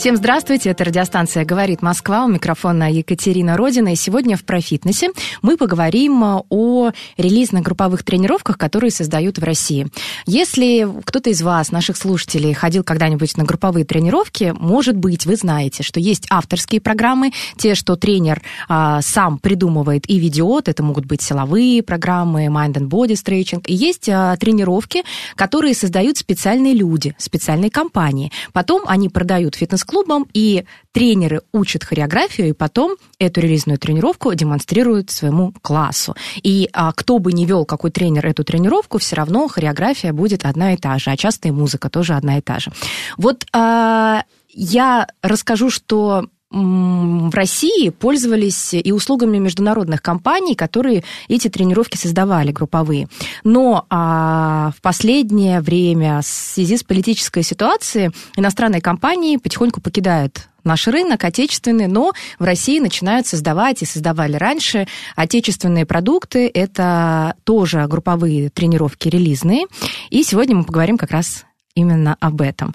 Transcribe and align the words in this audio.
Всем 0.00 0.16
здравствуйте, 0.16 0.70
это 0.70 0.84
радиостанция 0.84 1.44
«Говорит 1.44 1.82
Москва», 1.82 2.24
у 2.24 2.28
микрофона 2.28 2.90
Екатерина 2.90 3.54
Родина, 3.58 3.92
и 3.92 3.96
сегодня 3.96 4.38
в 4.38 4.44
«Профитнесе» 4.44 5.10
мы 5.42 5.58
поговорим 5.58 6.24
э, 6.24 6.42
о 6.48 6.92
релизных 7.18 7.62
групповых 7.64 8.02
тренировках, 8.02 8.56
которые 8.56 8.92
создают 8.92 9.36
в 9.36 9.44
России. 9.44 9.88
Если 10.24 10.88
кто-то 11.04 11.28
из 11.28 11.42
вас, 11.42 11.70
наших 11.70 11.98
слушателей, 11.98 12.54
ходил 12.54 12.82
когда-нибудь 12.82 13.36
на 13.36 13.44
групповые 13.44 13.84
тренировки, 13.84 14.54
может 14.58 14.96
быть, 14.96 15.26
вы 15.26 15.36
знаете, 15.36 15.82
что 15.82 16.00
есть 16.00 16.26
авторские 16.30 16.80
программы, 16.80 17.32
те, 17.58 17.74
что 17.74 17.94
тренер 17.96 18.40
а, 18.70 19.02
сам 19.02 19.38
придумывает 19.38 20.08
и 20.08 20.18
ведет, 20.18 20.70
это 20.70 20.82
могут 20.82 21.04
быть 21.04 21.20
силовые 21.20 21.82
программы, 21.82 22.46
mind 22.46 22.72
and 22.72 22.88
body 22.88 23.22
stretching, 23.22 23.62
и 23.66 23.74
есть 23.74 24.08
а, 24.08 24.34
тренировки, 24.38 25.02
которые 25.36 25.74
создают 25.74 26.16
специальные 26.16 26.72
люди, 26.72 27.14
специальные 27.18 27.70
компании. 27.70 28.32
Потом 28.54 28.84
они 28.86 29.10
продают 29.10 29.56
фитнес-клубам, 29.90 30.26
и 30.32 30.64
тренеры 30.92 31.42
учат 31.52 31.84
хореографию, 31.84 32.48
и 32.48 32.52
потом 32.52 32.96
эту 33.18 33.40
релизную 33.40 33.78
тренировку 33.78 34.32
демонстрируют 34.34 35.10
своему 35.10 35.52
классу. 35.62 36.14
И 36.42 36.68
а, 36.72 36.92
кто 36.92 37.18
бы 37.18 37.32
ни 37.32 37.44
вел, 37.44 37.64
какой 37.64 37.90
тренер 37.90 38.26
эту 38.26 38.44
тренировку, 38.44 38.98
все 38.98 39.16
равно 39.16 39.48
хореография 39.48 40.12
будет 40.12 40.44
одна 40.44 40.74
и 40.74 40.76
та 40.76 40.98
же, 40.98 41.10
а 41.10 41.16
часто 41.16 41.48
и 41.48 41.50
музыка 41.50 41.90
тоже 41.90 42.14
одна 42.14 42.38
и 42.38 42.40
та 42.40 42.58
же. 42.58 42.72
Вот 43.16 43.46
а, 43.52 44.24
я 44.48 45.06
расскажу, 45.22 45.70
что 45.70 46.26
в 46.50 47.34
России 47.34 47.90
пользовались 47.90 48.74
и 48.74 48.92
услугами 48.92 49.38
международных 49.38 50.02
компаний, 50.02 50.56
которые 50.56 51.04
эти 51.28 51.48
тренировки 51.48 51.96
создавали, 51.96 52.50
групповые. 52.50 53.08
Но 53.44 53.86
а, 53.88 54.72
в 54.76 54.80
последнее 54.80 55.60
время 55.60 56.22
в 56.22 56.26
связи 56.26 56.76
с 56.76 56.82
политической 56.82 57.44
ситуацией 57.44 58.10
иностранные 58.36 58.80
компании 58.80 59.36
потихоньку 59.36 59.80
покидают 59.80 60.48
наш 60.64 60.88
рынок 60.88 61.24
отечественный, 61.24 61.86
но 61.86 62.12
в 62.38 62.44
России 62.44 62.80
начинают 62.80 63.26
создавать 63.26 63.82
и 63.82 63.86
создавали 63.86 64.36
раньше 64.36 64.86
отечественные 65.16 65.86
продукты. 65.86 66.50
Это 66.52 67.34
тоже 67.44 67.86
групповые 67.86 68.50
тренировки 68.50 69.08
релизные. 69.08 69.66
И 70.10 70.22
сегодня 70.22 70.56
мы 70.56 70.64
поговорим 70.64 70.98
как 70.98 71.12
раз 71.12 71.44
именно 71.74 72.16
об 72.20 72.40
этом. 72.40 72.74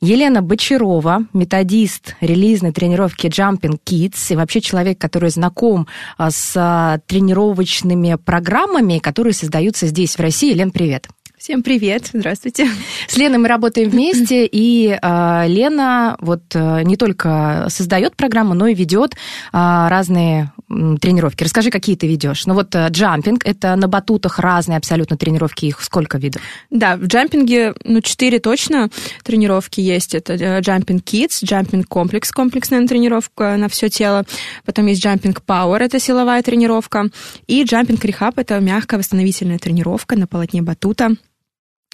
Елена 0.00 0.42
Бочарова, 0.42 1.24
методист 1.32 2.16
релизной 2.20 2.72
тренировки 2.72 3.26
Jumping 3.26 3.78
Kids 3.84 4.32
и 4.32 4.36
вообще 4.36 4.60
человек, 4.60 4.98
который 4.98 5.30
знаком 5.30 5.86
а, 6.16 6.30
с 6.30 6.52
а, 6.56 6.98
тренировочными 7.06 8.16
программами, 8.16 8.98
которые 8.98 9.32
создаются 9.32 9.86
здесь, 9.86 10.16
в 10.16 10.20
России. 10.20 10.52
Лен, 10.52 10.70
привет. 10.70 11.08
Всем 11.38 11.62
привет, 11.62 12.10
здравствуйте. 12.14 12.66
С 13.06 13.16
Леной 13.18 13.38
мы 13.38 13.46
работаем 13.46 13.90
вместе, 13.90 14.48
и 14.50 14.98
э, 15.00 15.44
Лена 15.46 16.16
вот 16.20 16.42
э, 16.54 16.82
не 16.82 16.96
только 16.96 17.66
создает 17.68 18.16
программу, 18.16 18.54
но 18.54 18.66
и 18.68 18.74
ведет 18.74 19.12
э, 19.12 19.16
разные 19.52 20.50
тренировки. 20.68 21.44
Расскажи, 21.44 21.70
какие 21.70 21.96
ты 21.96 22.06
ведешь. 22.08 22.46
Ну 22.46 22.54
вот 22.54 22.74
э, 22.74 22.88
джампинг, 22.88 23.46
это 23.46 23.76
на 23.76 23.86
батутах 23.86 24.38
разные 24.38 24.78
абсолютно 24.78 25.16
тренировки, 25.16 25.66
их 25.66 25.80
сколько 25.80 26.18
видов? 26.18 26.42
Да, 26.70 26.96
в 26.96 27.06
джампинге, 27.06 27.74
ну, 27.84 28.00
четыре 28.00 28.40
точно 28.40 28.90
тренировки 29.22 29.80
есть. 29.80 30.14
Это 30.14 30.34
э, 30.34 30.60
Jumping 30.60 31.02
Kids, 31.02 31.44
Jumping 31.44 31.84
Complex, 31.88 32.32
комплексная 32.32 32.86
тренировка 32.86 33.56
на 33.56 33.68
все 33.68 33.88
тело. 33.88 34.24
Потом 34.64 34.86
есть 34.86 35.04
Jumping 35.04 35.38
Power, 35.46 35.78
это 35.78 36.00
силовая 36.00 36.42
тренировка. 36.42 37.10
И 37.46 37.62
Jumping 37.62 38.00
Rehab, 38.00 38.34
это 38.36 38.58
мягкая 38.58 38.98
восстановительная 38.98 39.58
тренировка 39.58 40.16
на 40.16 40.26
полотне 40.26 40.62
батута. 40.62 41.10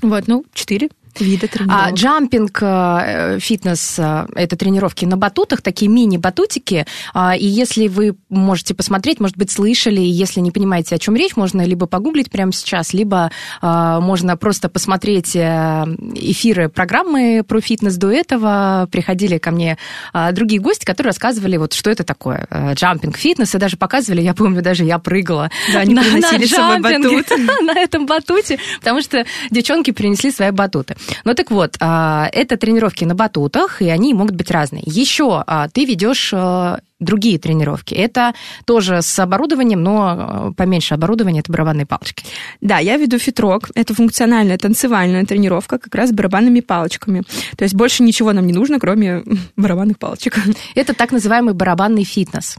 Вот, 0.00 0.26
ну, 0.26 0.44
четыре 0.54 0.88
вида 1.20 1.48
тренировок. 1.48 1.86
А 1.86 1.90
джампинг, 1.92 2.58
э, 2.62 3.38
фитнес, 3.40 3.98
э, 3.98 4.26
это 4.34 4.56
тренировки 4.56 5.04
на 5.04 5.16
батутах, 5.16 5.62
такие 5.62 5.90
мини-батутики. 5.90 6.86
А, 7.14 7.36
И 7.36 7.46
если 7.46 7.88
вы 7.88 8.14
можете 8.28 8.74
посмотреть, 8.74 9.20
может 9.20 9.36
быть, 9.36 9.50
слышали, 9.50 10.00
если 10.00 10.40
не 10.40 10.50
понимаете, 10.50 10.94
о 10.94 10.98
чем 10.98 11.16
речь, 11.16 11.36
можно 11.36 11.62
либо 11.64 11.86
погуглить 11.86 12.30
прямо 12.30 12.52
сейчас, 12.52 12.92
либо 12.92 13.30
а, 13.60 14.00
можно 14.00 14.36
просто 14.36 14.68
посмотреть 14.68 15.34
э, 15.36 15.84
эфиры 16.14 16.68
программы 16.68 17.42
про 17.46 17.60
фитнес 17.60 17.96
до 17.96 18.10
этого. 18.10 18.88
Приходили 18.90 19.38
ко 19.38 19.50
мне 19.50 19.78
а, 20.12 20.32
другие 20.32 20.60
гости, 20.60 20.84
которые 20.84 21.10
рассказывали, 21.10 21.56
вот, 21.56 21.72
что 21.72 21.90
это 21.90 22.04
такое. 22.04 22.46
э, 22.50 22.74
Джампинг, 22.74 23.16
фитнес, 23.16 23.54
и 23.54 23.58
даже 23.58 23.76
показывали, 23.76 24.20
я 24.22 24.34
помню, 24.34 24.62
даже 24.62 24.84
я 24.84 24.98
прыгала 24.98 25.50
Да, 25.72 25.80
они 25.80 25.94
на- 25.94 26.02
на 26.02 26.36
джампинге, 26.38 27.22
на 27.62 27.78
этом 27.78 28.06
батуте, 28.06 28.58
потому 28.78 29.00
что 29.02 29.24
девчонки 29.50 29.90
принесли 29.90 30.30
свои 30.30 30.50
батуты. 30.50 30.96
Ну 31.24 31.34
так 31.34 31.50
вот, 31.50 31.76
а, 31.80 32.28
это 32.32 32.56
тренировки 32.56 33.04
на 33.04 33.14
батутах, 33.14 33.82
и 33.82 33.88
они 33.88 34.14
могут 34.14 34.34
быть 34.34 34.50
разные. 34.50 34.82
Еще 34.86 35.42
а, 35.46 35.68
ты 35.68 35.84
ведешь 35.84 36.32
а, 36.34 36.80
другие 37.02 37.38
тренировки. 37.38 37.94
Это 37.94 38.34
тоже 38.64 39.02
с 39.02 39.18
оборудованием, 39.18 39.82
но 39.82 40.06
а, 40.06 40.52
поменьше 40.56 40.94
оборудования, 40.94 41.40
это 41.40 41.52
барабанные 41.52 41.86
палочки. 41.86 42.24
Да, 42.60 42.78
я 42.78 42.96
веду 42.96 43.18
фитрок. 43.18 43.70
Это 43.74 43.94
функциональная 43.94 44.58
танцевальная 44.58 45.24
тренировка 45.24 45.78
как 45.78 45.94
раз 45.94 46.10
с 46.10 46.12
барабанными 46.12 46.60
палочками. 46.60 47.22
То 47.56 47.64
есть 47.64 47.74
больше 47.74 48.02
ничего 48.02 48.32
нам 48.32 48.46
не 48.46 48.52
нужно, 48.52 48.78
кроме 48.78 49.22
барабанных 49.56 49.98
палочек. 49.98 50.38
Это 50.74 50.94
так 50.94 51.12
называемый 51.12 51.54
барабанный 51.54 52.04
фитнес. 52.04 52.56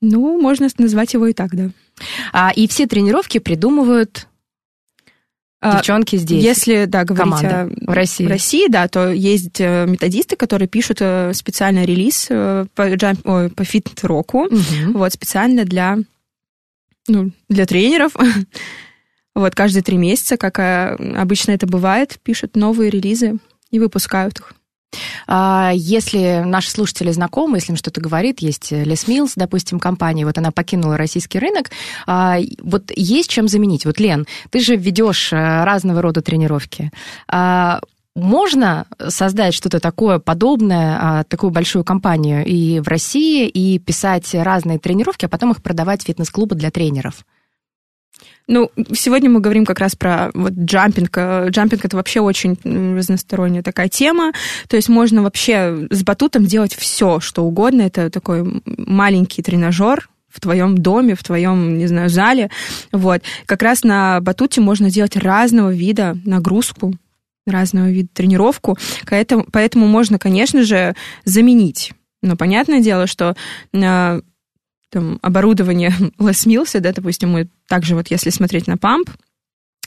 Ну, 0.00 0.40
можно 0.40 0.68
назвать 0.78 1.14
его 1.14 1.26
и 1.26 1.32
так, 1.32 1.54
да. 1.54 1.70
А, 2.32 2.52
И 2.54 2.68
все 2.68 2.86
тренировки 2.86 3.38
придумывают 3.38 4.27
девчонки 5.62 6.16
здесь. 6.16 6.42
Если, 6.44 6.84
да, 6.84 7.04
говорить 7.04 7.24
команда 7.40 7.62
о- 7.62 7.90
в 7.90 7.94
России. 7.94 8.24
В 8.26 8.28
России, 8.28 8.68
да, 8.68 8.86
то 8.88 9.10
есть 9.10 9.60
э, 9.60 9.86
методисты, 9.86 10.36
которые 10.36 10.68
пишут 10.68 10.98
э, 11.00 11.32
специальный 11.34 11.84
релиз 11.84 12.26
э, 12.30 12.66
по, 12.74 12.94
джамп, 12.94 13.26
ой, 13.26 13.50
по 13.50 13.64
фит-року, 13.64 14.44
Мгм. 14.50 14.92
вот, 14.92 15.12
специально 15.12 15.64
для, 15.64 15.98
ну, 17.08 17.32
для 17.48 17.66
тренеров. 17.66 18.12
Вот, 19.34 19.54
каждые 19.54 19.84
три 19.84 19.96
месяца, 19.96 20.36
как 20.36 20.58
обычно 20.58 21.52
это 21.52 21.64
бывает, 21.68 22.18
пишут 22.24 22.56
новые 22.56 22.90
релизы 22.90 23.38
и 23.70 23.78
выпускают 23.78 24.40
их. 24.40 24.52
А, 25.26 25.72
Если 25.74 26.42
наши 26.44 26.70
слушатели 26.70 27.10
знакомы, 27.12 27.58
если 27.58 27.72
им 27.72 27.76
что-то 27.76 28.00
говорит, 28.00 28.40
есть 28.40 28.72
Les 28.72 29.06
Mills, 29.06 29.32
допустим, 29.36 29.78
компания, 29.78 30.24
вот 30.24 30.38
она 30.38 30.50
покинула 30.50 30.96
российский 30.96 31.38
рынок, 31.38 31.70
а, 32.06 32.38
вот 32.62 32.90
есть 32.96 33.30
чем 33.30 33.48
заменить. 33.48 33.84
Вот, 33.84 34.00
Лен, 34.00 34.26
ты 34.50 34.60
же 34.60 34.76
ведешь 34.76 35.32
э, 35.32 35.64
разного 35.64 36.02
рода 36.02 36.22
тренировки. 36.22 36.90
А, 37.28 37.80
Можно 38.14 38.86
создать 39.08 39.54
что-то 39.54 39.78
такое 39.78 40.18
подобное, 40.18 41.24
такую 41.28 41.50
большую 41.50 41.84
компанию 41.84 42.44
и 42.44 42.80
в 42.80 42.88
России, 42.88 43.46
и 43.46 43.78
писать 43.78 44.34
разные 44.34 44.78
тренировки, 44.78 45.26
а 45.26 45.28
потом 45.28 45.52
их 45.52 45.62
продавать 45.62 46.02
в 46.02 46.06
фитнес-клубы 46.06 46.56
для 46.56 46.70
тренеров? 46.70 47.24
Ну, 48.48 48.70
сегодня 48.94 49.28
мы 49.28 49.40
говорим 49.40 49.66
как 49.66 49.78
раз 49.78 49.94
про 49.94 50.30
вот 50.32 50.52
джампинг. 50.52 51.16
Э, 51.18 51.48
Джампинг 51.50 51.84
это 51.84 51.96
вообще 51.96 52.20
очень 52.20 52.56
разносторонняя 52.64 53.62
такая 53.62 53.90
тема. 53.90 54.32
То 54.68 54.76
есть 54.76 54.88
можно 54.88 55.22
вообще 55.22 55.86
с 55.90 56.02
батутом 56.02 56.46
делать 56.46 56.74
все, 56.74 57.20
что 57.20 57.44
угодно. 57.44 57.82
Это 57.82 58.08
такой 58.08 58.62
маленький 58.64 59.42
тренажер 59.42 60.08
в 60.30 60.40
твоем 60.40 60.78
доме, 60.78 61.14
в 61.14 61.22
твоем, 61.22 61.76
не 61.76 61.86
знаю, 61.86 62.08
зале. 62.08 62.50
Вот. 62.90 63.20
Как 63.44 63.62
раз 63.62 63.84
на 63.84 64.20
батуте 64.22 64.62
можно 64.62 64.90
делать 64.90 65.16
разного 65.16 65.70
вида 65.70 66.16
нагрузку, 66.24 66.94
разного 67.46 67.90
вида 67.90 68.08
тренировку. 68.14 68.78
Поэтому, 69.10 69.44
поэтому 69.52 69.86
можно, 69.86 70.18
конечно 70.18 70.62
же, 70.62 70.94
заменить. 71.26 71.92
Но 72.22 72.34
понятное 72.34 72.80
дело, 72.80 73.06
что 73.06 73.36
э, 73.74 74.20
там, 74.90 75.18
оборудование 75.22 75.90
Mills, 76.18 76.80
да, 76.80 76.92
допустим, 76.92 77.30
мы 77.30 77.48
также 77.68 77.94
вот 77.94 78.08
если 78.08 78.30
смотреть 78.30 78.66
на 78.66 78.76
памп, 78.76 79.10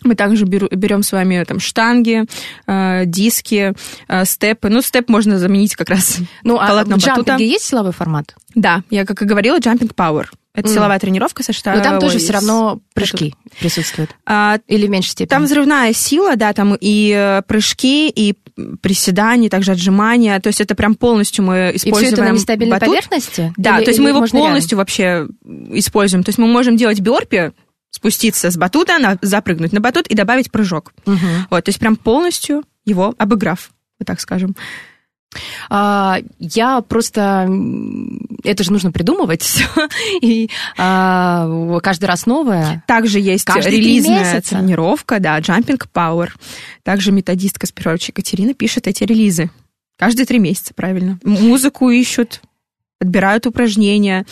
мы 0.04 0.16
также 0.16 0.46
беру, 0.46 0.68
берем 0.72 1.04
с 1.04 1.12
вами 1.12 1.44
там 1.44 1.60
штанги, 1.60 2.26
э, 2.68 3.04
диски, 3.06 3.74
э, 4.08 4.26
степы. 4.26 4.70
Ну, 4.70 4.82
степ 4.82 5.10
можно 5.10 5.38
заменить 5.38 5.76
как 5.76 5.90
раз 5.90 6.18
Ну, 6.44 6.58
а 6.60 6.84
в 6.84 6.98
джампинге 6.98 7.48
есть 7.48 7.66
силовой 7.66 7.92
формат? 7.92 8.36
Да, 8.56 8.84
я 8.90 9.06
как 9.06 9.22
и 9.22 9.26
говорила, 9.26 9.60
jumping 9.60 9.94
power. 9.94 10.26
Это 10.54 10.68
М. 10.68 10.74
силовая 10.74 11.00
тренировка 11.00 11.44
со 11.44 11.54
штангой. 11.54 11.82
Но 11.84 11.90
там 11.90 12.00
тоже 12.00 12.20
все 12.20 12.34
равно 12.34 12.82
прыжки 12.94 13.34
присутствуют. 13.60 14.12
А, 14.26 14.60
Или 14.68 14.86
в 14.88 14.90
меньшей 14.90 15.12
степени. 15.12 15.30
Там 15.30 15.46
взрывная 15.46 15.94
сила, 15.94 16.36
да, 16.36 16.52
там 16.52 16.76
и 16.80 17.14
э, 17.16 17.42
прыжки, 17.48 18.10
и 18.10 18.36
приседания, 18.82 19.50
также 19.50 19.72
отжимания. 19.72 20.40
То 20.42 20.48
есть 20.48 20.60
это 20.62 20.76
прям 20.76 20.96
полностью 20.96 21.46
мы 21.46 21.72
И 21.74 21.78
все 21.78 21.88
используем 21.90 22.14
это 22.14 22.24
на 22.24 22.30
нестабильной 22.32 22.72
батут. 22.74 22.90
поверхности? 22.90 23.54
Да, 23.58 23.78
Или- 23.78 23.86
то 23.86 23.90
есть 23.92 24.00
или 24.00 24.04
мы 24.12 24.18
его 24.18 24.26
полностью 24.28 24.78
вообще 24.78 25.28
используем. 25.72 26.24
То 26.24 26.30
есть 26.30 26.38
мы 26.40 26.48
можем 26.48 26.76
делать 26.76 27.00
бёрпи, 27.00 27.52
спуститься 27.90 28.52
с 28.52 28.58
батута, 28.58 29.00
на, 29.00 29.18
запрыгнуть 29.22 29.74
на 29.74 29.80
батут 29.80 30.08
и 30.08 30.16
добавить 30.16 30.52
прыжок. 30.52 30.94
рядом? 31.06 31.20
Мгм. 31.22 31.48
Вот, 31.50 31.64
то 31.66 31.70
есть 31.70 31.80
прям 31.80 31.96
полностью 31.96 32.64
его 32.86 33.14
обыграв, 33.18 33.72
вот 34.00 34.06
так 34.06 34.20
скажем. 34.20 34.56
А, 35.70 36.20
я 36.40 36.82
просто... 36.82 37.50
Это 38.44 38.64
же 38.64 38.72
нужно 38.72 38.92
придумывать 38.92 39.42
все. 39.42 39.66
И 40.22 40.50
а, 40.78 41.80
каждый 41.82 42.06
раз 42.06 42.26
новое. 42.26 42.84
Также 42.88 43.20
есть 43.20 43.46
Каждые 43.46 43.78
три 43.78 43.86
релизная 43.86 44.42
тренировка, 44.42 45.20
да, 45.20 45.40
Jumping 45.40 45.82
Power. 45.94 46.30
Также 46.84 47.12
методистка 47.12 47.68
Спирович 47.68 48.10
Екатерина 48.10 48.54
пишет 48.54 48.88
эти 48.88 49.04
релизы. 49.04 49.50
Каждые 49.98 50.26
три 50.26 50.40
месяца, 50.40 50.74
правильно. 50.74 51.20
Музыку 51.24 51.90
ищут, 51.90 52.42
подбирают 52.98 53.46
упражнения, 53.46 54.26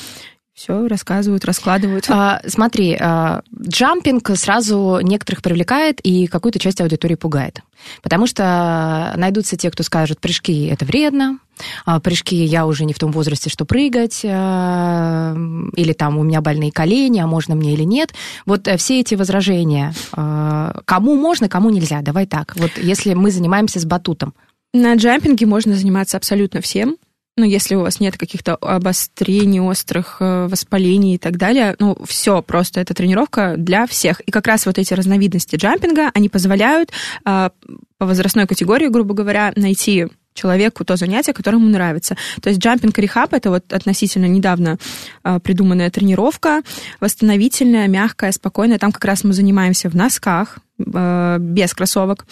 все 0.59 0.87
рассказывают, 0.87 1.45
раскладывают. 1.45 2.05
А, 2.09 2.41
смотри, 2.45 2.97
а, 2.99 3.43
джампинг 3.57 4.31
сразу 4.35 4.99
некоторых 5.01 5.41
привлекает 5.41 6.01
и 6.01 6.27
какую-то 6.27 6.59
часть 6.59 6.81
аудитории 6.81 7.15
пугает. 7.15 7.61
Потому 8.01 8.27
что 8.27 9.13
найдутся 9.15 9.55
те, 9.55 9.71
кто 9.71 9.83
скажет, 9.83 10.19
прыжки 10.19 10.65
это 10.65 10.83
вредно, 10.83 11.39
а, 11.85 12.01
прыжки 12.01 12.35
я 12.35 12.65
уже 12.65 12.83
не 12.83 12.91
в 12.93 12.99
том 12.99 13.13
возрасте, 13.13 13.49
что 13.49 13.63
прыгать, 13.63 14.21
а, 14.25 15.33
или 15.77 15.93
там 15.93 16.17
у 16.17 16.23
меня 16.23 16.41
больные 16.41 16.73
колени, 16.73 17.19
а 17.19 17.27
можно 17.27 17.55
мне 17.55 17.73
или 17.73 17.83
нет. 17.83 18.13
Вот 18.45 18.67
э, 18.67 18.75
все 18.75 18.99
эти 18.99 19.15
возражения, 19.15 19.93
а, 20.11 20.81
кому 20.83 21.15
можно, 21.15 21.47
кому 21.47 21.69
нельзя, 21.69 22.01
давай 22.01 22.27
так. 22.27 22.57
Вот 22.57 22.71
если 22.77 23.13
мы 23.13 23.31
занимаемся 23.31 23.79
с 23.79 23.85
батутом, 23.85 24.33
На 24.73 24.93
джампинге 24.95 25.45
можно 25.45 25.73
заниматься 25.73 26.17
абсолютно 26.17 26.59
всем. 26.61 26.97
Ну, 27.39 27.45
если 27.45 27.75
у 27.75 27.81
вас 27.81 28.01
нет 28.01 28.17
каких-то 28.17 28.55
обострений, 28.55 29.61
острых 29.61 30.17
э, 30.19 30.47
воспалений 30.47 31.15
и 31.15 31.17
так 31.17 31.37
далее, 31.37 31.73
ну, 31.79 31.97
все 32.05 32.41
просто, 32.41 32.81
это 32.81 32.93
тренировка 32.93 33.55
для 33.57 33.87
всех. 33.87 34.19
И 34.19 34.31
как 34.31 34.45
раз 34.45 34.65
вот 34.65 34.77
эти 34.77 34.93
разновидности 34.93 35.55
джампинга, 35.55 36.11
они 36.13 36.27
позволяют 36.27 36.91
э, 37.25 37.49
по 37.97 38.05
возрастной 38.05 38.45
категории, 38.45 38.89
грубо 38.89 39.13
говоря, 39.13 39.53
найти 39.55 40.07
человеку 40.39 40.85
то 40.85 40.95
занятие, 40.95 41.33
которое 41.33 41.57
ему 41.57 41.69
нравится. 41.69 42.15
То 42.41 42.49
есть 42.49 42.61
джампинг 42.61 42.97
и 42.97 43.01
рехаб— 43.01 43.33
это 43.33 43.49
вот 43.49 43.73
относительно 43.73 44.25
недавно 44.25 44.77
э, 45.23 45.39
придуманная 45.39 45.89
тренировка, 45.89 46.61
восстановительная, 46.99 47.87
мягкая, 47.87 48.31
спокойная. 48.31 48.79
Там 48.79 48.91
как 48.91 49.05
раз 49.05 49.23
мы 49.23 49.33
занимаемся 49.33 49.89
в 49.89 49.95
носках, 49.95 50.59
э, 50.79 51.37
без 51.39 51.73
кроссовок. 51.73 52.25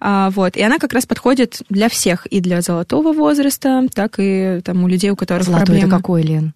А, 0.00 0.30
Вот. 0.30 0.56
И 0.56 0.62
она 0.62 0.78
как 0.78 0.92
раз 0.92 1.06
подходит 1.06 1.62
для 1.70 1.88
всех, 1.88 2.26
и 2.26 2.40
для 2.40 2.60
золотого 2.60 3.12
возраста, 3.12 3.86
так 3.94 4.16
и 4.18 4.60
там, 4.64 4.84
у 4.84 4.88
людей, 4.88 5.10
у 5.10 5.16
которых 5.16 5.44
золотой 5.44 5.66
проблемы. 5.66 5.88
это 5.88 5.96
какой, 5.96 6.22
Лен? 6.22 6.54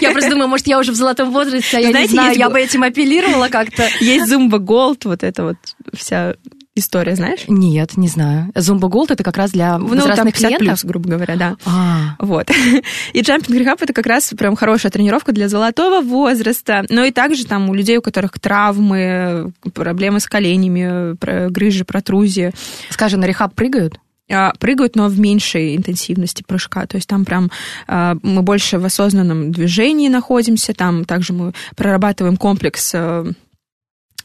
Я 0.00 0.10
просто 0.12 0.30
думаю, 0.30 0.48
может, 0.48 0.66
я 0.66 0.78
уже 0.78 0.92
в 0.92 0.96
золотом 0.96 1.30
возрасте, 1.30 1.78
а 1.78 1.80
я 1.80 1.92
не 1.92 2.08
знаю, 2.08 2.28
есть 2.28 2.40
я 2.40 2.50
бы 2.50 2.60
этим 2.60 2.82
апеллировала 2.82 3.48
как-то. 3.48 3.88
Есть 4.00 4.28
Zumba 4.28 4.58
Gold, 4.58 5.04
вот 5.04 5.22
это 5.22 5.44
вот 5.44 5.56
вся 5.94 6.34
история, 6.74 7.16
знаешь? 7.16 7.40
Нет, 7.48 7.96
не 7.96 8.08
знаю. 8.08 8.50
Zumba 8.54 8.88
Gold 8.88 9.10
это 9.10 9.22
как 9.22 9.36
раз 9.36 9.50
для 9.50 9.78
Ну, 9.78 9.88
там 9.88 9.98
возрастных 9.98 10.34
50 10.34 10.48
клиентов. 10.48 10.66
плюс, 10.66 10.84
грубо 10.84 11.08
говоря, 11.10 11.36
да. 11.36 11.56
А, 11.66 12.16
Вот. 12.18 12.48
И 13.12 13.20
jumping 13.20 13.58
rehab 13.58 13.82
это 13.82 13.92
как 13.92 14.06
раз 14.06 14.32
прям 14.36 14.56
хорошая 14.56 14.92
тренировка 14.92 15.32
для 15.32 15.48
золотого 15.48 16.00
возраста. 16.00 16.84
Но 16.88 17.04
и 17.04 17.10
также 17.10 17.44
там 17.46 17.68
у 17.70 17.74
людей, 17.74 17.98
у 17.98 18.02
которых 18.02 18.38
травмы, 18.38 19.52
проблемы 19.74 20.20
с 20.20 20.26
коленями, 20.26 21.16
грыжи, 21.50 21.84
протрузии, 21.84 22.52
скажи, 22.90 23.16
на 23.16 23.24
рехаб 23.24 23.54
прыгают? 23.54 23.98
а, 24.32 24.52
прыгают, 24.58 24.96
но 24.96 25.08
в 25.08 25.18
меньшей 25.18 25.76
интенсивности 25.76 26.44
прыжка. 26.46 26.86
То 26.86 26.96
есть 26.96 27.08
там 27.08 27.24
прям 27.24 27.50
а, 27.86 28.16
мы 28.22 28.42
больше 28.42 28.78
в 28.78 28.84
осознанном 28.84 29.50
движении 29.52 30.08
находимся. 30.08 30.72
Там 30.72 31.04
также 31.04 31.32
мы 31.32 31.52
прорабатываем 31.76 32.36
комплекс 32.36 32.92
а, 32.94 33.26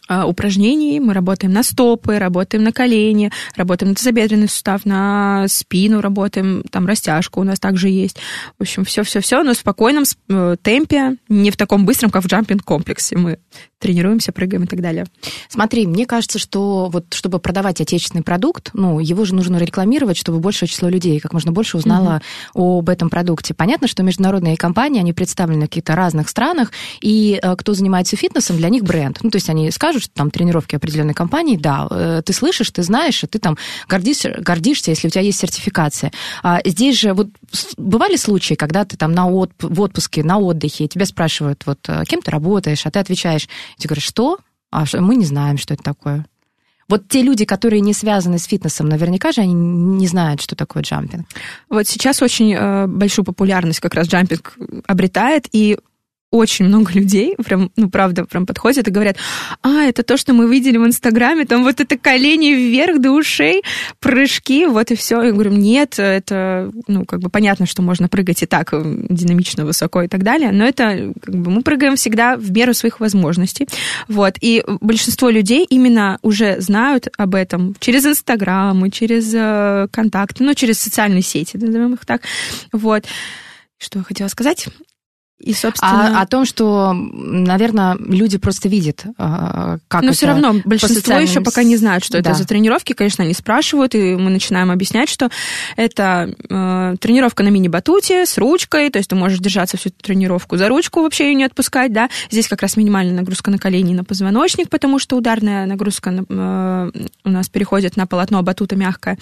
упражнений. 0.09 0.99
Мы 0.99 1.13
работаем 1.13 1.53
на 1.53 1.63
стопы, 1.63 2.17
работаем 2.19 2.63
на 2.63 2.71
колени, 2.71 3.31
работаем 3.55 3.89
на 3.89 3.95
тазобедренный 3.95 4.47
сустав, 4.47 4.85
на 4.85 5.47
спину 5.47 6.01
работаем, 6.01 6.63
там 6.69 6.85
растяжка 6.85 7.39
у 7.39 7.43
нас 7.43 7.59
также 7.59 7.89
есть. 7.89 8.17
В 8.57 8.61
общем, 8.61 8.85
все-все-все, 8.85 9.43
но 9.43 9.53
в 9.53 9.57
спокойном 9.57 10.03
э, 10.29 10.55
темпе, 10.61 11.17
не 11.29 11.51
в 11.51 11.57
таком 11.57 11.85
быстром, 11.85 12.11
как 12.11 12.23
в 12.23 12.27
джампинг-комплексе. 12.27 13.17
Мы 13.17 13.39
тренируемся, 13.79 14.31
прыгаем 14.31 14.63
и 14.63 14.67
так 14.67 14.81
далее. 14.81 15.05
Смотри, 15.49 15.85
мне 15.85 16.05
кажется, 16.05 16.39
что 16.39 16.89
вот 16.91 17.13
чтобы 17.13 17.39
продавать 17.39 17.81
отечественный 17.81 18.23
продукт, 18.23 18.71
ну, 18.73 18.99
его 18.99 19.25
же 19.25 19.35
нужно 19.35 19.57
рекламировать, 19.57 20.17
чтобы 20.17 20.39
большее 20.39 20.67
число 20.67 20.89
людей 20.89 21.19
как 21.19 21.33
можно 21.33 21.51
больше 21.51 21.77
узнало 21.77 22.21
об 22.53 22.89
этом 22.89 23.09
продукте. 23.09 23.53
Понятно, 23.53 23.87
что 23.87 24.03
международные 24.03 24.57
компании, 24.57 24.99
они 24.99 25.13
представлены 25.13 25.65
в 25.65 25.69
каких-то 25.69 25.95
разных 25.95 26.29
странах, 26.29 26.71
и 27.01 27.39
э, 27.41 27.55
кто 27.55 27.73
занимается 27.73 28.15
фитнесом, 28.15 28.57
для 28.57 28.69
них 28.69 28.83
бренд. 28.83 29.19
Ну, 29.21 29.29
то 29.29 29.35
есть 29.37 29.49
они 29.49 29.69
скажут, 29.71 29.94
что 29.99 30.13
там 30.13 30.31
тренировки 30.31 30.75
определенной 30.75 31.13
компании, 31.13 31.57
да, 31.57 31.87
э, 31.89 32.21
ты 32.25 32.33
слышишь, 32.33 32.71
ты 32.71 32.83
знаешь, 32.83 33.23
и 33.23 33.27
ты 33.27 33.39
там 33.39 33.57
гордишься, 33.87 34.35
гордишься, 34.39 34.91
если 34.91 35.07
у 35.07 35.11
тебя 35.11 35.21
есть 35.21 35.39
сертификация. 35.39 36.11
А 36.43 36.61
здесь 36.65 36.99
же 36.99 37.13
вот 37.13 37.29
бывали 37.77 38.15
случаи, 38.15 38.55
когда 38.55 38.85
ты 38.85 38.97
там 38.97 39.11
на 39.11 39.29
отп- 39.29 39.67
в 39.67 39.81
отпуске, 39.81 40.23
на 40.23 40.37
отдыхе, 40.37 40.85
и 40.85 40.87
тебя 40.87 41.05
спрашивают, 41.05 41.63
вот, 41.65 41.79
э, 41.87 42.03
кем 42.07 42.21
ты 42.21 42.31
работаешь, 42.31 42.85
а 42.85 42.91
ты 42.91 42.99
отвечаешь, 42.99 43.47
и 43.77 43.81
ты 43.81 43.87
говоришь, 43.87 44.05
что? 44.05 44.39
А 44.71 44.85
что? 44.85 45.01
мы 45.01 45.15
не 45.15 45.25
знаем, 45.25 45.57
что 45.57 45.73
это 45.73 45.83
такое. 45.83 46.25
Вот 46.87 47.07
те 47.07 47.23
люди, 47.23 47.45
которые 47.45 47.81
не 47.81 47.93
связаны 47.93 48.37
с 48.37 48.45
фитнесом, 48.45 48.87
наверняка 48.87 49.31
же 49.31 49.41
они 49.41 49.53
не 49.53 50.07
знают, 50.07 50.41
что 50.41 50.55
такое 50.55 50.83
джампинг. 50.83 51.25
Вот 51.69 51.87
сейчас 51.87 52.21
очень 52.21 52.53
э, 52.53 52.85
большую 52.87 53.25
популярность 53.25 53.79
как 53.79 53.95
раз 53.95 54.07
джампинг 54.07 54.57
обретает, 54.85 55.47
и 55.51 55.79
очень 56.35 56.65
много 56.65 56.91
людей, 56.91 57.35
прям, 57.43 57.71
ну, 57.77 57.89
правда, 57.89 58.25
прям 58.25 58.45
подходят 58.45 58.87
и 58.87 58.91
говорят, 58.91 59.15
а, 59.61 59.83
это 59.83 60.03
то, 60.03 60.17
что 60.17 60.33
мы 60.33 60.49
видели 60.51 60.77
в 60.77 60.85
Инстаграме, 60.85 61.45
там 61.45 61.63
вот 61.63 61.79
это 61.79 61.97
колени 61.97 62.53
вверх 62.53 62.99
до 62.99 63.11
ушей, 63.11 63.63
прыжки, 63.99 64.65
вот 64.65 64.91
и 64.91 64.95
все. 64.95 65.21
Я 65.21 65.31
говорю, 65.31 65.51
нет, 65.51 65.97
это, 65.97 66.71
ну, 66.87 67.05
как 67.05 67.21
бы 67.21 67.29
понятно, 67.29 67.65
что 67.65 67.81
можно 67.81 68.09
прыгать 68.09 68.43
и 68.43 68.45
так 68.45 68.71
динамично, 68.73 69.65
высоко 69.65 70.03
и 70.03 70.07
так 70.07 70.23
далее, 70.23 70.51
но 70.51 70.65
это, 70.65 71.13
как 71.21 71.35
бы, 71.35 71.49
мы 71.49 71.61
прыгаем 71.61 71.95
всегда 71.95 72.35
в 72.35 72.51
меру 72.51 72.73
своих 72.73 72.99
возможностей, 72.99 73.67
вот. 74.09 74.35
И 74.41 74.63
большинство 74.81 75.29
людей 75.29 75.65
именно 75.69 76.19
уже 76.21 76.59
знают 76.59 77.07
об 77.17 77.35
этом 77.35 77.75
через 77.79 78.05
Инстаграм, 78.05 78.85
и 78.85 78.91
через 78.91 79.33
э, 79.33 79.87
контакты, 79.91 80.43
ну, 80.43 80.53
через 80.53 80.79
социальные 80.79 81.21
сети, 81.21 81.55
назовем 81.55 81.93
их 81.93 82.05
так, 82.05 82.21
вот. 82.73 83.05
Что 83.77 83.99
я 83.99 84.05
хотела 84.05 84.27
сказать? 84.29 84.67
И, 85.37 85.53
собственно... 85.53 86.17
А 86.19 86.21
о 86.21 86.25
том, 86.27 86.45
что, 86.45 86.93
наверное, 86.93 87.97
люди 87.99 88.37
просто 88.37 88.69
видят, 88.69 89.03
а, 89.17 89.79
как 89.89 90.01
Но 90.01 90.07
это 90.09 90.17
все 90.17 90.27
равно 90.27 90.55
большинство 90.63 90.95
социальным 91.01 91.29
еще 91.29 91.41
пока 91.41 91.63
не 91.63 91.75
знают, 91.75 92.05
что 92.05 92.13
Да. 92.13 92.19
это 92.31 92.33
за 92.39 92.47
тренировки. 92.47 92.93
Конечно, 92.93 93.25
они 93.25 93.33
спрашивают, 93.33 93.95
и 93.95 94.15
мы 94.15 94.29
начинаем 94.31 94.71
объяснять, 94.71 95.09
что 95.09 95.29
это 95.75 96.33
э, 96.49 96.95
тренировка 97.01 97.43
на 97.43 97.49
мини-батуте 97.49 98.25
с 98.25 98.37
ручкой, 98.37 98.89
то 98.89 98.97
есть 98.97 99.09
ты 99.09 99.15
можешь 99.15 99.39
держаться 99.39 99.75
всю 99.75 99.89
эту 99.89 100.01
тренировку 100.01 100.55
за 100.55 100.69
ручку, 100.69 101.01
вообще 101.01 101.25
ее 101.25 101.35
не 101.35 101.43
отпускать, 101.43 101.91
да. 101.91 102.09
Здесь 102.31 102.47
как 102.47 102.61
раз 102.61 102.77
минимальная 102.77 103.15
нагрузка 103.15 103.51
на 103.51 103.57
колени 103.57 103.91
и 103.91 103.95
на 103.95 104.05
позвоночник, 104.05 104.69
потому 104.69 104.99
что 104.99 105.17
ударная 105.17 105.65
нагрузка 105.65 106.11
на- 106.11 106.25
э, 106.29 106.91
у 107.25 107.29
нас 107.29 107.49
переходит 107.49 107.97
на 107.97 108.07
полотно 108.07 108.41
батута 108.41 108.77
мягкое. 108.77 109.17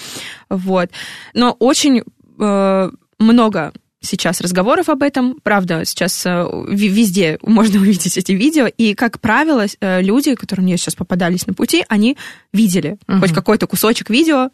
Вот. 0.49 0.91
Но 1.33 1.55
очень 1.57 2.03
э, 2.39 2.89
много 3.19 3.73
сейчас 4.03 4.41
разговоров 4.41 4.89
об 4.89 5.01
этом. 5.01 5.37
Правда, 5.41 5.85
сейчас 5.85 6.25
э, 6.25 6.45
везде 6.67 7.39
можно 7.41 7.79
увидеть 7.81 8.17
эти 8.17 8.33
видео. 8.33 8.67
И, 8.67 8.93
как 8.93 9.19
правило, 9.19 9.65
э, 9.79 10.01
люди, 10.01 10.35
которые 10.35 10.63
мне 10.63 10.77
сейчас 10.77 10.95
попадались 10.95 11.47
на 11.47 11.53
пути, 11.53 11.83
они 11.89 12.17
видели 12.51 12.97
Мгм. 13.07 13.21
хоть 13.21 13.31
какой-то 13.33 13.65
кусочек 13.65 14.09
видео, 14.09 14.49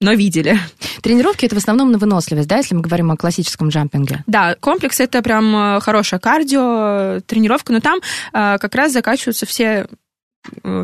но 0.00 0.12
видели. 0.12 0.58
Тренировки 1.02 1.46
это 1.46 1.54
в 1.54 1.58
основном 1.58 1.92
на 1.92 1.98
выносливость, 1.98 2.48
да, 2.48 2.58
если 2.58 2.74
мы 2.74 2.80
говорим 2.80 3.10
о 3.10 3.16
классическом 3.16 3.68
джампинге. 3.68 4.24
Да, 4.26 4.56
комплекс 4.60 5.00
это 5.00 5.22
прям 5.22 5.54
э, 5.76 5.80
хорошая 5.80 6.20
кардио, 6.20 7.20
тренировка, 7.26 7.72
но 7.72 7.80
там 7.80 8.00
э, 8.32 8.58
как 8.58 8.74
раз 8.74 8.92
закачиваются 8.92 9.46
все 9.46 9.86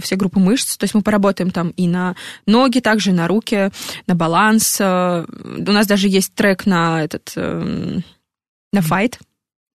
все 0.01 0.17
группы 0.17 0.39
мышц, 0.41 0.77
то 0.77 0.85
есть 0.85 0.95
мы 0.95 1.03
поработаем 1.03 1.51
там 1.51 1.71
и 1.71 1.87
на 1.89 2.15
ноги, 2.47 2.79
также 2.81 3.13
на 3.13 3.27
руки, 3.29 3.71
на 4.07 4.15
баланс. 4.15 4.77
э, 4.81 5.25
У 5.29 5.73
нас 5.73 5.87
даже 5.87 6.09
есть 6.09 6.33
трек 6.35 6.65
на 6.67 7.03
этот 7.05 7.33
эм, 7.37 8.05
на 8.73 8.83
файт. 8.83 9.19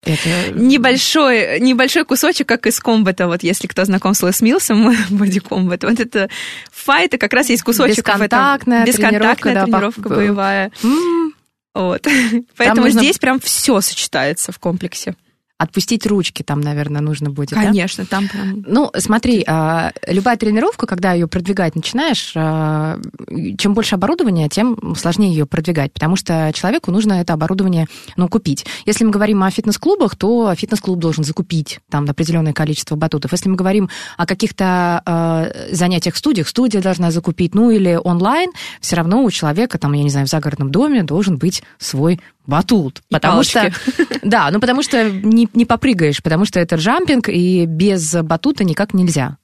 Это 0.04 0.52
Небольшой, 0.56 1.60
небольшой 1.60 2.06
кусочек, 2.06 2.48
как 2.48 2.66
из 2.66 2.80
комбата, 2.80 3.28
вот 3.28 3.44
если 3.44 3.68
кто 3.68 3.86
знаком 3.86 4.16
с 4.16 4.24
Лес 4.24 4.42
Милсом, 4.42 4.96
боди 5.12 5.40
комбат, 5.40 5.84
вот 5.84 6.00
это 6.00 6.28
файт, 6.72 7.14
и 7.14 7.18
как 7.18 7.34
раз 7.34 7.50
есть 7.50 7.62
кусочек 7.64 7.98
в 7.98 8.10
этом. 8.10 8.20
Бесконтактная 8.20 8.86
Бесконтактная 8.86 9.36
тренировка, 9.36 9.54
да, 9.54 9.66
тренировка 9.66 10.02
по- 10.04 10.10
боевая. 10.16 10.72
М, 10.84 11.34
Вот. 11.76 12.08
Поэтому 12.58 12.82
нужно- 12.88 13.02
здесь 13.02 13.20
прям 13.20 13.40
все 13.40 13.80
сочетается 13.82 14.52
в 14.52 14.58
комплексе. 14.60 15.16
Отпустить 15.62 16.08
ручки 16.08 16.42
там, 16.42 16.60
наверное, 16.60 17.02
нужно 17.02 17.30
будет. 17.30 17.52
да? 17.52 17.64
Конечно, 17.64 18.06
там 18.06 18.28
прям... 18.28 18.64
Ну, 18.68 18.92
смотри, 18.98 19.44
а, 19.48 19.92
любая 20.08 20.36
тренировка, 20.36 20.88
когда 20.88 21.14
ее 21.14 21.28
продвигать 21.28 21.76
начинаешь, 21.76 22.34
а, 22.36 23.00
чем 23.60 23.76
больше 23.76 23.94
оборудования, 23.94 24.50
тем 24.50 24.96
сложнее 24.96 25.32
ее 25.32 25.46
продвигать, 25.46 25.94
потому 25.94 26.16
что 26.16 26.52
человеку 26.56 26.90
нужно 26.90 27.14
это 27.14 27.34
оборудование 27.34 27.88
ну, 28.18 28.28
купить. 28.28 28.66
Если 28.88 29.04
мы 29.04 29.12
говорим 29.12 29.44
о 29.44 29.52
фитнес-клубах, 29.52 30.16
то 30.16 30.54
фитнес-клуб 30.56 30.98
должен 30.98 31.24
закупить 31.24 31.80
там 31.92 32.10
определенное 32.10 32.54
количество 32.54 32.96
батутов. 32.96 33.32
Если 33.32 33.48
мы 33.48 33.56
говорим 33.56 33.88
о 34.18 34.26
каких-то 34.26 35.04
а, 35.06 35.48
занятиях 35.72 36.16
в 36.16 36.18
студиях, 36.18 36.48
студия 36.48 36.82
должна 36.82 37.12
закупить, 37.12 37.54
ну 37.54 37.70
или 37.70 38.00
онлайн, 38.04 38.50
все 38.80 38.96
равно 38.96 39.24
у 39.24 39.30
человека, 39.30 39.78
там, 39.78 39.94
я 39.94 40.02
не 40.02 40.10
знаю, 40.10 40.26
в 40.26 40.30
загородном 40.30 40.72
доме 40.72 41.04
должен 41.04 41.38
быть 41.38 41.62
свой 41.78 42.20
батут. 42.48 43.02
И 43.10 43.14
потому 43.14 43.44
что, 43.44 43.60
палочки. 43.60 44.20
да, 44.24 44.50
ну 44.52 44.60
потому 44.60 44.84
что 44.84 45.10
не, 45.10 45.48
не 45.54 45.66
попрыгаешь, 45.66 46.22
потому 46.24 46.46
что 46.46 46.60
это 46.60 46.76
джампинг, 46.76 47.30
и 47.30 47.66
без 47.66 48.14
батута 48.14 48.64
никак 48.64 48.94
нельзя. 48.94 49.38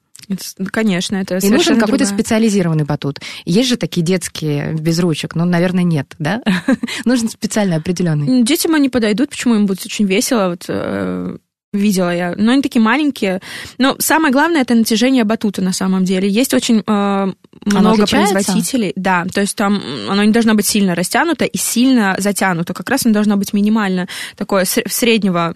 Конечно, 0.71 1.15
это 1.15 1.35
И 1.35 1.37
нужен 1.37 1.49
совершенно 1.51 1.79
какой-то 1.79 2.03
другая- 2.03 2.17
специализированный 2.19 2.83
батут. 2.83 3.19
Есть 3.45 3.69
же 3.69 3.77
такие 3.77 4.05
детские 4.05 4.73
без 4.73 4.99
ручек, 4.99 5.35
ну, 5.35 5.45
наверное, 5.45 5.83
нет, 5.83 6.15
да? 6.19 6.41
Нужен 7.05 7.29
специально 7.29 7.77
определенный. 7.77 8.43
Детям 8.43 8.75
они 8.75 8.89
подойдут, 8.89 9.29
почему 9.29 9.55
им 9.55 9.65
будет 9.67 9.85
очень 9.85 10.05
весело, 10.05 10.49
вот 10.49 10.65
э, 10.67 11.37
видела 11.77 12.15
я. 12.15 12.33
Но 12.35 12.51
они 12.51 12.61
такие 12.61 12.81
маленькие. 12.81 13.41
Но 13.77 13.95
самое 13.99 14.31
главное 14.31 14.61
это 14.61 14.75
натяжение 14.75 15.23
батута 15.23 15.61
на 15.61 15.73
самом 15.73 16.03
деле. 16.03 16.27
Есть 16.27 16.53
очень 16.53 16.83
э, 16.85 17.33
много 17.65 18.05
производителей. 18.07 18.93
Да, 18.95 19.25
то 19.33 19.41
есть 19.41 19.55
там 19.55 19.81
оно 20.09 20.23
не 20.23 20.31
должно 20.31 20.53
быть 20.53 20.65
сильно 20.65 20.95
растянуто 20.95 21.45
и 21.45 21.57
сильно 21.57 22.15
затянуто. 22.19 22.73
Как 22.73 22.89
раз 22.89 23.05
оно 23.05 23.13
должно 23.13 23.37
быть 23.37 23.53
минимально 23.53 24.07
такое 24.35 24.63
сре- 24.63 24.89
среднего 24.89 25.55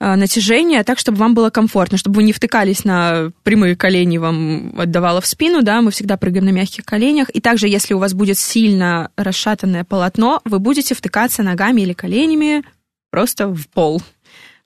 э, 0.00 0.14
натяжения, 0.14 0.82
так, 0.84 0.98
чтобы 0.98 1.18
вам 1.18 1.34
было 1.34 1.50
комфортно, 1.50 1.98
чтобы 1.98 2.16
вы 2.16 2.22
не 2.22 2.32
втыкались 2.32 2.84
на 2.84 3.30
прямые 3.42 3.76
колени, 3.76 4.18
вам 4.18 4.74
отдавало 4.78 5.20
в 5.20 5.26
спину, 5.26 5.62
да, 5.62 5.82
мы 5.82 5.90
всегда 5.90 6.16
прыгаем 6.16 6.46
на 6.46 6.50
мягких 6.50 6.84
коленях. 6.84 7.30
И 7.30 7.40
также, 7.40 7.68
если 7.68 7.94
у 7.94 7.98
вас 7.98 8.14
будет 8.14 8.38
сильно 8.38 9.10
расшатанное 9.16 9.84
полотно, 9.84 10.40
вы 10.44 10.58
будете 10.58 10.94
втыкаться 10.94 11.42
ногами 11.42 11.82
или 11.82 11.92
коленями 11.92 12.64
просто 13.10 13.48
в 13.48 13.68
пол. 13.68 14.02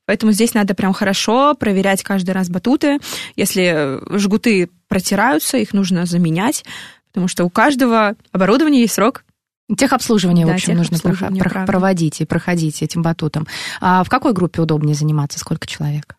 Поэтому 0.06 0.32
здесь 0.32 0.54
надо 0.54 0.74
прям 0.74 0.92
хорошо 0.92 1.54
проверять 1.54 2.02
каждый 2.02 2.30
раз 2.32 2.48
батуты. 2.50 2.98
Если 3.36 3.72
э, 3.74 4.18
жгуты 4.18 4.70
протираются, 4.88 5.56
их 5.56 5.72
нужно 5.72 6.06
заменять, 6.06 6.64
потому 7.12 7.28
что 7.28 7.44
у 7.44 7.50
каждого 7.50 8.14
оборудования 8.32 8.80
есть 8.80 8.94
срок 8.94 9.24
Техобслуживание, 9.78 10.44
в 10.44 10.48
Да, 10.48 10.56
общем, 10.56 10.76
нужно 10.76 10.98
правда. 10.98 11.64
проводить 11.64 12.20
и 12.20 12.26
проходить 12.26 12.82
этим 12.82 13.00
батутом. 13.00 13.46
А 13.80 14.04
в 14.04 14.10
какой 14.10 14.34
группе 14.34 14.60
удобнее 14.60 14.94
заниматься? 14.94 15.38
Сколько 15.38 15.66
человек? 15.66 16.16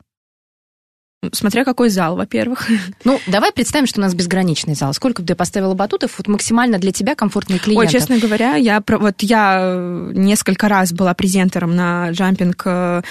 Смотря 1.32 1.64
какой 1.64 1.90
зал, 1.90 2.16
во-первых. 2.16 2.68
Ну, 3.04 3.20
давай 3.28 3.52
представим, 3.52 3.86
что 3.86 4.00
у 4.00 4.02
нас 4.02 4.16
безграничный 4.16 4.74
зал. 4.74 4.94
Сколько 4.96 5.22
бы 5.22 5.28
ты 5.28 5.36
поставила 5.36 5.76
батутов? 5.76 6.18
Вот 6.18 6.28
максимально 6.28 6.80
для 6.80 6.92
тебя 6.92 7.14
комфортные 7.14 7.60
клиенты. 7.60 7.86
Ой, 7.86 7.92
честно 7.92 8.18
говоря, 8.18 8.56
я 8.56 8.82
про- 8.82 8.98
вот 8.98 9.22
я 9.22 9.60
э, 9.62 10.12
несколько 10.16 10.68
раз 10.68 10.92
была 10.92 11.14
презентером 11.14 11.76
на 11.76 12.10
джампинг 12.12 12.64
э, 12.66 13.02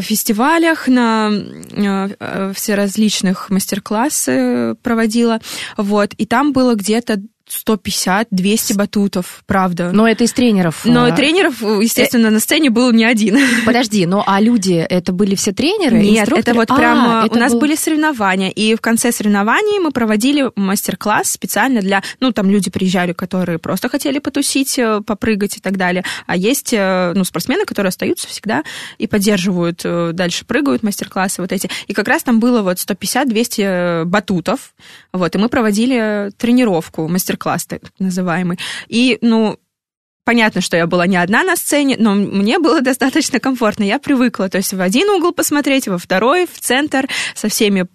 фестивалях, 0.00 0.88
на 0.88 1.30
э, 1.32 2.08
э, 2.18 2.52
всеразличных 2.54 3.50
мастер-классы 3.50 4.76
проводила, 4.82 5.40
вот, 5.76 6.14
и 6.14 6.26
там 6.26 6.52
было 6.52 6.74
где-то 6.74 7.22
150-200 7.48 8.74
батутов, 8.74 9.42
правда. 9.46 9.90
Но 9.92 10.08
это 10.08 10.24
из 10.24 10.32
тренеров. 10.32 10.82
Но 10.84 11.04
а, 11.04 11.12
тренеров, 11.12 11.60
естественно, 11.60 12.30
на 12.30 12.40
сцене 12.40 12.70
был 12.70 12.90
не 12.92 13.04
один. 13.04 13.38
Подожди, 13.66 14.06
ну 14.06 14.22
а 14.26 14.40
люди, 14.40 14.74
это 14.74 15.12
были 15.12 15.34
все 15.34 15.52
тренеры? 15.52 15.98
Нет, 15.98 16.20
инструкторы? 16.22 16.40
это 16.40 16.54
вот 16.54 16.70
А, 16.70 16.76
прям 16.76 17.22
э, 17.22 17.26
это 17.26 17.36
у 17.36 17.38
нас 17.38 17.52
был- 17.52 17.60
были 17.60 17.74
соревнования, 17.76 18.50
и 18.50 18.74
в 18.74 18.80
конце 18.80 19.12
соревнований 19.12 19.78
мы 19.78 19.90
проводили 19.90 20.50
мастер-класс 20.56 21.32
специально 21.32 21.80
для, 21.80 22.02
ну 22.20 22.32
там 22.32 22.50
люди 22.50 22.70
приезжали, 22.70 23.12
которые 23.12 23.58
просто 23.58 23.88
хотели 23.88 24.18
потусить, 24.18 24.78
э, 24.78 25.00
попрыгать 25.06 25.58
и 25.58 25.60
так 25.60 25.76
далее, 25.76 26.04
а 26.26 26.36
есть 26.36 26.72
э, 26.72 27.12
ну 27.14 27.24
спортсмены, 27.24 27.66
которые 27.66 27.88
остаются 27.90 28.26
всегда 28.28 28.64
и 28.98 29.06
поддерживают, 29.06 29.82
э, 29.84 30.10
дальше 30.12 30.44
прыгают 30.46 30.82
мастер-классы 30.82 31.42
вот 31.42 31.52
эти, 31.52 31.68
и 31.86 31.92
как 31.92 32.08
раз 32.08 32.22
там 32.22 32.40
было 32.40 32.62
вот 32.62 32.78
150-200 32.78 34.04
батутов, 34.04 34.74
вот, 35.12 35.34
и 35.34 35.38
мы 35.38 35.48
проводили 35.48 36.30
тренировку, 36.38 37.08
мастер-класс 37.34 37.66
так 37.66 37.82
называемый, 37.98 38.58
и 38.88 39.18
ну 39.20 39.58
Понятно, 40.26 40.62
что 40.62 40.78
я 40.78 40.86
была 40.86 41.06
не 41.06 41.18
одна 41.18 41.44
на 41.44 41.54
сцене, 41.54 41.96
но 41.98 42.14
мне 42.14 42.58
было 42.58 42.80
достаточно 42.90 43.40
комфортно. 43.40 43.84
Я 43.84 43.98
привыкла, 43.98 44.48
то 44.48 44.56
есть 44.56 44.72
в 44.72 44.80
один 44.80 45.10
угол 45.10 45.32
посмотреть, 45.32 45.86
во 45.86 45.98
второй, 45.98 46.46
в 46.46 46.58
центр, 46.60 47.10
со 47.34 47.50
всеми 47.50 47.88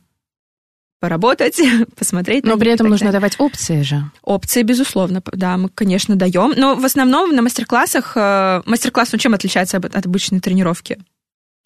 поработать, 1.00 1.60
посмотреть. 1.98 2.43
Но 2.43 2.55
при 2.55 2.72
этом 2.72 2.88
нужно 2.88 3.08
далее. 3.08 3.19
давать 3.19 3.39
опции 3.39 3.81
же. 3.81 4.03
Опции, 4.22 4.62
безусловно, 4.62 5.24
да, 5.34 5.58
мы, 5.58 5.69
конечно, 5.69 6.15
даем. 6.15 6.53
Но 6.55 6.75
в 6.75 6.86
основном 6.86 7.36
на 7.36 7.41
мастер-классах... 7.41 8.12
э, 8.15 8.62
Мастер-класс, 8.67 9.12
ну, 9.12 9.17
чем 9.17 9.34
отличается 9.34 9.77
от 9.77 9.96
от 9.96 10.05
обычной 10.05 10.39
тренировки? 10.39 11.00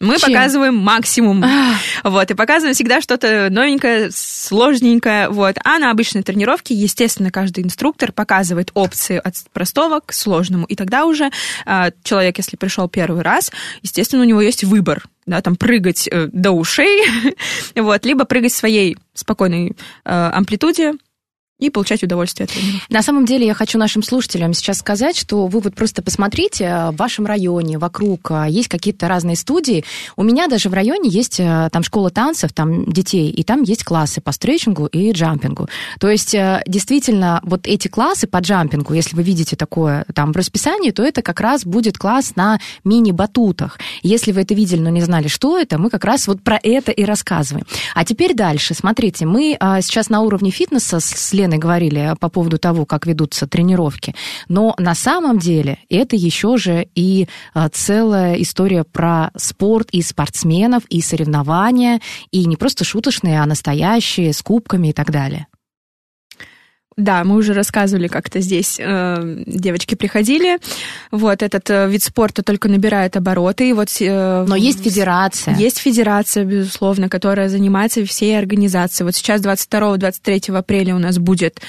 Мы 0.04 0.18
Чем? 0.18 0.30
показываем 0.30 0.76
максимум. 0.76 1.44
Вот, 2.02 2.30
и 2.30 2.34
показываем 2.34 2.74
всегда 2.74 3.00
что-то 3.00 3.48
новенькое, 3.50 4.10
сложненькое. 4.12 5.28
Вот. 5.28 5.56
А 5.64 5.78
на 5.78 5.90
обычной 5.90 6.22
тренировке, 6.22 6.74
естественно, 6.74 7.30
каждый 7.30 7.64
инструктор 7.64 8.12
показывает 8.12 8.70
опции 8.74 9.20
от 9.22 9.34
простого 9.52 10.00
к 10.00 10.12
сложному. 10.12 10.66
И 10.66 10.76
тогда 10.76 11.06
уже 11.06 11.30
а, 11.64 11.90
человек, 12.02 12.38
если 12.38 12.56
пришел 12.56 12.88
первый 12.88 13.22
раз, 13.22 13.50
естественно, 13.82 14.22
у 14.22 14.26
него 14.26 14.40
есть 14.40 14.64
выбор. 14.64 15.04
Да, 15.26 15.40
там 15.40 15.56
прыгать 15.56 16.06
э, 16.06 16.28
до 16.30 16.50
ушей, 16.50 17.02
вот, 17.74 18.04
либо 18.04 18.26
прыгать 18.26 18.52
в 18.52 18.56
своей 18.56 18.98
спокойной 19.14 19.68
э, 19.68 19.74
амплитуде 20.04 20.94
и 21.60 21.70
получать 21.70 22.02
удовольствие 22.02 22.44
от 22.44 22.50
тренировки. 22.50 22.92
На 22.92 23.02
самом 23.02 23.26
деле 23.26 23.46
я 23.46 23.54
хочу 23.54 23.78
нашим 23.78 24.02
слушателям 24.02 24.54
сейчас 24.54 24.78
сказать, 24.78 25.16
что 25.16 25.46
вы 25.46 25.60
вот 25.60 25.74
просто 25.74 26.02
посмотрите, 26.02 26.64
э, 26.64 26.90
в 26.90 26.96
вашем 26.96 27.26
районе, 27.26 27.78
вокруг 27.78 28.30
э, 28.30 28.46
есть 28.48 28.68
какие-то 28.68 29.06
разные 29.06 29.36
студии. 29.36 29.84
У 30.16 30.24
меня 30.24 30.48
даже 30.48 30.68
в 30.68 30.74
районе 30.74 31.08
есть 31.08 31.38
э, 31.38 31.68
там 31.70 31.84
школа 31.84 32.10
танцев, 32.10 32.52
там 32.52 32.86
детей, 32.86 33.30
и 33.30 33.44
там 33.44 33.62
есть 33.62 33.84
классы 33.84 34.20
по 34.20 34.32
стретчингу 34.32 34.86
и 34.86 35.12
джампингу. 35.12 35.68
То 36.00 36.08
есть 36.08 36.34
действительно 36.66 37.40
вот 37.44 37.68
эти 37.68 37.86
классы 37.86 38.26
по 38.26 38.38
джампингу, 38.38 38.92
если 38.92 39.14
вы 39.14 39.22
видите 39.22 39.54
такое 39.54 40.04
там 40.12 40.32
в 40.32 40.36
расписании, 40.36 40.90
то 40.90 41.04
это 41.04 41.22
как 41.22 41.40
раз 41.40 41.64
будет 41.64 41.98
класс 41.98 42.34
на 42.34 42.58
мини-батутах. 42.82 43.78
Если 44.02 44.32
вы 44.32 44.40
это 44.40 44.54
видели, 44.54 44.80
но 44.80 44.90
не 44.90 45.02
знали, 45.02 45.28
что 45.28 45.56
это, 45.56 45.78
мы 45.78 45.88
как 45.88 46.04
раз 46.04 46.26
вот 46.26 46.42
про 46.42 46.58
это 46.60 46.90
и 46.90 47.04
рассказываем. 47.04 47.66
А 47.94 48.04
теперь 48.04 48.34
дальше. 48.34 48.74
Смотрите, 48.74 49.24
мы 49.24 49.56
сейчас 49.80 50.08
на 50.08 50.22
уровне 50.22 50.50
фитнеса 50.50 50.98
с, 50.98 51.04
с 51.04 51.32
Леной 51.44 51.58
говорили 51.58 52.14
по 52.18 52.28
поводу 52.28 52.58
того, 52.58 52.86
как 52.86 53.06
ведутся 53.06 53.46
тренировки. 53.46 54.14
Но 54.48 54.74
на 54.78 54.94
самом 54.94 55.38
деле 55.38 55.78
это 55.90 56.16
еще 56.16 56.56
же 56.56 56.88
и 56.94 57.28
а, 57.52 57.68
целая 57.68 58.34
история 58.34 58.84
про 58.84 59.30
спорт 59.36 59.88
и 59.92 60.02
спортсменов, 60.02 60.84
и 60.88 61.00
соревнования, 61.02 62.00
и 62.30 62.46
не 62.46 62.56
просто 62.56 62.84
шуточные, 62.84 63.40
а 63.40 63.46
настоящие, 63.46 64.32
с 64.32 64.42
кубками 64.42 64.88
и 64.88 64.92
так 64.92 65.10
далее. 65.10 65.46
Да, 66.96 67.24
мы 67.24 67.36
уже 67.36 67.54
рассказывали 67.54 68.06
как-то 68.06 68.40
здесь. 68.40 68.76
э, 68.78 69.42
девочки 69.46 69.96
приходили. 69.96 70.58
Вот 71.10 71.42
этот 71.42 71.68
э, 71.68 71.88
вид 71.88 72.04
спорта 72.04 72.42
только 72.42 72.68
набирает 72.68 73.16
обороты. 73.16 73.70
И 73.70 73.72
вот, 73.72 73.88
э, 74.00 74.44
Но 74.46 74.54
есть 74.54 74.82
федерация. 74.82 75.56
Есть 75.56 75.78
федерация, 75.78 76.44
безусловно, 76.44 77.08
которая 77.08 77.48
занимается 77.48 78.04
всей 78.04 78.38
организацией. 78.38 79.06
Вот 79.06 79.16
сейчас 79.16 79.40
22-23 79.40 80.56
апреля 80.56 80.94
у 80.94 80.98
нас 80.98 81.18
будет 81.18 81.60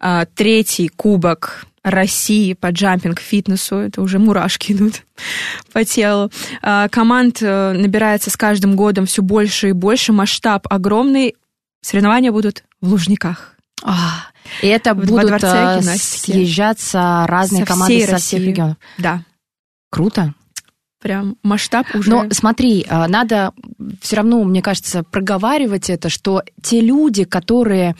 э, 0.00 0.26
третий 0.34 0.88
кубок 0.88 1.66
России 1.82 2.52
по 2.52 2.70
джампинг-фитнесу. 2.70 3.76
Это 3.76 4.02
уже 4.02 4.18
мурашки 4.18 4.72
идут 4.72 5.02
по 5.72 5.84
телу. 5.84 6.30
Э, 6.62 6.88
команд 6.90 7.38
э, 7.40 7.72
набирается 7.72 8.30
с 8.30 8.36
каждым 8.36 8.76
годом 8.76 9.06
все 9.06 9.22
больше 9.22 9.70
и 9.70 9.72
больше. 9.72 10.12
Масштаб 10.12 10.66
огромный. 10.68 11.36
Соревнования 11.80 12.32
будут 12.32 12.64
в 12.80 12.88
Лужниках. 12.88 13.54
А, 13.82 14.28
и 14.62 14.66
это 14.66 14.94
Во 14.94 15.02
будут 15.02 15.40
гимнастики. 15.40 16.32
съезжаться 16.32 17.24
разные 17.28 17.62
Со 17.64 17.66
команды 17.72 17.94
всей 17.94 18.06
со 18.06 18.16
всех 18.16 18.38
России. 18.38 18.48
регионов. 18.50 18.76
Да, 18.98 19.22
Круто. 19.90 20.34
прям 21.00 21.36
масштаб 21.42 21.86
уже... 21.94 22.10
Но 22.10 22.26
смотри, 22.30 22.86
а, 22.88 23.06
надо 23.08 23.52
все 24.00 24.16
равно, 24.16 24.42
мне 24.44 24.62
кажется, 24.62 25.02
проговаривать 25.02 25.90
это, 25.90 26.08
что 26.08 26.42
те 26.62 26.80
люди, 26.80 27.24
которые 27.24 27.94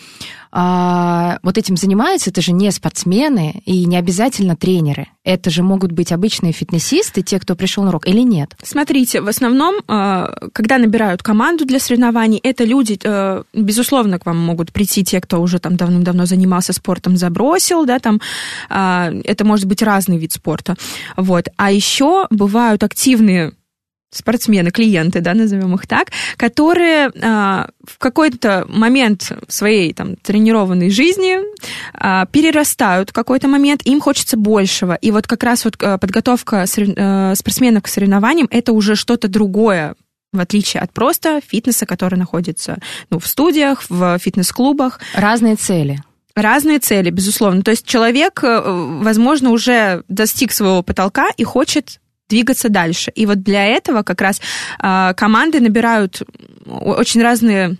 а, 0.56 1.40
вот 1.42 1.58
этим 1.58 1.76
занимаются, 1.76 2.30
это 2.30 2.40
же 2.40 2.52
не 2.52 2.70
спортсмены 2.70 3.60
и 3.64 3.84
не 3.86 3.96
обязательно 3.96 4.54
тренеры. 4.54 5.08
Это 5.24 5.50
же 5.50 5.64
могут 5.64 5.90
быть 5.90 6.12
обычные 6.12 6.52
фитнесисты, 6.52 7.22
те, 7.22 7.40
кто 7.40 7.56
пришел 7.56 7.82
на 7.82 7.88
урок, 7.90 8.06
или 8.06 8.20
нет? 8.20 8.56
Смотрите, 8.62 9.20
в 9.20 9.26
основном, 9.26 9.74
э, 9.88 10.48
когда 10.52 10.78
набирают 10.78 11.24
команду 11.24 11.64
для 11.64 11.80
соревнований, 11.80 12.38
это 12.40 12.62
люди, 12.62 12.96
э, 13.02 13.42
безусловно, 13.52 14.20
к 14.20 14.26
вам 14.26 14.38
могут 14.38 14.70
прийти 14.70 15.02
те, 15.02 15.20
кто 15.20 15.42
уже 15.42 15.58
там 15.58 15.74
давным-давно 15.74 16.24
занимался 16.24 16.72
спортом, 16.72 17.16
забросил, 17.16 17.84
да, 17.84 17.98
там, 17.98 18.20
а, 18.68 19.10
это 19.24 19.44
может 19.44 19.66
быть 19.66 19.82
разный 19.82 20.18
вид 20.18 20.32
спорта, 20.32 20.76
вот. 21.16 21.48
А 21.56 21.72
еще 21.72 22.28
бывают 22.30 22.84
активные 22.84 23.54
спортсмены, 24.16 24.70
клиенты, 24.70 25.20
да, 25.20 25.34
назовем 25.34 25.74
их 25.74 25.86
так, 25.86 26.08
которые 26.36 27.10
а, 27.22 27.68
в 27.86 27.98
какой-то 27.98 28.64
момент 28.68 29.32
своей 29.48 29.92
там 29.92 30.16
тренированной 30.16 30.90
жизни 30.90 31.38
а, 31.92 32.26
перерастают 32.26 33.10
в 33.10 33.12
какой-то 33.12 33.48
момент, 33.48 33.82
им 33.84 34.00
хочется 34.00 34.36
большего. 34.36 34.94
И 34.94 35.10
вот 35.10 35.26
как 35.26 35.42
раз 35.42 35.64
вот 35.64 35.76
а, 35.82 35.98
подготовка 35.98 36.66
сорев... 36.66 36.94
а, 36.96 37.34
спортсменов 37.34 37.82
к 37.82 37.88
соревнованиям 37.88 38.48
это 38.50 38.72
уже 38.72 38.94
что-то 38.94 39.28
другое, 39.28 39.94
в 40.32 40.40
отличие 40.40 40.82
от 40.82 40.92
просто 40.92 41.40
фитнеса, 41.46 41.86
который 41.86 42.16
находится 42.16 42.78
ну, 43.10 43.18
в 43.18 43.26
студиях, 43.26 43.84
в 43.88 44.18
фитнес-клубах. 44.18 45.00
Разные 45.14 45.56
цели. 45.56 46.02
Разные 46.34 46.80
цели, 46.80 47.10
безусловно. 47.10 47.62
То 47.62 47.70
есть 47.70 47.86
человек, 47.86 48.42
э, 48.42 48.60
возможно, 48.64 49.50
уже 49.50 50.02
достиг 50.08 50.50
своего 50.50 50.82
потолка 50.82 51.28
и 51.36 51.44
хочет 51.44 52.00
двигаться 52.28 52.68
дальше. 52.68 53.10
И 53.14 53.26
вот 53.26 53.42
для 53.42 53.66
этого 53.66 54.02
как 54.02 54.20
раз 54.20 54.40
э, 54.82 55.14
команды 55.16 55.60
набирают 55.60 56.22
очень 56.66 57.22
разные 57.22 57.76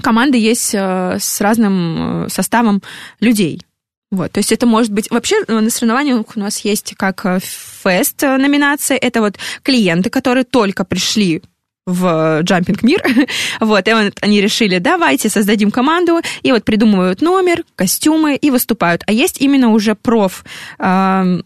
команды 0.00 0.38
есть 0.38 0.74
э, 0.74 1.18
с 1.20 1.40
разным 1.40 2.26
составом 2.28 2.82
людей. 3.20 3.62
Вот, 4.10 4.30
то 4.32 4.38
есть 4.38 4.52
это 4.52 4.66
может 4.66 4.92
быть... 4.92 5.10
Вообще 5.10 5.36
на 5.48 5.70
соревнованиях 5.70 6.36
у 6.36 6.40
нас 6.40 6.58
есть 6.64 6.94
как 6.96 7.24
фест 7.40 8.20
номинация. 8.20 8.98
Это 8.98 9.22
вот 9.22 9.38
клиенты, 9.62 10.10
которые 10.10 10.44
только 10.44 10.84
пришли 10.84 11.42
в 11.86 12.40
джампинг 12.42 12.82
мир. 12.82 13.02
вот, 13.60 13.88
и 13.88 13.92
вот 13.92 14.18
они 14.20 14.40
решили, 14.40 14.78
давайте 14.78 15.30
создадим 15.30 15.70
команду, 15.70 16.20
и 16.42 16.52
вот 16.52 16.64
придумывают 16.64 17.22
номер, 17.22 17.64
костюмы 17.74 18.36
и 18.36 18.50
выступают. 18.50 19.02
А 19.06 19.12
есть 19.12 19.40
именно 19.40 19.70
уже 19.70 19.94
проф 19.94 20.44
э, 20.78 21.40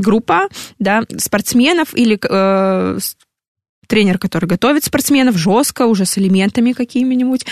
группа, 0.00 0.48
да, 0.78 1.02
спортсменов 1.18 1.94
или 1.94 2.18
э, 2.22 2.98
тренер, 3.90 4.18
который 4.18 4.46
готовит 4.46 4.84
спортсменов 4.84 5.36
жестко, 5.36 5.86
уже 5.86 6.06
с 6.06 6.16
элементами 6.16 6.72
какими-нибудь 6.72 7.44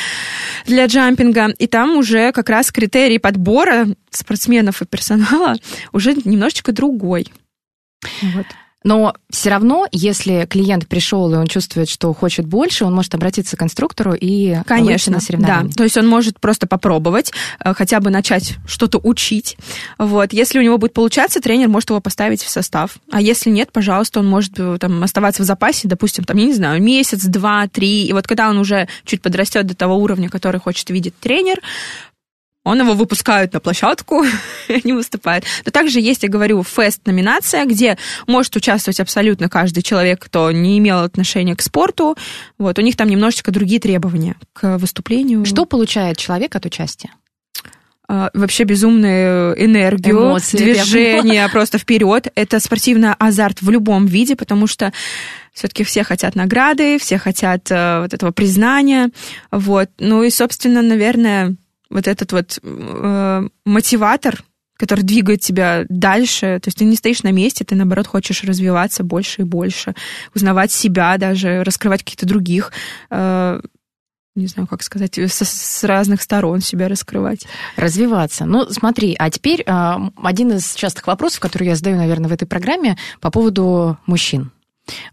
для 0.67 0.87
джампинга. 0.87 1.49
И 1.59 1.67
там 1.67 1.97
уже 1.97 2.33
как 2.33 2.49
раз 2.49 2.71
критерий 2.71 3.19
подбора 3.19 3.89
спортсменов 4.11 4.81
и 4.81 4.87
персонала 4.87 5.57
уже 5.93 6.15
немножечко 6.15 6.73
другой. 6.73 7.27
Вот. 8.23 8.47
Но 8.85 9.15
все 9.29 9.51
равно, 9.51 9.87
если 9.91 10.47
клиент 10.49 10.87
пришел 10.87 11.33
и 11.33 11.37
он 11.37 11.49
чувствует, 11.49 11.89
что 11.89 12.13
хочет 12.15 12.47
больше, 12.47 12.85
он 12.85 12.95
может 12.95 13.15
обратиться 13.15 13.57
к 13.57 13.59
конструктору 13.59 14.15
и 14.15 14.57
Конечно, 14.67 15.15
на 15.15 15.21
соревнования. 15.21 15.69
Да, 15.69 15.77
то 15.77 15.83
есть 15.83 15.97
он 15.97 16.07
может 16.07 16.39
просто 16.39 16.67
попробовать, 16.69 17.33
э, 17.65 17.75
хотя 17.75 17.99
бы 17.99 18.11
начать 18.11 18.55
что-то 18.67 18.99
учить. 18.99 19.57
Вот. 19.99 20.33
Если 20.33 20.61
у 20.61 20.63
него 20.63 20.79
будет 20.79 20.93
получаться, 20.93 21.41
тренер 21.41 21.69
может 21.69 21.91
его 21.91 22.01
поставить 22.01 22.43
в 22.43 22.49
состав. 22.49 22.99
А 23.11 23.21
если 23.21 23.51
нет, 23.51 23.73
пожалуйста, 23.73 24.21
он 24.21 24.27
может 24.29 24.53
э, 24.59 24.79
там, 24.79 25.03
оставаться 25.03 25.43
в 25.43 25.47
запасе, 25.47 25.89
допустим, 25.89 26.23
там, 26.25 26.37
я 26.37 26.47
не 26.47 26.55
знаю, 26.55 26.81
месяц, 26.81 27.25
два, 27.25 27.67
три. 27.67 28.05
И 28.05 28.13
вот 28.13 28.29
когда 28.29 28.49
он 28.49 28.59
уже 28.59 28.87
чуть 29.05 29.23
подрастет 29.23 29.67
до 29.67 29.75
того 29.75 29.97
уровня, 29.97 30.29
который 30.31 30.61
хочет 30.61 30.89
видеть 30.91 31.19
тренер, 31.19 31.61
он 32.69 32.81
его 32.81 32.93
выпускают 32.93 33.55
на 33.55 33.61
площадку, 33.61 34.25
и 34.69 34.73
они 34.85 34.93
выступают. 34.93 35.45
Но 35.65 35.71
также 35.71 36.01
есть, 36.01 36.23
я 36.23 36.29
говорю, 36.29 36.63
фест-номинация, 36.63 37.65
где 37.65 37.97
может 38.27 38.55
участвовать 38.57 39.01
абсолютно 39.01 39.49
каждый 39.49 39.83
человек, 39.83 40.23
кто 40.23 40.51
не 40.53 40.79
имел 40.79 40.99
отношения 40.99 41.57
к 41.57 41.63
спорту. 41.63 42.17
Вот, 42.59 42.79
у 42.79 42.83
них 42.83 42.95
там 42.95 43.09
немножечко 43.09 43.53
другие 43.53 43.81
требования 43.81 44.37
к 44.53 44.77
выступлению. 44.77 45.47
Что 45.47 45.65
получает 45.65 46.19
человек 46.19 46.57
от 46.57 46.67
участия? 46.67 47.11
А, 48.07 48.31
вообще 48.35 48.65
безумную 48.65 49.55
энергию, 49.65 50.19
Эмоции, 50.19 50.59
движение 50.59 51.49
просто 51.49 51.79
вперед. 51.79 52.31
Это 52.35 52.61
спортивный 52.61 53.13
азарт 53.19 53.63
в 53.63 53.71
любом 53.71 54.05
виде, 54.05 54.37
потому 54.37 54.67
что 54.67 54.93
все-таки 55.55 55.85
все 55.85 56.05
хотят 56.05 56.35
награды, 56.35 56.99
все 56.99 57.17
хотят 57.17 57.71
uh, 57.71 58.03
вот 58.03 58.13
этого 58.13 58.31
признания. 58.31 59.09
Вот. 59.51 59.89
Ну 59.99 60.23
и, 60.23 60.31
собственно, 60.31 60.83
наверное, 60.83 61.57
вот 61.91 62.07
этот 62.07 62.33
вот 62.33 62.59
э, 62.63 63.49
мотиватор, 63.65 64.45
который 64.77 65.03
двигает 65.03 65.41
тебя 65.41 65.85
дальше. 65.89 66.61
То 66.63 66.69
есть 66.69 66.79
ты 66.79 66.85
не 66.85 66.97
стоишь 66.97 67.23
на 67.23 67.33
месте, 67.33 67.65
ты, 67.65 67.75
наоборот, 67.75 68.07
хочешь 68.07 68.45
развиваться 68.45 69.03
больше 69.03 69.43
и 69.43 69.45
больше, 69.45 69.95
узнавать 70.35 70.71
себя 70.71 71.17
даже, 71.19 71.65
раскрывать 71.65 72.05
каких-то 72.05 72.27
других 72.27 72.73
э, 73.11 73.61
не 74.39 74.47
знаю, 74.47 74.67
как 74.69 74.83
сказать, 74.83 75.19
с, 75.19 75.45
с 75.45 75.85
разных 75.85 76.23
сторон 76.23 76.61
себя 76.61 76.89
раскрывать. 76.89 77.47
Развиваться. 77.77 78.45
Ну, 78.45 78.67
смотри, 78.71 79.17
а 79.19 79.31
теперь 79.31 79.63
э, 79.67 79.97
один 80.23 80.53
из 80.53 80.75
частых 80.75 81.07
вопросов, 81.07 81.41
который 81.41 81.67
я 81.67 81.75
задаю, 81.75 81.97
наверное, 81.97 82.29
в 82.29 82.33
этой 82.33 82.47
программе 82.47 82.97
по 83.21 83.31
поводу 83.31 83.99
мужчин. 84.07 84.53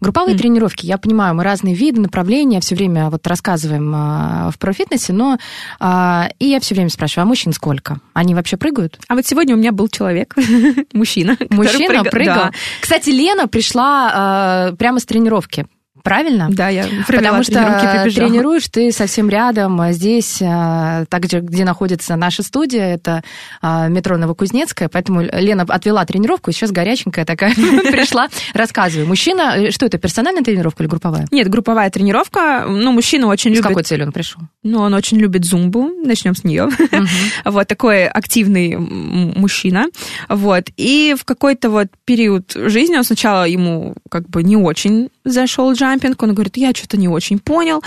Групповые 0.00 0.34
mm. 0.34 0.38
тренировки, 0.38 0.86
я 0.86 0.98
понимаю, 0.98 1.34
мы 1.34 1.44
разные 1.44 1.74
виды, 1.74 2.00
направления 2.00 2.60
все 2.60 2.74
время 2.74 3.10
вот 3.10 3.26
рассказываем 3.26 3.92
а, 3.94 4.50
в 4.50 4.58
профитнесе, 4.58 5.12
но 5.12 5.38
а, 5.78 6.28
и 6.38 6.46
я 6.46 6.60
все 6.60 6.74
время 6.74 6.90
спрашиваю, 6.90 7.24
а 7.24 7.26
мужчин 7.26 7.52
сколько? 7.52 8.00
Они 8.12 8.34
вообще 8.34 8.56
прыгают? 8.56 8.98
А 9.08 9.14
вот 9.14 9.26
сегодня 9.26 9.54
у 9.54 9.58
меня 9.58 9.72
был 9.72 9.88
человек, 9.88 10.34
мужчина. 10.92 11.36
Мужчина 11.50 12.04
прыгал? 12.04 12.34
Да. 12.34 12.52
Кстати, 12.80 13.10
Лена 13.10 13.48
пришла 13.48 14.10
а, 14.12 14.72
прямо 14.76 15.00
с 15.00 15.04
тренировки 15.04 15.66
правильно? 16.06 16.48
Да, 16.50 16.68
я 16.68 16.86
Потому 17.08 17.42
что 17.42 18.04
тренируешь 18.04 18.68
ты 18.68 18.92
совсем 18.92 19.28
рядом, 19.28 19.80
а 19.80 19.90
здесь, 19.90 20.40
а, 20.40 21.04
также, 21.06 21.40
где 21.40 21.64
находится 21.64 22.14
наша 22.14 22.44
студия, 22.44 22.94
это 22.94 23.24
а, 23.60 23.88
метро 23.88 24.16
Новокузнецкая, 24.16 24.88
поэтому 24.88 25.22
Лена 25.22 25.64
отвела 25.68 26.04
тренировку, 26.04 26.50
и 26.50 26.52
сейчас 26.52 26.70
горяченькая 26.70 27.24
такая 27.24 27.54
пришла. 27.56 28.28
Рассказывай. 28.54 29.04
Мужчина, 29.04 29.56
э, 29.56 29.70
что 29.72 29.86
это, 29.86 29.98
персональная 29.98 30.44
тренировка 30.44 30.84
или 30.84 30.88
групповая? 30.88 31.26
Нет, 31.32 31.48
групповая 31.48 31.90
тренировка. 31.90 32.66
Ну, 32.68 32.92
мужчина 32.92 33.26
очень 33.26 33.50
любит... 33.50 33.64
С 33.64 33.68
какой 33.68 33.82
целью 33.82 34.06
он 34.06 34.12
пришел? 34.12 34.40
Ну, 34.62 34.82
он 34.82 34.94
очень 34.94 35.18
любит 35.18 35.44
зумбу. 35.44 35.90
Начнем 36.04 36.36
с 36.36 36.44
нее. 36.44 36.68
Вот 37.44 37.66
такой 37.68 38.06
активный 38.06 38.76
мужчина. 38.76 39.86
Вот. 40.28 40.64
И 40.76 41.14
в 41.18 41.24
какой-то 41.24 41.70
вот 41.70 41.88
период 42.04 42.52
жизни 42.54 42.96
он 42.96 43.04
сначала 43.04 43.44
ему 43.44 43.94
как 44.08 44.28
бы 44.28 44.42
не 44.42 44.56
очень 44.56 45.10
зашел 45.26 45.72
джампинг, 45.72 46.22
он 46.22 46.34
говорит, 46.34 46.56
я 46.56 46.72
что-то 46.72 46.96
не 46.96 47.08
очень 47.08 47.38
понял. 47.38 47.82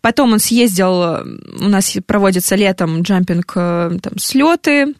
Потом 0.00 0.32
он 0.32 0.38
съездил, 0.38 1.24
у 1.60 1.68
нас 1.68 1.96
проводится 2.06 2.54
летом 2.54 3.02
джампинг, 3.02 3.52
э, 3.56 3.98
там, 4.00 4.18
слеты, 4.18 4.94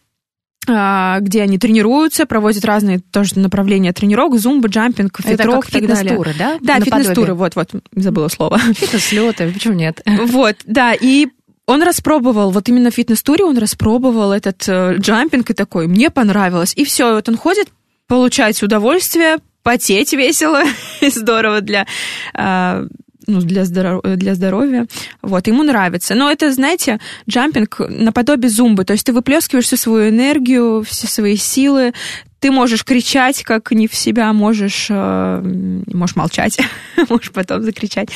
а, 0.67 1.19
где 1.19 1.41
они 1.41 1.57
тренируются, 1.57 2.25
проводят 2.25 2.63
разные 2.63 2.99
тоже 2.99 3.37
направления 3.37 3.91
тренировок, 3.91 4.39
зумба, 4.39 4.69
джампинг, 4.69 5.19
фитрок 5.21 5.67
и 5.69 5.71
так 5.71 5.87
далее. 5.87 6.15
туры 6.15 6.33
да? 6.37 6.57
Да, 6.61 6.79
фитнес-туры, 6.79 7.33
вот-вот, 7.33 7.71
забыла 7.93 8.29
слово. 8.29 8.59
Фитнес-слеты, 8.73 9.51
почему 9.51 9.73
нет? 9.73 10.01
Вот, 10.33 10.57
да, 10.65 10.93
и 10.93 11.27
он 11.65 11.83
распробовал, 11.83 12.51
вот 12.51 12.67
именно 12.69 12.91
в 12.91 12.93
фитнес-туре 12.93 13.43
он 13.43 13.57
распробовал 13.57 14.31
этот 14.31 14.63
э, 14.67 14.95
джампинг 14.97 15.49
и 15.49 15.53
такой, 15.53 15.87
мне 15.87 16.09
понравилось. 16.09 16.73
И 16.75 16.85
все, 16.85 17.13
вот 17.13 17.27
он 17.27 17.37
ходит, 17.37 17.67
получает 18.07 18.61
удовольствие, 18.63 19.37
потеть 19.63 20.13
весело 20.13 20.61
и 21.01 21.09
здорово 21.09 21.61
для 21.61 21.87
а, 22.33 22.85
ну, 23.27 23.41
для, 23.41 23.65
здоров... 23.65 24.01
для 24.03 24.35
здоровья. 24.35 24.87
Вот, 25.21 25.47
ему 25.47 25.63
нравится. 25.63 26.15
Но 26.15 26.29
это, 26.29 26.51
знаете, 26.51 26.99
джампинг 27.29 27.79
наподобие 27.89 28.49
зумбы. 28.49 28.85
То 28.85 28.93
есть 28.93 29.05
ты 29.05 29.13
выплескиваешь 29.13 29.65
всю 29.65 29.77
свою 29.77 30.09
энергию, 30.09 30.83
все 30.83 31.07
свои 31.07 31.37
силы. 31.37 31.93
Ты 32.39 32.51
можешь 32.51 32.83
кричать, 32.83 33.43
как 33.43 33.71
не 33.71 33.87
в 33.87 33.95
себя, 33.95 34.33
можешь, 34.33 34.87
э, 34.89 35.41
можешь 35.87 36.17
молчать, 36.17 36.59
можешь 37.09 37.31
потом 37.31 37.63
закричать. 37.63 38.09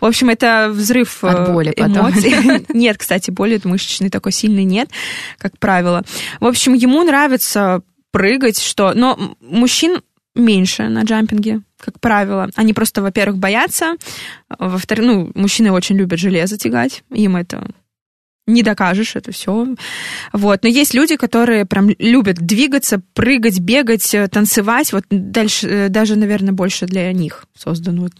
В 0.00 0.04
общем, 0.04 0.30
это 0.30 0.70
взрыв 0.72 1.22
От 1.22 1.52
боли 1.52 1.72
эмоций. 1.76 2.34
Потом. 2.34 2.64
Нет, 2.74 2.98
кстати, 2.98 3.30
боли 3.30 3.60
мышечной 3.62 4.10
такой 4.10 4.32
сильной 4.32 4.64
нет, 4.64 4.90
как 5.38 5.58
правило. 5.58 6.04
В 6.40 6.46
общем, 6.46 6.74
ему 6.74 7.04
нравится 7.04 7.82
прыгать, 8.10 8.60
что... 8.60 8.94
Но 8.94 9.36
мужчин 9.40 10.00
меньше 10.38 10.88
на 10.88 11.02
джампинге, 11.02 11.60
как 11.78 12.00
правило. 12.00 12.50
Они 12.54 12.72
просто, 12.72 13.02
во-первых, 13.02 13.38
боятся, 13.38 13.94
во-вторых, 14.58 15.04
ну, 15.06 15.32
мужчины 15.34 15.70
очень 15.72 15.96
любят 15.96 16.18
железо 16.18 16.56
тягать, 16.56 17.04
им 17.10 17.36
это 17.36 17.68
не 18.48 18.62
докажешь, 18.62 19.14
это 19.14 19.30
все. 19.30 19.74
Вот. 20.32 20.62
Но 20.62 20.68
есть 20.68 20.94
люди, 20.94 21.16
которые 21.16 21.66
прям 21.66 21.90
любят 21.98 22.36
двигаться, 22.38 23.00
прыгать, 23.12 23.60
бегать, 23.60 24.16
танцевать. 24.30 24.92
Вот 24.92 25.04
дальше, 25.10 25.68
э, 25.68 25.88
даже, 25.90 26.16
наверное, 26.16 26.52
больше 26.52 26.86
для 26.86 27.12
них 27.12 27.44
создан 27.54 28.10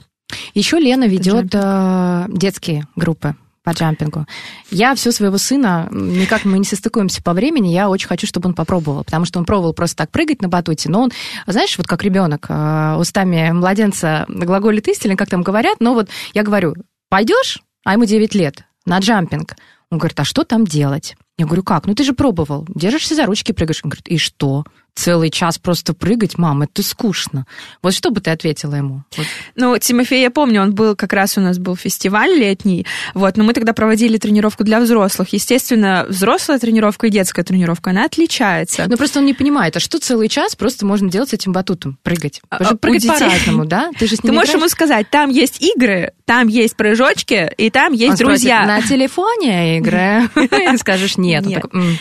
Еще 0.54 0.78
Лена 0.78 1.09
ведет 1.09 1.54
э, 1.54 2.26
детские 2.28 2.87
группы 2.94 3.35
по 3.68 3.72
джампингу. 3.72 4.24
Я 4.70 4.94
всю 4.94 5.12
своего 5.12 5.37
сына, 5.37 5.88
никак 5.90 6.46
мы 6.46 6.59
не 6.59 6.64
состыкуемся 6.64 7.22
по 7.22 7.35
времени, 7.35 7.68
я 7.68 7.90
очень 7.90 8.09
хочу, 8.09 8.26
чтобы 8.26 8.48
он 8.48 8.54
попробовал, 8.54 9.04
потому 9.04 9.26
что 9.26 9.38
он 9.38 9.44
пробовал 9.44 9.74
просто 9.74 9.98
так 9.98 10.11
прыгать 10.11 10.40
на 10.40 10.48
батуте, 10.48 10.88
но 10.88 11.02
он, 11.02 11.11
знаешь, 11.46 11.76
вот 11.76 11.87
как 11.87 12.02
ребенок, 12.02 12.46
э, 12.48 12.96
устами 12.98 13.50
младенца 13.50 14.24
глаголит 14.26 14.88
истинно, 14.88 15.16
как 15.16 15.28
там 15.28 15.42
говорят, 15.42 15.81
но 15.81 15.92
вот 15.92 16.09
я 16.33 16.44
говорю, 16.44 16.76
пойдешь, 17.11 17.61
а 17.85 17.92
ему 17.92 18.07
9 18.07 18.35
лет, 18.35 18.64
на 18.87 19.00
джампинг. 19.00 19.57
Он 19.90 19.98
говорит, 19.98 20.18
а 20.18 20.24
что 20.24 20.44
там 20.44 20.64
делать? 20.64 21.14
Я 21.38 21.46
говорю, 21.46 21.62
как? 21.62 21.87
Ну 21.87 21.94
ты 21.94 22.03
же 22.03 22.12
пробовал. 22.12 22.66
Держишься 22.68 23.14
за 23.14 23.24
ручки, 23.24 23.53
прыгаешь. 23.53 23.81
Он 23.85 23.90
говорит, 23.90 24.09
и 24.09 24.18
что? 24.18 24.64
целый 24.98 25.31
час 25.31 25.59
просто 25.59 25.94
прыгать, 25.94 26.37
мам, 26.38 26.62
это 26.62 26.83
скучно. 26.83 27.46
Вот 27.83 27.94
что 27.94 28.11
бы 28.11 28.20
ты 28.20 28.31
ответила 28.31 28.74
ему? 28.74 29.05
Вот. 29.16 29.27
Ну, 29.55 29.79
Тимофей, 29.79 30.22
я 30.22 30.31
помню, 30.31 30.61
он 30.61 30.74
был 30.74 30.96
как 30.96 31.12
раз 31.12 31.38
у 31.38 31.40
нас 31.40 31.59
был 31.59 31.77
фестиваль 31.77 32.31
летний, 32.31 32.85
вот, 33.14 33.37
но 33.37 33.44
мы 33.44 33.53
тогда 33.53 33.72
проводили 33.72 34.18
тренировку 34.18 34.64
для 34.64 34.81
взрослых. 34.81 35.29
Естественно, 35.33 36.05
взрослая 36.09 36.59
тренировка 36.59 37.07
и 37.07 37.11
детская 37.11 37.44
тренировка, 37.44 37.90
она 37.90 38.05
отличается. 38.05 38.87
Ну, 38.88 38.96
просто 38.96 39.20
он 39.20 39.27
не 39.27 39.35
понимает, 39.35 39.77
а 39.77 39.81
что 39.81 39.98
целый 39.98 40.29
час 40.29 40.57
просто 40.57 40.85
можно 40.85 41.09
делать 41.09 41.31
с 41.31 41.33
этим 41.33 41.53
батутом? 41.53 41.98
Прыгать. 42.03 42.40
А, 42.48 42.59
Потому 42.59 42.74
у 42.74 42.79
прыгать 42.79 43.07
по-разному, 43.07 43.64
да? 43.66 43.90
Ты 43.98 44.09
же 44.09 44.16
с 44.16 44.18
Ты 44.18 44.33
можешь 44.33 44.51
играешь? 44.51 44.55
ему 44.55 44.68
сказать, 44.68 45.09
там 45.11 45.31
есть 45.31 45.62
игры, 45.62 46.12
там 46.24 46.48
есть 46.48 46.74
прыжочки, 46.74 47.53
и 47.57 47.70
там 47.70 47.92
есть 47.92 48.11
Он 48.11 48.16
спросит, 48.16 48.42
друзья. 48.42 48.66
на 48.66 48.83
телефоне 48.83 49.79
играю? 49.79 50.29
И 50.74 50.77
Скажешь 50.77 51.16
нет. 51.16 51.28
Нет. 51.29 51.62
такой, 51.62 51.81
«М». 51.81 51.99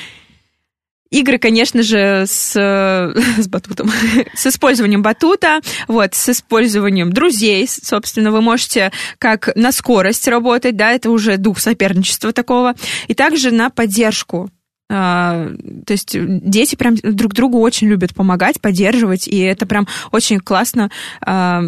Игры, 1.09 1.37
конечно 1.37 1.83
же, 1.83 2.25
с, 2.27 2.53
с 3.37 3.47
батутом, 3.47 3.89
с 4.33 4.47
использованием 4.47 5.01
батута, 5.01 5.61
вот, 5.87 6.15
с 6.15 6.29
использованием 6.29 7.13
друзей, 7.13 7.67
собственно, 7.67 8.31
вы 8.31 8.41
можете 8.41 8.91
как 9.17 9.55
на 9.55 9.71
скорость 9.71 10.27
работать, 10.27 10.75
да, 10.75 10.91
это 10.91 11.09
уже 11.09 11.37
дух 11.37 11.59
соперничества 11.59 12.33
такого, 12.33 12.75
и 13.07 13.13
также 13.13 13.51
на 13.51 13.69
поддержку. 13.69 14.49
А, 14.89 15.49
То 15.85 15.93
есть 15.93 16.15
дети 16.15 16.75
прям 16.75 16.95
друг 16.95 17.33
другу 17.33 17.59
очень 17.59 17.87
любят 17.87 18.13
помогать, 18.13 18.61
поддерживать, 18.61 19.27
и 19.27 19.39
это 19.39 19.65
прям 19.65 19.87
очень 20.11 20.39
классно 20.39 20.91
а, 21.21 21.63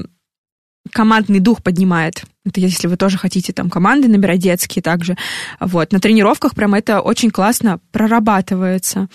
командный 0.91 1.39
дух 1.39 1.63
поднимает. 1.63 2.23
Это 2.45 2.59
если 2.59 2.87
вы 2.87 2.97
тоже 2.97 3.17
хотите 3.17 3.53
там 3.53 3.69
команды 3.69 4.07
набирать 4.07 4.39
детские 4.39 4.81
также. 4.81 5.17
Вот. 5.59 5.91
На 5.91 5.99
тренировках 5.99 6.55
прям 6.55 6.73
это 6.73 7.01
очень 7.01 7.31
классно 7.31 7.79
прорабатывается. 7.91 9.07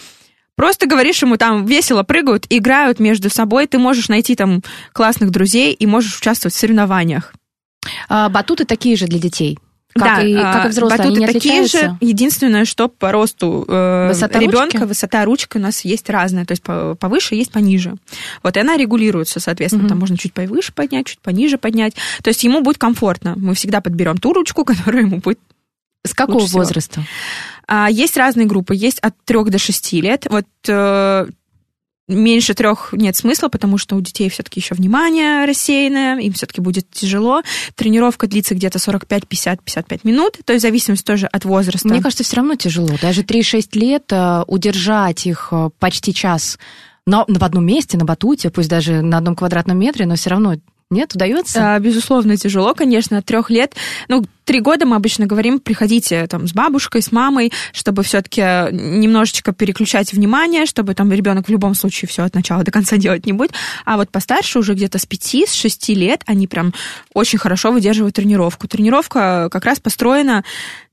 Просто 0.57 0.87
говоришь 0.87 1.21
ему, 1.23 1.37
там 1.37 1.67
весело 1.67 2.05
прыгают, 2.05 2.47
играют 2.49 3.01
между 3.01 3.29
собой, 3.29 3.67
ты 3.67 3.79
можешь 3.79 4.09
найти 4.09 4.37
там 4.37 4.63
классных 4.93 5.31
друзей 5.31 5.73
и 5.73 5.87
можешь 5.87 6.19
участвовать 6.19 6.55
в 6.55 6.59
соревнованиях. 6.59 7.35
А, 8.09 8.29
Батуты 8.29 8.65
такие 8.65 8.97
же 8.97 9.07
для 9.07 9.19
детей. 9.19 9.59
Как, 9.97 10.25
и, 10.25 10.35
а, 10.35 10.53
как 10.55 10.67
и 10.67 10.69
взрослые, 10.71 10.99
батуты 10.99 11.09
они 11.17 11.19
не 11.21 11.27
такие 11.33 11.61
отличаются? 11.61 11.79
же. 11.79 11.97
Единственное, 12.01 12.65
что 12.65 12.89
по 12.89 13.13
росту 13.13 13.65
э, 13.69 14.09
Высота 14.09 14.39
ребенка, 14.41 14.79
ручки? 14.79 14.89
высота 14.89 15.25
ручки 15.25 15.57
у 15.57 15.61
нас 15.61 15.85
есть 15.85 16.11
разная. 16.11 16.45
То 16.45 16.53
есть 16.53 16.63
по- 16.65 16.97
повыше 16.97 17.37
есть 17.37 17.53
пониже. 17.53 17.95
Вот 18.43 18.57
и 18.57 18.61
она 18.61 18.77
регулируется, 18.77 19.39
соответственно. 19.41 19.83
Мгм. 19.85 19.89
Там 19.91 19.99
можно 20.01 20.17
чуть 20.19 20.33
повыше 20.33 20.73
поднять, 20.73 21.07
чуть 21.07 21.21
пониже 21.21 21.59
поднять. 21.59 21.95
То 22.23 22.29
есть 22.29 22.43
ему 22.43 22.61
будет 22.61 22.79
комфортно. 22.79 23.35
Мы 23.37 23.55
всегда 23.55 23.81
подберем 23.81 24.17
ту 24.19 24.33
ручку, 24.33 24.65
которая 24.65 25.03
ему 25.03 25.19
будет 25.19 25.39
С 26.05 26.13
какого 26.13 26.35
лучше 26.37 26.47
всего. 26.49 26.61
возраста? 26.63 27.03
А, 27.67 27.89
Есть 27.91 28.17
разные 28.17 28.47
группы, 28.47 28.75
есть 28.75 28.99
от 28.99 29.15
3 29.25 29.45
до 29.45 29.59
6 29.59 29.93
лет. 29.95 30.27
Вот 30.29 30.45
э, 30.69 31.27
меньше 32.09 32.55
трех 32.55 32.93
нет 32.93 33.17
смысла, 33.17 33.49
потому 33.49 33.79
что 33.79 33.97
у 33.97 34.01
детей 34.01 34.29
все-таки 34.29 34.61
еще 34.61 34.75
внимание 34.75 35.45
рассеянное, 35.47 36.19
им 36.19 36.33
все-таки 36.33 36.61
будет 36.61 36.91
тяжело. 36.91 37.43
Тренировка 37.75 38.27
длится 38.27 38.55
где-то 38.55 38.79
45, 38.79 39.27
50, 39.27 39.63
55 39.63 40.05
минут, 40.05 40.39
то 40.45 40.53
есть 40.53 40.63
в 40.65 40.67
зависимости 40.67 41.05
тоже 41.05 41.27
от 41.27 41.45
возраста. 41.45 41.89
Мне 41.89 42.03
кажется, 42.03 42.25
все 42.25 42.37
равно 42.37 42.57
тяжело. 42.57 42.91
Даже 43.01 43.23
3-6 43.23 43.79
лет 43.79 44.05
э, 44.11 44.45
удержать 44.47 45.27
их 45.27 45.49
э, 45.51 45.71
почти 45.79 46.13
час 46.13 46.59
на, 47.07 47.25
в 47.27 47.45
одном 47.45 47.67
месте, 47.67 47.99
на 47.99 48.05
батуте, 48.05 48.51
пусть 48.51 48.69
даже 48.69 49.03
на 49.03 49.19
одном 49.19 49.37
квадратном 49.37 49.79
метре, 49.79 50.07
но 50.07 50.17
все 50.17 50.31
равно 50.31 50.57
нет, 50.95 51.15
удается. 51.15 51.75
А, 51.75 51.79
Безусловно, 51.79 52.37
тяжело, 52.37 52.75
конечно, 52.75 53.19
от 53.19 53.27
трех 53.27 53.51
лет. 53.51 53.75
Ну, 54.09 54.25
три 54.45 54.61
года 54.61 54.87
мы 54.87 54.97
обычно 54.97 55.27
говорим, 55.27 55.59
приходите 55.59 56.27
там 56.27 56.47
с 56.47 56.53
бабушкой, 56.53 57.03
с 57.03 57.13
мамой, 57.13 57.53
чтобы 57.73 58.03
все-таки 58.03 58.41
немножечко 58.73 59.53
переключать 59.53 60.13
внимание, 60.13 60.67
чтобы 60.67 60.95
там 60.95 61.13
ребенок 61.13 61.49
в 61.49 61.51
любом 61.51 61.75
случае 61.75 62.09
все 62.09 62.23
от 62.23 62.35
начала 62.35 62.63
до 62.63 62.71
конца 62.71 62.97
делать 62.97 63.27
не 63.27 63.33
будет. 63.33 63.53
А 63.85 63.97
вот 63.97 64.11
постарше 64.11 64.59
уже 64.59 64.75
где-то 64.75 64.99
с 64.99 65.07
пяти, 65.07 65.47
с 65.47 65.53
шести 65.53 65.95
лет 65.95 66.23
они 66.27 66.47
прям 66.47 66.73
очень 67.13 67.39
хорошо 67.39 67.73
выдерживают 67.73 68.15
тренировку. 68.15 68.69
Тренировка 68.69 69.49
как 69.51 69.65
раз 69.65 69.81
построена 69.81 70.45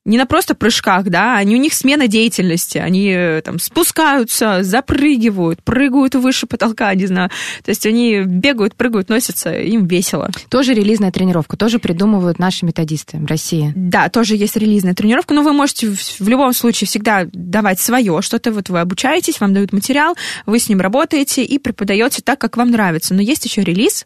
не 0.03 0.17
на 0.17 0.25
просто 0.25 0.55
прыжках, 0.55 1.05
да, 1.05 1.37
они 1.37 1.55
у 1.55 1.59
них 1.59 1.73
смена 1.73 2.07
деятельности, 2.07 2.79
они 2.79 3.11
э, 3.11 3.41
там 3.41 3.59
спускаются, 3.59 4.63
запрыгивают, 4.63 5.63
прыгают 5.63 6.15
выше 6.15 6.47
потолка, 6.47 6.93
не 6.95 7.05
знаю, 7.05 7.29
то 7.63 7.69
есть 7.69 7.85
они 7.85 8.21
бегают, 8.21 8.75
прыгают, 8.75 9.09
носятся, 9.09 9.51
им 9.53 9.85
весело. 9.85 10.29
Тоже 10.49 10.73
релизная 10.73 11.11
тренировка, 11.11 11.55
тоже 11.55 11.77
придумывают 11.77 12.39
наши 12.39 12.65
методисты 12.65 13.17
в 13.17 13.25
России. 13.25 13.73
Да, 13.75 14.09
тоже 14.09 14.35
есть 14.35 14.55
релизная 14.55 14.95
тренировка, 14.95 15.35
но 15.35 15.43
вы 15.43 15.53
можете 15.53 15.87
в, 15.87 16.19
в 16.19 16.27
любом 16.27 16.53
случае 16.53 16.87
всегда 16.87 17.27
давать 17.31 17.79
свое, 17.79 18.21
что-то 18.21 18.51
вот 18.51 18.69
вы 18.69 18.79
обучаетесь, 18.79 19.39
вам 19.39 19.53
дают 19.53 19.71
материал, 19.71 20.15
вы 20.47 20.57
с 20.57 20.67
ним 20.67 20.81
работаете 20.81 21.43
и 21.43 21.59
преподаете 21.59 22.23
так, 22.23 22.39
как 22.39 22.57
вам 22.57 22.71
нравится. 22.71 23.13
Но 23.13 23.21
есть 23.21 23.45
еще 23.45 23.61
релиз, 23.61 24.05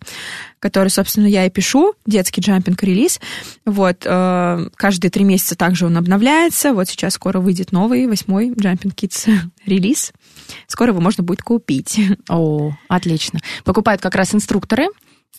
который, 0.66 0.88
собственно, 0.90 1.28
я 1.28 1.46
и 1.46 1.52
пишу, 1.52 1.94
детский 2.08 2.42
джампинг-релиз. 2.42 3.20
Вот, 3.68 3.98
э, 4.04 4.68
каждые 4.76 5.12
три 5.12 5.24
месяца 5.24 5.56
также 5.56 5.86
он 5.86 5.96
обновляется. 5.96 6.74
Вот 6.74 6.88
сейчас 6.90 7.14
скоро 7.14 7.40
выйдет 7.40 7.72
новый, 7.72 8.08
восьмой 8.08 8.50
Jumping 8.50 8.96
Kids 8.96 9.30
релиз. 9.68 10.12
Скоро 10.66 10.90
его 10.90 11.02
можно 11.02 11.24
будет 11.24 11.44
купить. 11.44 12.00
О, 12.30 12.72
отлично. 12.88 13.42
Покупают 13.64 14.02
как 14.02 14.16
раз 14.16 14.34
инструкторы, 14.34 14.88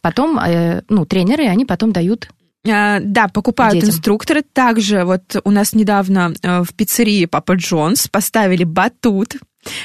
потом, 0.01 0.39
э, 0.39 0.83
ну, 0.89 1.05
тренеры, 1.07 1.47
они 1.47 1.65
потом 1.65 1.91
дают 1.91 2.29
А, 2.65 3.01
Да, 3.01 3.27
покупают 3.27 3.75
Детям. 3.75 3.91
инструкторы. 3.91 4.43
Также 4.43 5.03
вот 5.03 5.41
у 5.43 5.51
нас 5.51 5.73
недавно 5.73 6.35
э, 6.41 6.62
в 6.62 6.73
пиццерии 6.73 7.25
Папа 7.25 7.55
Джонс 7.57 8.07
поставили 8.07 8.62
батут 8.62 9.39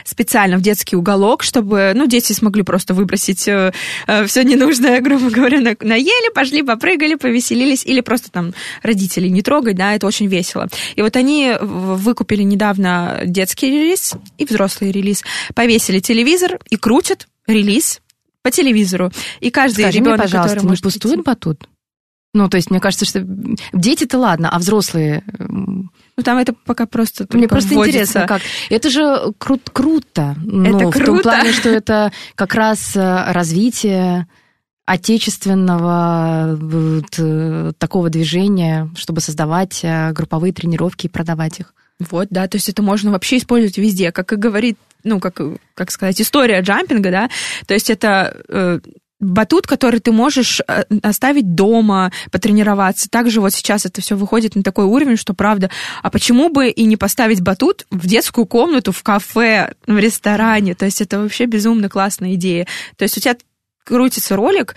специально 0.05 0.57
в 0.57 0.61
детский 0.61 0.95
уголок, 0.95 1.43
чтобы, 1.43 1.91
ну, 1.95 2.07
дети 2.07 2.33
смогли 2.33 2.63
просто 2.63 2.93
выбросить 2.93 3.41
все 3.41 4.43
ненужное, 4.43 4.99
грубо 5.01 5.29
говоря, 5.29 5.59
на- 5.61 5.75
наели, 5.79 6.33
пошли, 6.33 6.63
попрыгали, 6.63 7.15
повеселились, 7.15 7.85
или 7.85 8.01
просто 8.01 8.31
там 8.31 8.53
родителей 8.83 9.29
не 9.29 9.41
трогать, 9.41 9.75
да, 9.75 9.93
это 9.95 10.07
очень 10.07 10.27
весело. 10.27 10.67
И 10.95 11.01
вот 11.01 11.15
они 11.15 11.53
выкупили 11.61 12.43
недавно 12.43 13.21
детский 13.25 13.67
релиз 13.69 14.13
и 14.37 14.45
взрослый 14.45 14.91
релиз, 14.91 15.23
повесили 15.55 15.99
телевизор 15.99 16.59
и 16.69 16.77
крутят 16.77 17.27
релиз 17.47 18.01
по 18.43 18.51
телевизору. 18.51 19.11
И 19.39 19.51
каждый 19.51 19.83
Скажи 19.83 19.99
мне, 19.99 20.09
ребенок, 20.11 20.21
пожалуйста, 20.23 20.49
который 20.49 20.63
не 20.63 20.67
может 20.69 20.83
пустует 20.83 21.13
прийти- 21.15 21.23
батут? 21.25 21.67
Ну, 22.33 22.47
то 22.47 22.55
есть, 22.55 22.71
мне 22.71 22.79
кажется, 22.79 23.05
что 23.05 23.25
дети-то 23.73 24.17
ладно, 24.17 24.49
а 24.49 24.57
взрослые... 24.59 25.23
Ну, 25.37 26.23
там 26.23 26.37
это 26.37 26.53
пока 26.53 26.85
просто 26.85 27.25
Мне 27.33 27.47
просто 27.47 27.73
вводится. 27.73 27.99
интересно, 27.99 28.27
как. 28.27 28.41
Это 28.69 28.89
же 28.89 29.01
кру- 29.39 29.59
круто. 29.73 30.35
Ну, 30.41 30.63
Это 30.63 30.89
В 30.89 30.93
том 30.93 31.03
круто. 31.05 31.23
плане, 31.23 31.51
что 31.51 31.69
это 31.69 32.11
как 32.35 32.53
раз 32.53 32.95
э, 32.95 33.31
развитие 33.33 34.27
отечественного 34.85 36.57
вот, 36.59 37.15
э, 37.17 37.71
такого 37.77 38.09
движения, 38.09 38.89
чтобы 38.95 39.21
создавать 39.21 39.79
э, 39.83 40.11
групповые 40.11 40.53
тренировки 40.53 41.07
и 41.07 41.09
продавать 41.09 41.59
их. 41.59 41.73
Вот, 41.99 42.27
да, 42.31 42.47
то 42.47 42.55
есть 42.57 42.67
это 42.69 42.81
можно 42.81 43.11
вообще 43.11 43.37
использовать 43.37 43.77
везде, 43.77 44.11
как 44.11 44.33
и 44.33 44.35
говорит, 44.35 44.77
ну, 45.03 45.19
как, 45.19 45.39
как 45.75 45.91
сказать, 45.91 46.19
история 46.19 46.61
джампинга, 46.61 47.11
да, 47.11 47.29
то 47.67 47.73
есть 47.75 47.89
это 47.91 48.35
э, 48.47 48.79
батут, 49.21 49.67
который 49.67 49.99
ты 49.99 50.11
можешь 50.11 50.61
э, 50.67 50.83
оставить 51.03 51.55
дома, 51.55 52.11
потренироваться. 52.31 53.09
Также 53.09 53.39
вот 53.39 53.53
сейчас 53.53 53.85
это 53.85 54.01
все 54.01 54.15
выходит 54.17 54.55
на 54.55 54.63
такой 54.63 54.85
уровень, 54.85 55.15
что 55.15 55.33
правда, 55.33 55.69
а 56.01 56.09
почему 56.09 56.49
бы 56.49 56.69
и 56.69 56.83
не 56.83 56.97
поставить 56.97 57.41
батут 57.41 57.85
в 57.91 58.07
детскую 58.07 58.45
комнату, 58.45 58.91
в 58.91 59.03
кафе, 59.03 59.73
в 59.87 59.97
ресторане, 59.97 60.75
то 60.75 60.85
есть 60.85 61.01
это 61.01 61.19
вообще 61.19 61.45
безумно 61.45 61.87
классная 61.87 62.33
идея. 62.33 62.67
То 62.97 63.03
есть 63.03 63.17
у 63.17 63.21
тебя 63.21 63.37
крутится 63.85 64.35
ролик, 64.35 64.75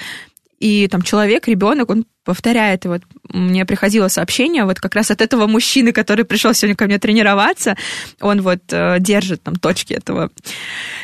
и 0.61 0.89
там 0.89 1.03
человек, 1.03 1.49
ребенок, 1.49 1.91
он 1.91 2.07
повторяет. 2.25 2.85
И 2.85 2.89
вот 2.89 3.03
мне 3.29 3.67
приходило 3.67 4.09
сообщение 4.09 4.65
вот 4.65 4.81
как 4.81 4.95
раз 4.95 5.11
от 5.11 5.21
этого 5.21 5.47
мужчины, 5.47 5.93
который 5.93 6.25
пришел 6.25 6.55
сегодня 6.55 6.77
ко 6.77 6.87
мне 6.87 6.99
тренироваться. 6.99 7.77
Он 8.21 8.41
вот 8.41 8.61
э, 8.71 8.97
держит 8.99 9.43
там 9.43 9.57
точки 9.57 9.93
этого, 9.93 10.31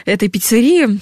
этой 0.07 0.29
пиццерии. 0.29 0.99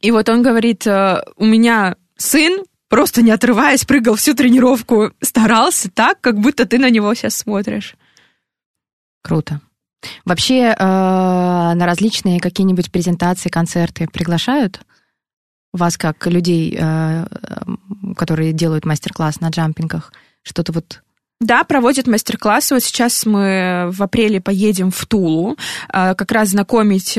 И 0.00 0.10
вот 0.10 0.28
он 0.28 0.42
говорит, 0.42 0.86
э, 0.86 1.22
у 1.36 1.44
меня 1.44 1.96
сын 2.16 2.64
просто 2.88 3.22
не 3.22 3.30
отрываясь, 3.30 3.84
прыгал 3.84 4.16
всю 4.16 4.34
тренировку, 4.34 5.12
старался 5.20 5.90
так, 5.90 6.20
как 6.20 6.38
будто 6.40 6.66
ты 6.66 6.78
на 6.78 6.90
него 6.90 7.14
сейчас 7.14 7.36
смотришь. 7.36 7.94
Круто. 9.22 9.60
Вообще 10.24 10.74
э, 10.76 10.76
на 10.78 11.86
различные 11.86 12.40
какие-нибудь 12.40 12.90
презентации, 12.90 13.50
концерты 13.50 14.08
приглашают 14.08 14.80
вас 15.72 15.96
как 15.98 16.26
людей, 16.26 16.76
э, 16.76 17.26
которые 18.16 18.52
делают 18.52 18.86
мастер-класс 18.86 19.40
на 19.40 19.50
джампингах? 19.50 20.12
Что-то 20.42 20.72
вот 20.72 21.02
Да, 21.40 21.62
проводят 21.64 22.06
мастер-классы. 22.06 22.74
Вот 22.74 22.82
сейчас 22.82 23.26
мы 23.26 23.90
в 23.92 24.02
апреле 24.02 24.40
поедем 24.40 24.90
в 24.90 25.06
Тулу, 25.06 25.58
как 25.88 26.32
раз 26.32 26.48
знакомить 26.48 27.18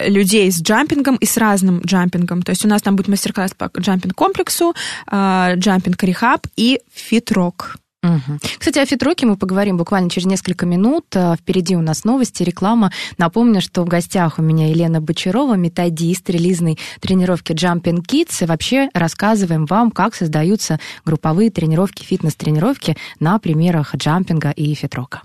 людей 0.00 0.50
с 0.50 0.60
джампингом 0.62 1.16
и 1.16 1.26
с 1.26 1.36
разным 1.36 1.80
джампингом. 1.80 2.42
То 2.42 2.50
есть 2.50 2.64
у 2.64 2.68
нас 2.68 2.82
там 2.82 2.96
будет 2.96 3.08
мастер-класс 3.08 3.52
по 3.56 3.66
джампинг-комплексу, 3.66 4.74
э, 5.10 5.54
джампинг-рехаб 5.56 6.46
и 6.56 6.80
фит-рок. 6.92 7.76
Мгм. 8.04 8.38
Кстати, 8.58 8.78
о 8.78 8.86
фитроке 8.86 9.24
мы 9.24 9.36
поговорим 9.36 9.78
буквально 9.78 10.10
через 10.10 10.26
несколько 10.26 10.66
минут. 10.66 11.06
Э, 11.14 11.36
Впереди 11.36 11.74
у 11.74 11.80
нас 11.80 12.04
новости, 12.04 12.42
реклама. 12.42 12.92
Напомню, 13.16 13.62
что 13.62 13.82
в 13.82 13.88
гостях 13.88 14.38
у 14.38 14.42
меня 14.42 14.68
Елена 14.68 15.00
Бочарова, 15.00 15.54
методист 15.54 16.28
релизной 16.28 16.78
тренировки 17.00 17.52
Jumping 17.52 18.02
Kids. 18.06 18.44
И 18.44 18.46
вообще 18.46 18.90
рассказываем 18.92 19.64
вам, 19.64 19.90
как 19.90 20.14
создаются 20.14 20.78
групповые 21.06 21.50
тренировки, 21.50 22.04
фитнес-тренировки 22.04 22.96
на 23.20 23.38
примерах 23.38 23.94
джампинга 23.96 24.50
и 24.50 24.74
фитрока. 24.74 25.22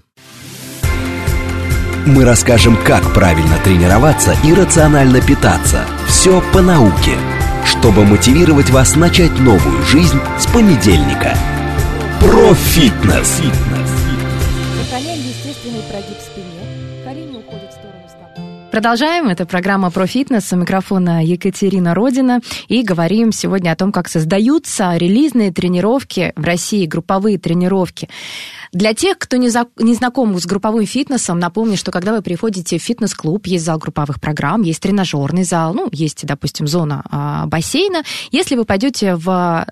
Мы 2.06 2.26
расскажем, 2.26 2.78
как 2.84 3.14
правильно 3.14 3.58
тренироваться 3.64 4.36
и 4.44 4.54
рационально 4.54 5.22
питаться. 5.22 5.86
Все 6.08 6.42
по 6.54 6.62
науке, 6.62 7.18
чтобы 7.66 8.06
мотивировать 8.06 8.70
вас 8.70 8.96
начать 8.96 9.38
новую 9.40 9.84
жизнь 9.84 10.20
с 10.40 10.46
понедельника. 10.48 11.38
Про 12.20 12.54
фитнес. 12.54 13.42
Сохраняем 13.42 13.79
Продолжаем. 18.80 19.28
Это 19.28 19.46
программа 19.46 19.92
про 19.92 20.08
фитнес. 20.08 20.54
У 20.54 20.56
микрофона 20.56 21.22
Екатерина 21.22 21.94
Родина. 21.94 22.40
И 22.70 22.82
говорим 22.82 23.34
сегодня 23.34 23.74
о 23.74 23.76
том, 23.76 23.92
как 23.92 24.08
создаются 24.08 24.96
релизные 24.96 25.52
тренировки 25.52 26.32
в 26.38 26.46
России, 26.46 26.86
групповые 26.86 27.38
тренировки. 27.38 28.08
Для 28.72 28.94
тех, 28.94 29.18
кто 29.18 29.36
не, 29.36 29.50
за- 29.50 29.68
не 29.78 29.96
знаком 29.96 30.40
с 30.40 30.46
групповым 30.46 30.86
фитнесом, 30.86 31.40
напомню, 31.40 31.76
что 31.76 31.92
когда 31.92 32.14
вы 32.14 32.22
приходите 32.22 32.80
в 32.80 32.82
фитнес-клуб, 32.82 33.48
есть 33.48 33.66
зал 33.66 33.80
групповых 33.80 34.22
программ, 34.22 34.62
есть 34.62 34.82
тренажерный 34.82 35.44
зал, 35.44 35.74
ну, 35.74 35.90
есть, 35.92 36.26
допустим, 36.26 36.66
зона 36.66 37.04
а, 37.12 37.48
бассейна. 37.48 38.04
Если 38.32 38.56
вы 38.56 38.64
пойдете 38.64 39.16
в 39.16 39.68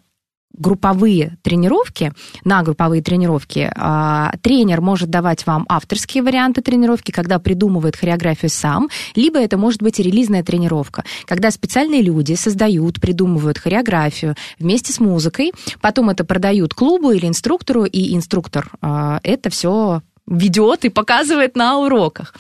групповые 0.58 1.38
тренировки, 1.42 2.14
на 2.44 2.64
групповые 2.64 3.02
тренировки, 3.02 3.72
а, 3.76 4.34
тренер 4.42 4.82
может 4.82 5.10
давать 5.10 5.46
вам 5.46 5.66
авторские 5.70 6.24
варианты 6.24 6.62
тренировки, 6.62 7.12
когда 7.12 7.40
придумывает 7.40 7.96
хореографию 7.96 8.50
сам, 8.50 8.90
либо 9.16 9.40
это 9.40 9.58
может 9.58 9.82
быть 9.82 10.00
релизная 10.00 10.44
тренировка, 10.44 11.04
когда 11.26 11.52
специальные 11.52 12.02
люди 12.02 12.34
создают, 12.34 13.00
придумывают 13.00 13.58
хореографию 13.58 14.36
вместе 14.60 14.92
с 14.92 15.00
музыкой, 15.00 15.54
потом 15.82 16.10
это 16.10 16.26
продают 16.26 16.74
клубу 16.74 17.12
или 17.12 17.28
инструктору, 17.28 17.86
и 17.86 18.16
инструктор 18.16 18.72
а, 18.82 19.20
это 19.24 19.50
все 19.50 20.02
ведет 20.28 20.86
и 20.86 20.90
показывает 20.90 21.56
на 21.56 21.80
уроках. 21.80 22.34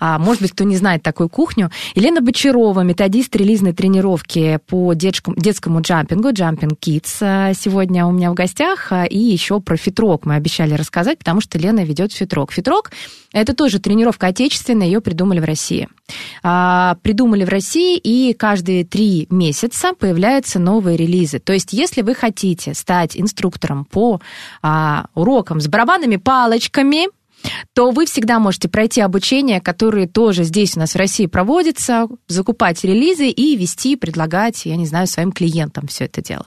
А, 0.00 0.18
может 0.18 0.42
быть, 0.42 0.52
кто 0.52 0.64
не 0.64 0.76
знает 0.76 1.02
такую 1.02 1.28
кухню. 1.28 1.70
Елена 1.94 2.20
Бочарова, 2.20 2.80
методист 2.80 3.34
релизной 3.36 3.72
тренировки 3.72 4.58
по 4.66 4.92
детскому, 4.94 5.36
детскому 5.36 5.80
джампингу, 5.80 6.30
Jumping 6.30 6.76
Kids, 6.78 7.18
а, 7.20 7.54
сегодня 7.54 8.06
у 8.06 8.12
меня 8.12 8.30
в 8.30 8.34
гостях. 8.34 8.88
А, 8.90 9.04
И 9.04 9.18
еще 9.18 9.60
про 9.60 9.76
фитрок 9.76 10.26
мы 10.26 10.34
обещали 10.34 10.74
рассказать, 10.74 11.18
потому 11.18 11.40
что 11.40 11.58
Лена 11.58 11.84
ведет 11.84 12.12
фитрок. 12.12 12.52
Фитрок– 12.52 12.90
это 13.32 13.54
тоже 13.54 13.78
тренировка 13.78 14.28
отечественная, 14.28 14.86
ее 14.86 15.00
придумали 15.00 15.38
в 15.38 15.44
России. 15.44 15.88
А, 16.42 16.96
Придумали 17.02 17.44
в 17.44 17.48
России, 17.48 17.96
и 17.96 18.34
каждые 18.34 18.84
три 18.84 19.28
месяца 19.30 19.92
появляются 19.92 20.58
новые 20.58 20.96
релизы. 20.96 21.38
То 21.38 21.52
есть, 21.52 21.72
если 21.72 22.02
вы 22.02 22.14
хотите 22.14 22.74
стать 22.74 23.16
инструктором 23.16 23.84
по 23.84 24.20
а, 24.62 25.06
урокам 25.14 25.60
с 25.60 25.68
барабанными 25.68 26.16
палочками, 26.16 27.06
то 27.74 27.90
вы 27.90 28.06
всегда 28.06 28.38
можете 28.38 28.68
пройти 28.68 29.00
обучение, 29.00 29.60
которое 29.60 30.06
тоже 30.06 30.44
здесь 30.44 30.76
у 30.76 30.80
нас 30.80 30.94
в 30.94 30.96
России 30.96 31.26
проводится, 31.26 32.08
закупать 32.28 32.84
релизы 32.84 33.28
и 33.28 33.56
вести, 33.56 33.96
предлагать, 33.96 34.66
я 34.66 34.76
не 34.76 34.86
знаю, 34.86 35.06
своим 35.06 35.32
клиентам 35.32 35.86
все 35.86 36.04
это 36.04 36.22
дело. 36.22 36.46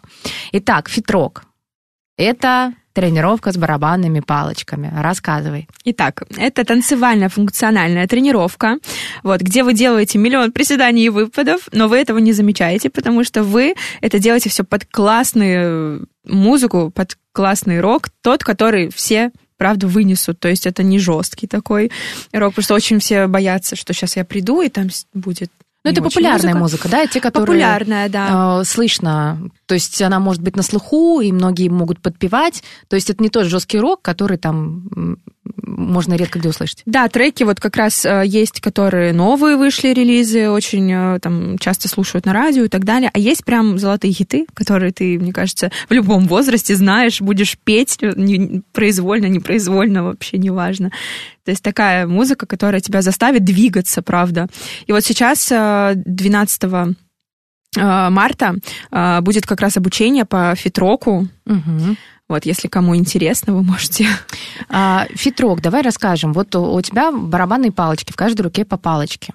Итак, 0.52 0.90
фитрок. 0.90 1.44
Это 2.18 2.74
тренировка 2.94 3.52
с 3.52 3.58
барабанными 3.58 4.20
палочками. 4.20 4.92
Рассказывай. 4.96 5.68
Итак, 5.84 6.24
это 6.38 6.64
танцевальная 6.64 7.30
функциональная 7.30 8.08
тренировка, 8.08 8.78
вот, 9.24 9.42
где 9.42 9.64
вы 9.64 9.74
делаете 9.74 10.20
миллион 10.20 10.52
приседаний 10.52 11.06
и 11.06 11.10
выпадов, 11.10 11.68
но 11.72 11.88
вы 11.88 11.98
этого 11.98 12.20
не 12.20 12.32
замечаете, 12.32 12.90
потому 12.90 13.24
что 13.24 13.44
вы 13.44 13.74
это 14.02 14.20
делаете 14.20 14.50
все 14.50 14.64
под 14.64 14.86
классную 14.86 16.08
музыку, 16.24 16.92
под 16.92 17.18
классный 17.32 17.82
рок, 17.82 18.10
тот, 18.22 18.44
который 18.44 18.90
все 18.90 19.32
правда 19.64 19.88
вынесут, 19.88 20.42
то 20.42 20.50
есть 20.50 20.68
это 20.68 20.84
не 20.84 21.00
жесткий 21.00 21.48
такой 21.48 21.90
рок, 22.34 22.52
потому 22.52 22.64
что 22.64 22.74
очень 22.74 23.00
все 23.00 23.28
боятся, 23.28 23.78
что 23.78 23.94
сейчас 23.94 24.18
я 24.18 24.26
приду 24.26 24.62
и 24.62 24.68
там 24.68 24.90
будет 25.14 25.50
Ну, 25.86 25.92
это 25.92 26.02
популярная 26.02 26.54
музыка, 26.54 26.90
да, 26.90 27.08
те, 27.08 27.22
которые... 27.22 27.46
Популярная, 27.46 28.10
да. 28.10 28.60
э, 28.60 28.66
слышно. 28.66 29.50
То 29.66 29.76
есть 29.76 30.02
она 30.02 30.20
может 30.20 30.42
быть 30.42 30.58
на 30.58 30.64
слуху, 30.64 31.22
и 31.22 31.32
многие 31.32 31.70
могут 31.70 32.02
подпевать. 32.02 32.62
То 32.90 32.98
есть 32.98 33.10
это 33.10 33.24
не 33.24 33.30
тот 33.30 33.46
жесткий 33.46 33.80
рок, 33.80 34.02
который 34.02 34.38
там 34.38 35.18
можно 35.56 36.14
редко 36.16 36.40
где 36.40 36.50
услышать. 36.50 36.82
Да, 36.86 37.08
треки 37.10 37.44
вот 37.44 37.60
как 37.60 37.76
раз 37.76 38.06
э, 38.06 38.24
есть, 38.26 38.62
которые 38.62 39.14
новые 39.14 39.58
вышли 39.58 39.90
релизы, 39.90 40.50
очень 40.50 40.92
э, 40.92 41.20
там 41.20 41.58
часто 41.58 41.88
слушают 41.88 42.26
на 42.26 42.34
радио 42.34 42.64
и 42.64 42.70
так 42.70 42.86
далее, 42.86 43.10
а 43.14 43.20
есть 43.20 43.44
прям 43.44 43.78
золотые 43.78 44.14
хиты, 44.14 44.46
которые 44.54 44.92
ты, 44.92 45.20
мне 45.20 45.34
кажется, 45.34 45.72
в 45.90 45.94
любом 45.94 46.28
возрасте 46.28 46.76
знаешь, 46.76 47.22
будешь 47.22 47.58
петь 47.58 47.98
э, 48.02 48.14
не- 48.16 48.62
произвольно, 48.72 49.26
непроизвольно, 49.26 50.04
вообще 50.04 50.38
неважно. 50.38 50.92
То 51.44 51.52
есть 51.52 51.64
такая 51.64 52.08
музыка, 52.08 52.46
которая 52.46 52.80
тебя 52.80 53.02
заставит 53.02 53.44
двигаться, 53.44 54.02
правда. 54.02 54.48
И 54.88 54.92
вот 54.92 55.04
сейчас, 55.04 55.52
э, 55.52 55.94
12 55.96 56.64
э, 56.64 58.10
марта, 58.10 58.56
будет 59.22 59.48
как 59.48 59.60
раз 59.60 59.78
обучение 59.78 60.26
по 60.26 60.54
фитроку. 60.56 61.28
Мгм. 61.46 61.98
Вот, 62.30 62.46
если 62.46 62.68
кому 62.68 62.96
интересно, 62.96 63.54
вы 63.54 63.64
можете 63.64 64.08
А, 64.70 65.08
фитрок, 65.14 65.62
давай 65.62 65.82
расскажем. 65.82 66.34
Вот 66.34 66.56
у, 66.56 66.74
у 66.74 66.82
тебя 66.82 67.12
барабанные 67.12 67.72
палочки, 67.72 68.12
в 68.12 68.16
каждой 68.16 68.42
руке 68.44 68.66
по 68.66 68.78
палочке. 68.78 69.34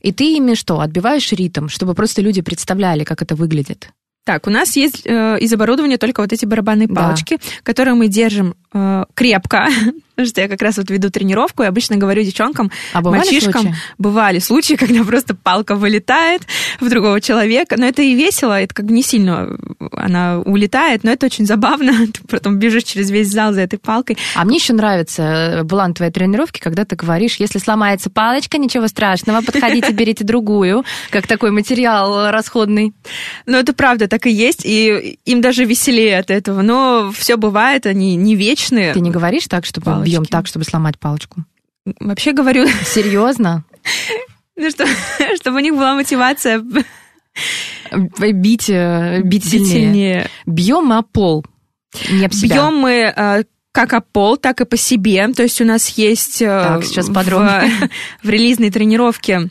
И 0.00 0.12
ты 0.12 0.36
ими 0.36 0.54
что, 0.54 0.80
отбиваешь 0.80 1.32
ритм, 1.32 1.68
чтобы 1.68 1.94
просто 1.94 2.22
люди 2.22 2.40
представляли, 2.40 3.04
как 3.04 3.22
это 3.22 3.34
выглядит? 3.34 3.90
Так, 4.24 4.46
у 4.46 4.50
нас 4.50 4.74
есть 4.76 5.02
э, 5.06 5.38
из 5.40 5.52
оборудования 5.52 5.98
только 5.98 6.22
вот 6.22 6.32
эти 6.32 6.46
барабанные 6.46 6.88
Да. 6.88 6.94
палочки, 6.94 7.38
которые 7.62 7.94
мы 7.94 8.08
держим 8.08 8.54
э, 8.74 9.04
крепко. 9.14 9.68
Потому 10.14 10.28
что 10.28 10.40
я 10.42 10.48
как 10.48 10.62
раз 10.62 10.76
вот 10.76 10.90
веду 10.90 11.10
тренировку 11.10 11.64
и 11.64 11.66
обычно 11.66 11.96
говорю 11.96 12.22
девчонкам, 12.22 12.70
А 12.92 13.00
бывали 13.00 13.18
мальчишкам, 13.18 13.62
случаи? 13.62 13.74
бывали 13.98 14.38
случаи, 14.38 14.74
когда 14.78 15.02
просто 15.02 15.34
палка 15.34 15.74
вылетает 15.74 16.42
в 16.80 16.88
другого 16.88 17.20
человека. 17.20 17.76
Но 17.76 17.86
это 17.86 18.02
и 18.02 18.14
весело, 18.14 18.60
это 18.60 18.72
как 18.74 18.86
бы 18.86 18.92
не 18.92 19.02
сильно 19.02 19.56
она 19.92 20.40
улетает, 20.40 21.02
но 21.02 21.10
это 21.10 21.26
очень 21.26 21.46
забавно. 21.46 21.92
Ты 22.12 22.20
потом 22.28 22.58
бежишь 22.58 22.84
через 22.84 23.10
весь 23.10 23.28
зал 23.28 23.52
за 23.52 23.62
этой 23.62 23.78
палкой. 23.78 24.16
А 24.36 24.44
мне 24.44 24.56
еще 24.56 24.72
нравится, 24.72 25.22
э, 25.22 25.62
была 25.64 25.88
на 25.88 25.94
твоей 25.94 26.12
тренировке, 26.12 26.60
когда 26.60 26.84
ты 26.84 26.94
говоришь, 26.96 27.36
если 27.36 27.58
сломается 27.58 28.08
палочка, 28.08 28.58
ничего 28.58 28.86
страшного, 28.86 29.40
подходите, 29.40 29.92
берите 29.92 30.24
другую, 30.24 30.84
как 31.10 31.26
такой 31.26 31.50
материал 31.50 32.30
расходный. 32.30 32.92
Но 33.46 33.58
это 33.58 33.72
правда 33.72 34.06
так 34.06 34.26
и 34.26 34.30
есть, 34.30 34.64
и 34.64 35.18
им 35.24 35.40
даже 35.40 35.64
веселее 35.64 36.18
от 36.18 36.30
этого. 36.30 36.62
Но 36.62 37.12
все 37.16 37.36
бывает, 37.36 37.86
они 37.86 38.14
не 38.14 38.36
вечные. 38.36 38.63
Ты 38.68 39.00
не 39.00 39.10
говоришь 39.10 39.46
так, 39.48 39.64
чтобы 39.66 39.84
Палочки. 39.86 40.10
бьем 40.10 40.24
так, 40.24 40.46
чтобы 40.46 40.64
сломать 40.64 40.98
палочку? 40.98 41.44
Вообще 42.00 42.32
говорю, 42.32 42.66
Серьезно? 42.84 43.64
ну, 44.56 44.70
что, 44.70 44.86
чтобы 45.40 45.56
у 45.56 45.60
них 45.60 45.74
была 45.74 45.94
мотивация 45.94 46.62
Бить, 47.92 48.70
э, 48.70 49.20
бить 49.22 49.44
бить 49.44 49.44
сильнее. 49.44 50.28
Бьем 50.46 50.86
мы 50.86 50.98
о 50.98 51.02
пол. 51.02 51.44
Не 52.10 52.26
об 52.26 52.32
себя. 52.32 52.54
Бьем 52.56 52.76
мы 52.76 53.12
э, 53.14 53.44
как 53.72 53.92
о 53.92 54.00
пол, 54.00 54.36
так 54.36 54.60
и 54.60 54.64
по 54.64 54.76
себе. 54.76 55.26
То 55.28 55.42
есть 55.42 55.60
у 55.60 55.64
нас 55.64 55.88
есть 55.90 56.40
э, 56.42 56.46
Так, 56.46 56.84
сейчас 56.84 57.08
в- 57.08 57.12
подробнее. 57.12 57.70
в 58.22 58.28
релизной 58.28 58.70
тренировке 58.70 59.32
э, 59.42 59.48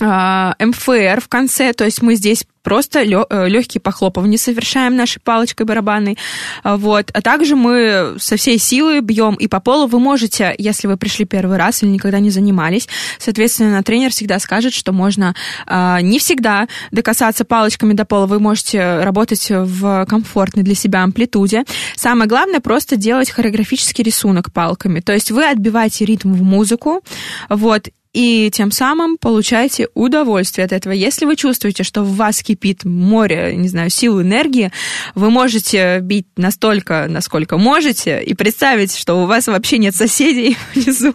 МФР 0.00 1.20
в 1.22 1.28
конце, 1.28 1.72
то 1.72 1.84
есть 1.84 2.02
мы 2.02 2.16
здесь 2.16 2.44
просто 2.62 3.04
легкие 3.04 3.80
похлопывания 3.80 4.38
совершаем 4.38 4.96
нашей 4.96 5.20
палочкой 5.20 5.66
барабанной, 5.66 6.18
А, 6.64 6.76
вот. 6.76 7.12
А 7.14 7.22
также 7.22 7.54
мы 7.54 8.16
со 8.18 8.36
всей 8.36 8.58
силы 8.58 9.00
бьем 9.00 9.36
и 9.36 9.46
по 9.46 9.60
полу. 9.60 9.86
Вы 9.86 10.00
можете, 10.00 10.52
если 10.58 10.88
вы 10.88 10.96
пришли 10.96 11.24
первый 11.24 11.58
раз 11.58 11.84
или 11.84 11.90
никогда 11.90 12.18
не 12.18 12.30
занимались, 12.30 12.88
соответственно, 13.18 13.84
тренер 13.84 14.10
всегда 14.10 14.40
скажет, 14.40 14.74
что 14.74 14.92
можно 14.92 15.36
а, 15.64 16.00
не 16.00 16.18
всегда 16.18 16.66
докасаться 16.90 17.44
палочками 17.44 17.92
до 17.92 18.04
пола. 18.04 18.26
Вы 18.26 18.40
можете 18.40 18.98
работать 18.98 19.46
в 19.48 20.04
комфортной 20.06 20.64
для 20.64 20.74
себя 20.74 21.04
амплитуде. 21.04 21.64
Самое 21.94 22.28
главное 22.28 22.58
просто 22.58 22.96
делать 22.96 23.30
хореографический 23.30 24.02
рисунок 24.02 24.52
палками. 24.52 24.98
То 24.98 25.12
есть 25.12 25.30
вы 25.30 25.46
отбиваете 25.46 26.04
ритм 26.04 26.32
в 26.32 26.42
музыку, 26.42 27.02
вот, 27.48 27.88
и 28.16 28.50
тем 28.50 28.70
самым 28.70 29.18
получаете 29.18 29.88
удовольствие 29.92 30.64
от 30.64 30.72
этого. 30.72 30.94
Если 30.94 31.26
вы 31.26 31.36
чувствуете, 31.36 31.82
что 31.82 32.02
в 32.02 32.16
вас 32.16 32.42
кипит 32.42 32.86
море, 32.86 33.54
не 33.54 33.68
знаю, 33.68 33.90
сил, 33.90 34.22
энергии, 34.22 34.72
вы 35.14 35.28
можете 35.28 36.00
бить 36.00 36.26
настолько, 36.34 37.08
насколько 37.10 37.58
можете, 37.58 38.22
и 38.22 38.32
представить, 38.32 38.96
что 38.96 39.22
у 39.22 39.26
вас 39.26 39.48
вообще 39.48 39.76
нет 39.76 39.94
соседей 39.94 40.56
внизу, 40.74 41.14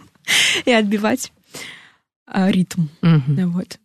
и 0.64 0.72
отбивать 0.72 1.32
а, 2.28 2.52
ритм. 2.52 2.84
Мгм. 3.02 3.52
Вот. 3.52 3.80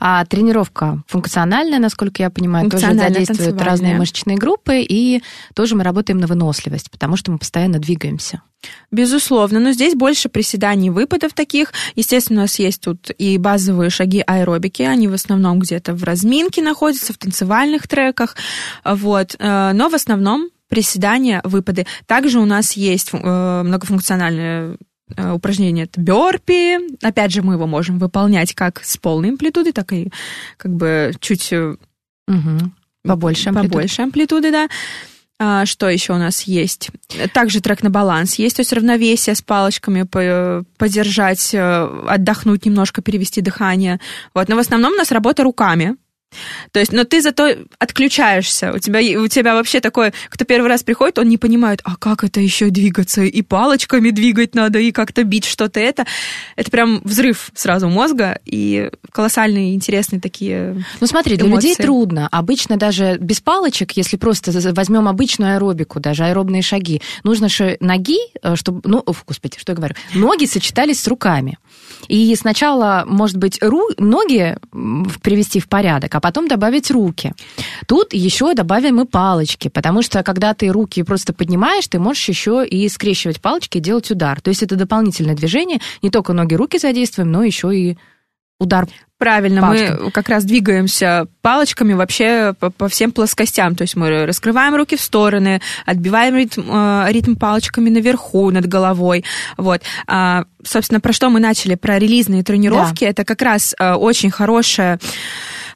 А 0.00 0.24
тренировка 0.24 1.02
функциональная, 1.06 1.78
насколько 1.78 2.22
я 2.22 2.30
понимаю, 2.30 2.70
тоже 2.70 2.94
задействует 2.94 3.60
разные 3.60 3.96
мышечные 3.96 4.36
группы, 4.36 4.80
и 4.80 5.22
тоже 5.54 5.74
мы 5.76 5.84
работаем 5.84 6.18
на 6.18 6.26
выносливость, 6.26 6.90
потому 6.90 7.16
что 7.16 7.30
мы 7.32 7.38
постоянно 7.38 7.78
двигаемся. 7.78 8.42
Безусловно, 8.90 9.60
но 9.60 9.72
здесь 9.72 9.94
больше 9.94 10.28
приседаний 10.28 10.88
и 10.88 10.90
выпадов 10.90 11.32
таких. 11.32 11.72
Естественно, 11.94 12.40
у 12.40 12.42
нас 12.42 12.58
есть 12.58 12.80
тут 12.80 13.10
и 13.16 13.38
базовые 13.38 13.90
шаги 13.90 14.22
аэробики, 14.26 14.82
они 14.82 15.06
в 15.06 15.12
основном 15.12 15.60
где-то 15.60 15.94
в 15.94 16.02
разминке 16.02 16.60
находятся, 16.60 17.12
в 17.12 17.18
танцевальных 17.18 17.86
треках, 17.86 18.36
вот. 18.84 19.36
Э, 19.38 19.72
Но 19.74 19.88
в 19.88 19.94
основном 19.94 20.50
приседания, 20.68 21.40
выпады. 21.44 21.86
Также 22.06 22.40
у 22.40 22.44
нас 22.44 22.72
есть 22.72 23.10
э, 23.12 23.62
э, 25.16 25.32
упражнения, 25.32 25.84
это 25.84 26.00
бёрпи. 26.00 26.96
Опять 27.02 27.32
же, 27.32 27.42
мы 27.42 27.54
его 27.54 27.66
можем 27.66 27.98
выполнять 27.98 28.54
как 28.54 28.82
с 28.84 28.96
полной 28.96 29.30
амплитудой, 29.30 29.72
так 29.72 29.92
и 29.92 30.10
как 30.56 30.72
бы 30.74 31.12
чуть 31.20 31.52
Мгм. 32.28 32.74
Побольше 33.04 33.48
амплитуды. 33.48 33.68
Побольше 33.70 34.02
амплитуды, 34.02 34.52
да. 34.52 34.68
А, 35.40 35.66
что 35.66 35.88
еще 35.88 36.14
у 36.14 36.18
нас 36.18 36.42
есть? 36.42 36.90
Также 37.32 37.60
трек 37.60 37.82
на 37.82 37.90
баланс 37.90 38.34
есть, 38.34 38.56
то 38.56 38.60
есть 38.60 38.72
равновесие 38.72 39.34
с 39.36 39.40
палочками, 39.40 40.02
по- 40.02 40.64
подержать, 40.78 41.54
э, 41.54 42.04
отдохнуть 42.08 42.66
немножко, 42.66 43.02
перевести 43.02 43.40
дыхание. 43.40 44.00
Вот. 44.34 44.48
Но 44.48 44.56
в 44.56 44.58
основном 44.58 44.92
у 44.92 44.96
нас 44.96 45.12
работа 45.12 45.44
руками. 45.44 45.96
То 46.72 46.80
есть, 46.80 46.92
но 46.92 47.04
ты 47.04 47.22
зато 47.22 47.56
отключаешься. 47.78 48.72
У 48.72 48.78
тебя, 48.78 49.00
у 49.20 49.28
тебя 49.28 49.54
вообще 49.54 49.80
такое, 49.80 50.12
кто 50.28 50.44
первый 50.44 50.68
раз 50.68 50.82
приходит, 50.82 51.18
он 51.18 51.28
не 51.28 51.38
понимает, 51.38 51.80
а 51.84 51.96
как 51.96 52.24
это 52.24 52.40
еще 52.40 52.70
двигаться? 52.70 53.22
И 53.22 53.42
палочками 53.42 54.10
двигать 54.10 54.54
надо, 54.54 54.78
и 54.78 54.92
как-то 54.92 55.24
бить 55.24 55.44
что-то 55.44 55.80
это. 55.80 56.06
Это 56.56 56.70
прям 56.70 57.00
взрыв 57.04 57.50
сразу 57.54 57.88
мозга, 57.88 58.38
и 58.44 58.90
колоссальные 59.12 59.74
интересные 59.74 60.20
такие 60.20 60.84
Ну 61.00 61.06
смотри, 61.06 61.36
для 61.36 61.46
людей 61.46 61.72
эмоции. 61.72 61.82
трудно. 61.82 62.28
Обычно 62.30 62.76
даже 62.76 63.16
без 63.18 63.40
палочек, 63.40 63.92
если 63.92 64.16
просто 64.16 64.52
возьмем 64.72 65.08
обычную 65.08 65.54
аэробику, 65.54 66.00
даже 66.00 66.24
аэробные 66.24 66.62
шаги, 66.62 67.00
нужно 67.24 67.48
же 67.48 67.76
ноги, 67.80 68.18
э, 68.42 68.56
чтобы, 68.56 68.82
ну, 68.84 69.02
оф, 69.06 69.24
господи, 69.26 69.58
что 69.58 69.72
я 69.72 69.76
говорю, 69.76 69.94
ноги 70.14 70.44
сочетались 70.44 71.02
с 71.02 71.08
руками. 71.08 71.58
И 72.06 72.34
сначала, 72.36 73.04
может 73.06 73.36
быть, 73.36 73.60
ру, 73.62 73.88
ноги 73.98 74.56
привести 75.22 75.60
в 75.60 75.68
порядок, 75.68 76.14
а 76.14 76.20
потом 76.20 76.48
добавить 76.48 76.90
руки. 76.90 77.34
Тут 77.86 78.12
еще 78.12 78.54
добавим 78.54 79.00
и 79.00 79.04
палочки, 79.04 79.68
потому 79.68 80.02
что 80.02 80.22
когда 80.22 80.54
ты 80.54 80.68
руки 80.68 81.02
просто 81.02 81.32
поднимаешь, 81.32 81.88
ты 81.88 81.98
можешь 81.98 82.28
еще 82.28 82.66
и 82.66 82.88
скрещивать 82.88 83.40
палочки 83.40 83.78
и 83.78 83.80
делать 83.80 84.10
удар. 84.10 84.40
То 84.40 84.50
есть 84.50 84.62
это 84.62 84.76
дополнительное 84.76 85.34
движение, 85.34 85.80
не 86.02 86.10
только 86.10 86.32
ноги, 86.32 86.54
руки 86.54 86.78
задействуем, 86.78 87.32
но 87.32 87.42
еще 87.42 87.76
и 87.76 87.98
удар 88.60 88.86
Правильно, 89.18 89.60
Палочками. 89.62 90.00
мы 90.04 90.10
как 90.12 90.28
раз 90.28 90.44
двигаемся 90.44 91.26
палочками 91.42 91.92
вообще 91.92 92.54
по, 92.58 92.70
по 92.70 92.88
всем 92.88 93.10
плоскостям. 93.10 93.74
То 93.74 93.82
есть 93.82 93.96
мы 93.96 94.26
раскрываем 94.26 94.76
руки 94.76 94.96
в 94.96 95.00
стороны, 95.00 95.60
отбиваем 95.84 96.36
ритм, 96.36 96.62
э, 96.70 97.06
ритм 97.10 97.34
палочками 97.34 97.90
наверху, 97.90 98.50
над 98.52 98.66
головой. 98.66 99.24
Вот. 99.56 99.82
А, 100.06 100.44
собственно, 100.62 101.00
про 101.00 101.12
что 101.12 101.30
мы 101.30 101.40
начали? 101.40 101.74
Про 101.74 101.98
релизные 101.98 102.44
тренировки. 102.44 103.04
Это 103.04 103.24
как 103.24 103.42
раз 103.42 103.74
э, 103.76 103.94
очень 103.94 104.30
хорошая 104.30 105.00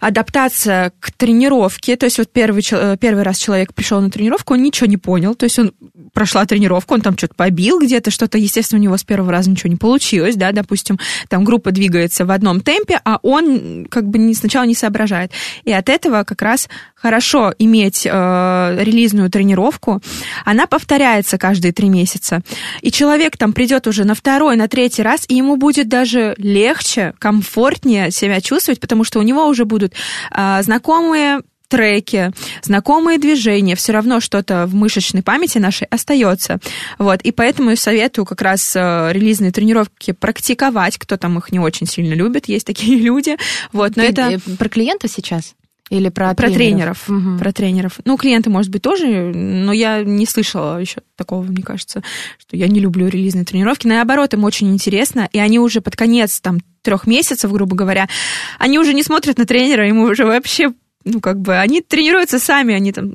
адаптация 0.03 0.93
к 0.99 1.13
тренировке. 1.13 1.97
То 1.97 2.07
есть 2.07 2.19
вот 2.19 2.29
первый, 2.33 2.65
э, 2.73 2.97
первый 3.01 3.23
раз 3.23 3.39
человек 3.39 3.73
пришел 3.73 4.01
на 4.01 4.11
тренировку, 4.11 4.55
он 4.55 4.63
ничего 4.63 4.89
не 4.89 4.97
понял. 4.97 5.37
То 5.37 5.45
есть 5.45 5.61
он 5.61 5.73
прошла 6.13 6.45
тренировку, 6.45 6.95
он 6.95 7.03
там 7.03 7.17
что-то 7.17 7.35
побил 7.37 7.79
где-то, 7.79 8.11
что-то, 8.11 8.37
естественно, 8.37 8.81
у 8.81 8.83
него 8.83 8.97
с 8.97 9.05
первого 9.05 9.31
раза 9.31 9.49
ничего 9.49 9.71
не 9.71 9.77
получилось, 9.77 10.35
да, 10.35 10.51
допустим, 10.51 10.99
там 11.29 11.45
группа 11.45 11.71
двигается 11.71 12.27
в 12.27 12.33
одном 12.33 12.63
темпе, 12.63 13.01
а 13.05 13.21
он 13.23 13.87
как 13.89 14.09
бы 14.09 14.19
не, 14.19 14.35
сначала 14.35 14.65
не 14.65 14.75
соображает. 14.75 15.31
И 15.63 15.73
от 15.73 15.89
этого 15.89 16.25
как 16.25 16.43
раз 16.43 16.69
хорошо 17.03 17.53
иметь 17.59 18.07
э, 18.07 18.77
релизную 18.81 19.29
тренировку. 19.29 20.01
Она 20.45 20.67
повторяется 20.67 21.37
каждые 21.37 21.73
три 21.73 21.89
месяца. 21.89 22.43
И 22.81 22.93
человек 22.93 23.37
там 23.37 23.53
придет 23.53 23.87
уже 23.89 24.05
на 24.05 24.15
второй, 24.15 24.57
на 24.57 24.69
третий 24.69 25.03
раз, 25.03 25.25
и 25.29 25.35
ему 25.35 25.57
будет 25.57 25.89
даже 25.89 26.35
легче, 26.39 27.15
комфортнее 27.19 28.11
себя 28.13 28.41
чувствовать, 28.41 28.81
потому 28.81 29.03
что 29.03 29.19
у 29.19 29.23
него 29.23 29.47
уже 29.47 29.65
будут 29.65 29.95
э, 30.31 30.63
знакомые 30.63 31.41
треки, 31.69 32.33
знакомые 32.63 33.19
движения, 33.19 33.75
все 33.77 33.93
равно 33.93 34.21
что-то 34.21 34.67
в 34.67 34.75
мышечной 34.75 35.23
памяти 35.23 35.57
нашей 35.57 35.87
остается. 35.87 36.59
Вот. 36.99 37.23
И 37.23 37.33
поэтому 37.33 37.71
я 37.71 37.77
советую 37.77 38.27
как 38.27 38.43
раз 38.43 38.77
э, 38.77 39.09
релизные 39.11 39.53
тренировки 39.53 40.13
практиковать. 40.13 40.99
Кто 40.99 41.17
там 41.17 41.39
их 41.39 41.51
не 41.51 41.59
очень 41.59 41.87
сильно 41.87 42.13
любит, 42.13 42.47
есть 42.47 42.67
такие 42.67 42.99
люди. 43.01 43.39
Вот. 43.73 43.97
Но 43.97 44.03
Ты, 44.03 44.09
это 44.09 44.23
э, 44.33 44.39
про 44.57 44.69
клиентов 44.69 45.11
сейчас? 45.11 45.55
Или 45.93 46.09
про, 46.09 46.33
про 46.33 46.49
тренеров. 46.51 47.07
Мгм. 47.07 47.39
Про 47.39 47.53
тренеров. 47.53 48.01
Ну, 48.07 48.17
клиенты, 48.17 48.49
может 48.49 48.71
быть, 48.71 48.81
тоже, 48.81 49.07
но 49.35 49.75
я 49.75 50.03
не 50.03 50.25
слышала 50.25 50.81
еще 50.81 51.03
такого, 51.17 51.43
мне 51.43 51.63
кажется, 51.63 52.03
что 52.39 52.57
я 52.57 52.67
не 52.67 52.81
люблю 52.81 53.09
релизные 53.09 53.45
тренировки. 53.45 53.87
Наоборот, 53.87 54.33
им 54.33 54.45
очень 54.45 54.73
интересно, 54.73 55.29
и 55.35 55.39
они 55.39 55.59
уже 55.59 55.83
под 55.83 55.95
конец 55.95 56.41
там 56.41 56.61
трех 56.81 57.07
месяцев, 57.07 57.53
грубо 57.53 57.77
говоря, 57.77 58.09
они 58.59 58.79
уже 58.79 58.95
не 58.95 59.03
смотрят 59.03 59.37
на 59.37 59.45
тренера, 59.45 59.87
ему 59.87 60.05
уже 60.05 60.25
вообще 60.25 60.73
ну, 61.05 61.21
как 61.21 61.41
бы, 61.41 61.59
они 61.59 61.81
тренируются 61.81 62.39
сами, 62.39 62.75
они 62.75 62.93
там 62.93 63.15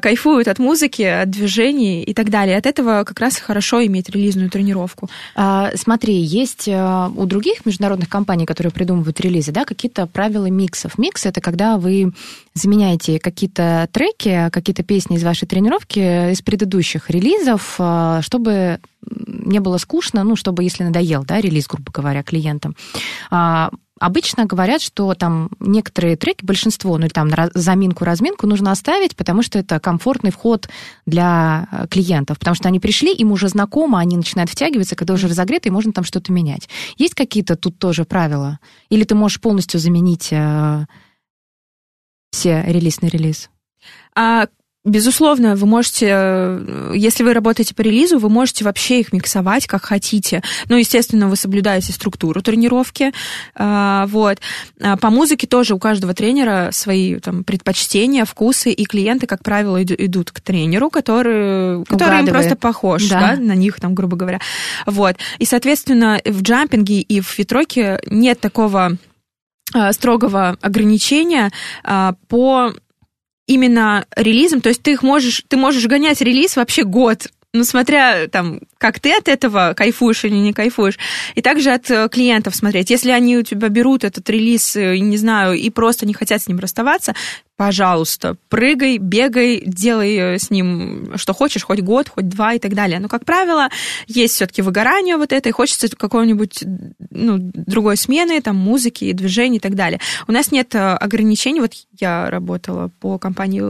кайфуют 0.00 0.48
от 0.48 0.58
музыки, 0.58 1.02
от 1.02 1.30
движений 1.30 2.02
и 2.02 2.14
так 2.14 2.30
далее. 2.30 2.56
От 2.56 2.66
этого 2.66 3.04
как 3.04 3.18
раз 3.20 3.36
хорошо 3.38 3.84
иметь 3.86 4.10
релизную 4.10 4.50
тренировку. 4.50 5.08
А, 5.34 5.70
смотри, 5.74 6.14
есть 6.14 6.68
а, 6.68 7.10
у 7.14 7.26
других 7.26 7.64
международных 7.64 8.08
компаний, 8.08 8.46
которые 8.46 8.72
придумывают 8.72 9.20
релизы, 9.20 9.52
да, 9.52 9.64
какие-то 9.64 10.06
правила 10.06 10.46
миксов. 10.46 10.98
Микс 10.98 11.26
это 11.26 11.40
когда 11.40 11.78
вы 11.78 12.12
заменяете 12.54 13.18
какие-то 13.18 13.88
треки, 13.92 14.50
какие-то 14.50 14.82
песни 14.82 15.16
из 15.16 15.24
вашей 15.24 15.46
тренировки 15.46 16.32
из 16.32 16.42
предыдущих 16.42 17.10
релизов, 17.10 17.76
а, 17.78 18.20
чтобы 18.22 18.80
не 19.06 19.60
было 19.60 19.78
скучно, 19.78 20.24
ну, 20.24 20.36
чтобы, 20.36 20.62
если 20.62 20.84
надоел, 20.84 21.24
да, 21.24 21.40
релиз, 21.40 21.66
грубо 21.66 21.90
говоря, 21.90 22.22
клиентам. 22.22 22.76
Обычно 24.00 24.46
говорят, 24.46 24.80
что 24.80 25.12
там 25.12 25.50
некоторые 25.60 26.16
треки, 26.16 26.42
большинство, 26.42 26.96
ну 26.96 27.04
или 27.04 27.12
там 27.12 27.28
на 27.28 27.36
раз- 27.36 27.50
заминку, 27.52 28.06
разминку 28.06 28.46
нужно 28.46 28.72
оставить, 28.72 29.14
потому 29.14 29.42
что 29.42 29.58
это 29.58 29.78
комфортный 29.78 30.30
вход 30.30 30.70
для 31.04 31.68
э, 31.70 31.86
клиентов, 31.86 32.38
потому 32.38 32.54
что 32.54 32.66
они 32.68 32.80
пришли, 32.80 33.12
им 33.12 33.30
уже 33.30 33.48
знакомо, 33.48 33.98
они 33.98 34.16
начинают 34.16 34.50
втягиваться, 34.50 34.96
когда 34.96 35.12
уже 35.12 35.28
разогреты, 35.28 35.68
и 35.68 35.72
можно 35.72 35.92
там 35.92 36.04
что-то 36.04 36.32
менять. 36.32 36.66
Есть 36.96 37.14
какие-то 37.14 37.56
тут 37.56 37.78
тоже 37.78 38.06
правила? 38.06 38.58
Или 38.88 39.04
ты 39.04 39.14
можешь 39.14 39.38
полностью 39.38 39.78
заменить 39.78 40.28
э, 40.30 40.86
все 42.30 42.64
релиз 42.66 43.02
на 43.02 43.06
релиз? 43.08 43.50
А, 44.16 44.46
безусловно, 44.84 45.56
вы 45.56 45.66
можете, 45.66 46.06
э, 46.10 46.92
если 46.94 47.22
вы 47.22 47.34
работаете 47.34 47.74
по 47.74 47.82
релизу, 47.82 48.18
вы 48.18 48.28
можете 48.30 48.64
вообще 48.64 49.00
их 49.00 49.12
миксовать 49.12 49.66
как 49.66 49.84
хотите. 49.84 50.42
Ну, 50.68 50.76
естественно, 50.76 51.28
вы 51.28 51.36
соблюдаете 51.36 51.92
структуру 51.92 52.40
тренировки. 52.40 53.12
А, 53.54 54.06
вот. 54.06 54.38
А 54.80 54.96
по 54.96 55.10
музыке 55.10 55.46
тоже 55.46 55.74
у 55.74 55.78
каждого 55.78 56.14
тренера 56.14 56.70
свои 56.72 57.16
там, 57.16 57.44
предпочтения, 57.44 58.24
вкусы, 58.24 58.72
и 58.72 58.84
клиенты, 58.84 59.26
как 59.26 59.42
правило, 59.42 59.82
иду- 59.82 59.96
идут 59.98 60.30
к 60.30 60.40
тренеру, 60.40 60.88
который, 60.90 61.84
который 61.84 62.20
им 62.20 62.26
просто 62.26 62.56
похож 62.56 63.08
Да. 63.08 63.36
да, 63.36 63.36
на 63.36 63.54
них, 63.54 63.80
там, 63.80 63.94
грубо 63.94 64.16
говоря. 64.16 64.40
Вот. 64.86 65.16
И, 65.38 65.44
соответственно, 65.44 66.20
в 66.24 66.42
джампинге 66.42 67.00
и 67.00 67.20
в 67.20 67.26
фитроке 67.26 68.00
нет 68.06 68.40
такого 68.40 68.96
строгого 69.92 70.56
ограничения 70.60 71.52
по 72.28 72.72
именно 73.50 74.06
релизам, 74.14 74.60
то 74.60 74.68
есть 74.68 74.82
ты 74.82 74.92
их 74.92 75.02
можешь, 75.02 75.42
ты 75.48 75.56
можешь 75.56 75.86
гонять 75.86 76.20
релиз 76.20 76.56
вообще 76.56 76.84
год, 76.84 77.26
ну, 77.52 77.64
смотря 77.64 78.28
там, 78.28 78.60
как 78.78 79.00
ты 79.00 79.12
от 79.12 79.26
этого 79.26 79.74
кайфуешь 79.76 80.24
или 80.24 80.34
не 80.34 80.52
кайфуешь, 80.52 80.98
и 81.34 81.42
также 81.42 81.72
от 81.72 81.90
э, 81.90 82.08
клиентов 82.08 82.54
смотреть. 82.54 82.90
Если 82.90 83.10
они 83.10 83.36
у 83.36 83.42
тебя 83.42 83.68
берут 83.68 84.04
этот 84.04 84.30
релиз, 84.30 84.76
э, 84.76 84.98
не 84.98 85.16
знаю, 85.16 85.54
и 85.54 85.68
просто 85.70 86.06
не 86.06 86.14
хотят 86.14 86.40
с 86.40 86.46
ним 86.46 86.60
расставаться, 86.60 87.14
пожалуйста, 87.60 88.38
прыгай, 88.48 88.96
бегай, 88.96 89.62
делай 89.66 90.16
э, 90.16 90.38
с 90.38 90.48
ним 90.48 91.12
что 91.16 91.34
хочешь, 91.34 91.62
хоть 91.62 91.80
год, 91.80 92.08
хоть 92.08 92.26
два 92.26 92.54
и 92.54 92.58
так 92.58 92.72
далее. 92.72 92.98
Но, 93.00 93.08
как 93.08 93.26
правило, 93.26 93.68
есть 94.06 94.36
все-таки 94.36 94.62
выгорание 94.62 95.18
вот 95.18 95.30
это, 95.30 95.50
и 95.50 95.52
хочется 95.52 95.94
какого-нибудь 95.94 96.64
ну, 97.10 97.36
другой 97.38 97.98
смены, 97.98 98.40
там, 98.40 98.56
музыки, 98.56 99.12
движений 99.12 99.58
и 99.58 99.60
так 99.60 99.74
далее. 99.74 100.00
У 100.26 100.32
нас 100.32 100.52
нет 100.52 100.74
э, 100.74 100.78
ограничений. 100.78 101.60
Вот 101.60 101.74
я 102.00 102.30
работала 102.30 102.88
по 102.98 103.18
компании 103.18 103.60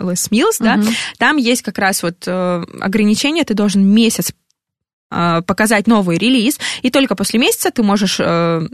Les 0.00 0.30
Mills, 0.30 0.56
да, 0.58 0.76
Мгм. 0.76 0.88
там 1.18 1.36
есть 1.36 1.60
как 1.60 1.76
раз 1.76 2.02
вот 2.02 2.26
э, 2.26 2.64
ограничение, 2.80 3.44
ты 3.44 3.52
должен 3.52 3.86
месяц 3.86 4.32
э, 5.10 5.42
показать 5.42 5.86
новый 5.86 6.16
релиз, 6.16 6.58
и 6.80 6.88
только 6.88 7.14
после 7.14 7.38
месяца 7.38 7.70
ты 7.70 7.82
можешь 7.82 8.16
э, 8.18 8.66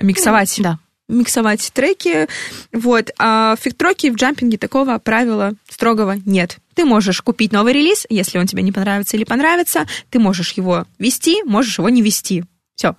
миксовать 0.00 0.56
Да. 0.58 0.78
Миксовать 1.10 1.70
треки. 1.72 2.28
Вот. 2.72 3.10
А 3.18 3.56
в 3.56 3.62
фиктроке, 3.62 4.10
в 4.12 4.16
джампинге 4.16 4.58
такого 4.58 4.98
правила 4.98 5.54
строгого 5.68 6.16
нет. 6.24 6.58
Ты 6.74 6.84
можешь 6.84 7.20
купить 7.20 7.52
новый 7.52 7.72
релиз, 7.72 8.06
если 8.08 8.38
он 8.38 8.46
тебе 8.46 8.62
не 8.62 8.72
понравится 8.72 9.16
или 9.16 9.24
понравится. 9.24 9.86
Ты 10.10 10.18
можешь 10.18 10.52
его 10.52 10.86
вести, 10.98 11.42
можешь 11.44 11.78
его 11.78 11.88
не 11.88 12.02
вести. 12.02 12.44
Все. 12.74 12.96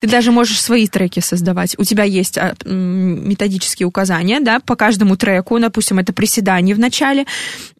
Ты 0.00 0.08
даже 0.08 0.32
можешь 0.32 0.60
свои 0.60 0.88
треки 0.88 1.20
создавать. 1.20 1.78
У 1.78 1.84
тебя 1.84 2.02
есть 2.02 2.36
а, 2.36 2.54
методические 2.64 3.86
указания, 3.86 4.40
да, 4.40 4.58
по 4.58 4.74
каждому 4.74 5.16
треку, 5.16 5.60
допустим, 5.60 6.00
это 6.00 6.12
приседание 6.12 6.74
в 6.74 6.80
начале, 6.80 7.24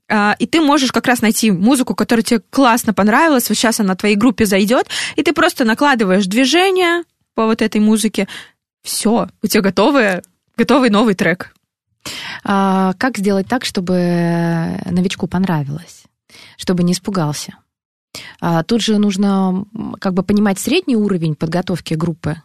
а, 0.08 0.36
и 0.38 0.46
ты 0.46 0.60
можешь 0.60 0.92
как 0.92 1.06
раз 1.06 1.20
найти 1.20 1.50
музыку, 1.50 1.96
которая 1.96 2.22
тебе 2.22 2.40
классно 2.50 2.94
понравилась, 2.94 3.48
вот 3.48 3.56
сейчас 3.56 3.80
она 3.80 3.96
твоей 3.96 4.14
группе 4.14 4.46
зайдет, 4.46 4.86
и 5.16 5.22
ты 5.24 5.32
просто 5.32 5.64
накладываешь 5.64 6.26
движение 6.26 7.02
по 7.34 7.46
вот 7.46 7.62
этой 7.62 7.80
музыке, 7.80 8.28
все, 8.82 9.28
у 9.42 9.46
тебя 9.46 9.62
готовый, 9.62 10.22
готовый 10.56 10.90
новый 10.90 11.14
трек. 11.14 11.54
А, 12.44 12.94
как 12.98 13.18
сделать 13.18 13.46
так, 13.46 13.64
чтобы 13.64 14.78
новичку 14.84 15.26
понравилось, 15.26 16.04
чтобы 16.56 16.82
не 16.82 16.92
испугался? 16.92 17.54
А, 18.40 18.62
тут 18.62 18.82
же 18.82 18.98
нужно 18.98 19.64
как 20.00 20.14
бы 20.14 20.22
понимать 20.22 20.58
средний 20.58 20.96
уровень 20.96 21.34
подготовки 21.34 21.94
группы 21.94 22.42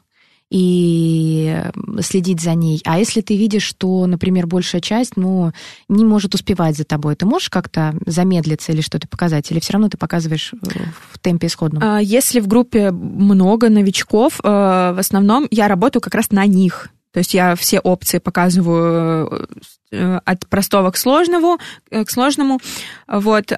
и 0.49 1.61
следить 2.01 2.41
за 2.41 2.53
ней. 2.53 2.81
А 2.85 2.99
если 2.99 3.21
ты 3.21 3.35
видишь, 3.35 3.63
что, 3.63 4.05
например, 4.05 4.47
большая 4.47 4.81
часть, 4.81 5.17
ну, 5.17 5.51
не 5.89 6.05
может 6.05 6.35
успевать 6.35 6.77
за 6.77 6.85
тобой, 6.85 7.15
ты 7.15 7.25
можешь 7.25 7.49
как-то 7.49 7.93
замедлиться 8.05 8.71
или 8.71 8.81
что-то 8.81 9.07
показать? 9.07 9.51
Или 9.51 9.59
все 9.59 9.73
равно 9.73 9.89
ты 9.89 9.97
показываешь 9.97 10.53
э, 10.53 10.79
в 11.11 11.19
темпе 11.19 11.47
исходном? 11.47 11.83
А, 11.83 11.99
Если 11.99 12.39
в 12.39 12.47
группе 12.47 12.91
много 12.91 13.69
новичков, 13.69 14.39
э, 14.41 14.47
в 14.47 14.99
основном 14.99 15.47
я 15.51 15.67
работаю 15.67 16.01
как 16.01 16.15
раз 16.15 16.31
на 16.31 16.45
них. 16.45 16.89
То 17.11 17.19
есть 17.19 17.33
я 17.33 17.55
все 17.55 17.79
опции 17.79 18.19
показываю 18.19 19.47
э, 19.91 20.19
от 20.23 20.47
простого 20.47 20.91
к 20.91 20.97
сложному, 20.97 21.57
к 21.89 22.09
сложному. 22.09 22.59
Вот, 23.07 23.51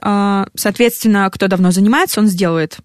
соответственно, 0.55 1.29
кто 1.31 1.47
давно 1.47 1.71
занимается, 1.71 2.19
он 2.19 2.27
сделает 2.27 2.79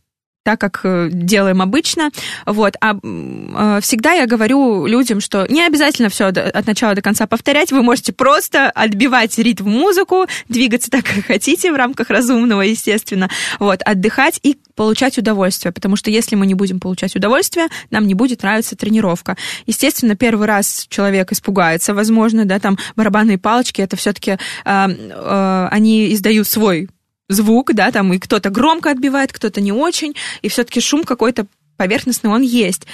так, 0.45 0.61
как 0.61 0.81
э, 0.85 1.09
делаем 1.11 1.63
обычно. 1.63 2.11
Вот. 2.47 2.77
А 2.81 2.95
э, 3.03 3.81
всегда 3.83 4.13
я 4.13 4.27
говорю 4.27 4.87
людям, 4.87 5.21
что 5.21 5.47
не 5.49 5.65
обязательно 5.67 6.11
все 6.11 6.27
от 6.27 6.67
начала 6.67 6.95
до 6.95 7.03
конца 7.03 7.27
повторять. 7.27 7.73
Вы 7.73 7.83
можете 7.83 8.13
просто 8.13 8.71
отбивать 8.71 9.37
ритм 9.39 9.69
музыку, 9.69 10.27
двигаться 10.49 10.91
так, 10.91 11.05
как 11.05 11.25
хотите, 11.25 11.73
в 11.73 11.77
рамках 11.77 12.11
разумного, 12.11 12.61
естественно. 12.61 13.31
Вот. 13.59 13.81
Отдыхать 13.83 14.39
и 14.43 14.59
получать 14.77 15.19
удовольствие. 15.19 15.73
Потому 15.73 15.97
что 15.97 16.11
если 16.11 16.37
мы 16.37 16.47
не 16.47 16.55
будем 16.55 16.79
получать 16.79 17.17
удовольствие, 17.17 17.67
нам 17.91 18.07
не 18.07 18.15
будет 18.15 18.43
нравиться 18.43 18.77
тренировка. 18.77 19.37
Естественно, 19.67 20.15
первый 20.15 20.47
раз 20.47 20.87
человек 20.91 21.33
испугается, 21.33 21.95
возможно, 21.95 22.45
да, 22.45 22.59
там 22.59 22.77
барабанные 22.97 23.39
палочки, 23.39 23.81
это 23.81 23.97
все-таки 23.97 24.37
они 24.65 26.13
издают 26.13 26.47
свой 26.47 26.89
звук, 27.35 27.75
да, 27.75 27.91
там 27.91 28.13
и 28.13 28.19
кто-то 28.19 28.51
громко 28.51 28.91
отбивает, 28.91 29.33
кто-то 29.33 29.61
не 29.61 29.73
очень, 29.73 30.15
и 30.43 30.49
все-таки 30.49 30.81
шум 30.81 31.05
какой-то 31.05 31.47
поверхностный 31.77 32.31
он 32.31 32.43
есть. 32.43 32.87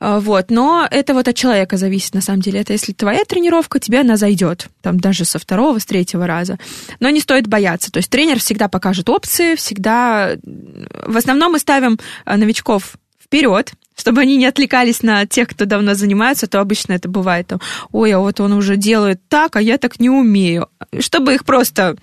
А, 0.00 0.20
Вот, 0.20 0.50
но 0.50 0.86
это 0.90 1.14
вот 1.14 1.28
от 1.28 1.36
человека 1.36 1.76
зависит, 1.76 2.14
на 2.14 2.20
самом 2.20 2.40
деле. 2.40 2.60
Это 2.60 2.72
если 2.72 2.92
твоя 2.92 3.24
тренировка, 3.24 3.80
тебе 3.80 4.00
она 4.00 4.16
зайдет, 4.16 4.68
там 4.82 5.00
даже 5.00 5.24
со 5.24 5.38
второго, 5.38 5.78
с 5.78 5.86
третьего 5.86 6.26
раза. 6.26 6.58
Но 7.00 7.08
не 7.10 7.20
стоит 7.20 7.46
бояться. 7.46 7.90
То 7.90 7.98
есть 7.98 8.10
тренер 8.10 8.38
всегда 8.38 8.68
покажет 8.68 9.08
опции, 9.08 9.54
всегда... 9.54 10.36
В 10.42 11.16
основном 11.16 11.52
мы 11.52 11.58
ставим 11.58 11.98
а, 12.24 12.36
новичков 12.36 12.96
вперед, 13.22 13.72
чтобы 13.96 14.20
они 14.20 14.36
не 14.36 14.46
отвлекались 14.46 15.02
на 15.02 15.26
тех, 15.26 15.48
кто 15.48 15.64
давно 15.64 15.94
занимается, 15.94 16.46
то 16.46 16.60
обычно 16.60 16.92
это 16.92 17.08
бывает 17.08 17.46
там, 17.46 17.60
ой, 17.90 18.12
а 18.12 18.18
вот 18.18 18.40
он 18.40 18.52
уже 18.52 18.76
делает 18.76 19.20
так, 19.28 19.56
а 19.56 19.62
я 19.62 19.78
так 19.78 20.00
не 20.00 20.10
умею. 20.10 20.68
Чтобы 20.98 21.34
их 21.34 21.44
просто 21.44 21.96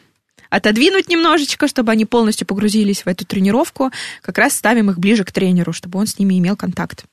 отодвинуть 0.51 1.09
немножечко, 1.09 1.67
чтобы 1.67 1.91
они 1.91 2.05
полностью 2.05 2.45
погрузились 2.45 3.03
в 3.03 3.07
эту 3.07 3.25
тренировку, 3.25 3.89
как 4.21 4.37
раз 4.37 4.53
ставим 4.53 4.91
их 4.91 4.99
ближе 4.99 5.23
к 5.23 5.31
тренеру, 5.31 5.73
чтобы 5.73 5.97
он 5.97 6.05
с 6.05 6.19
ними 6.19 6.37
имел 6.37 6.55
контакт. 6.55 7.05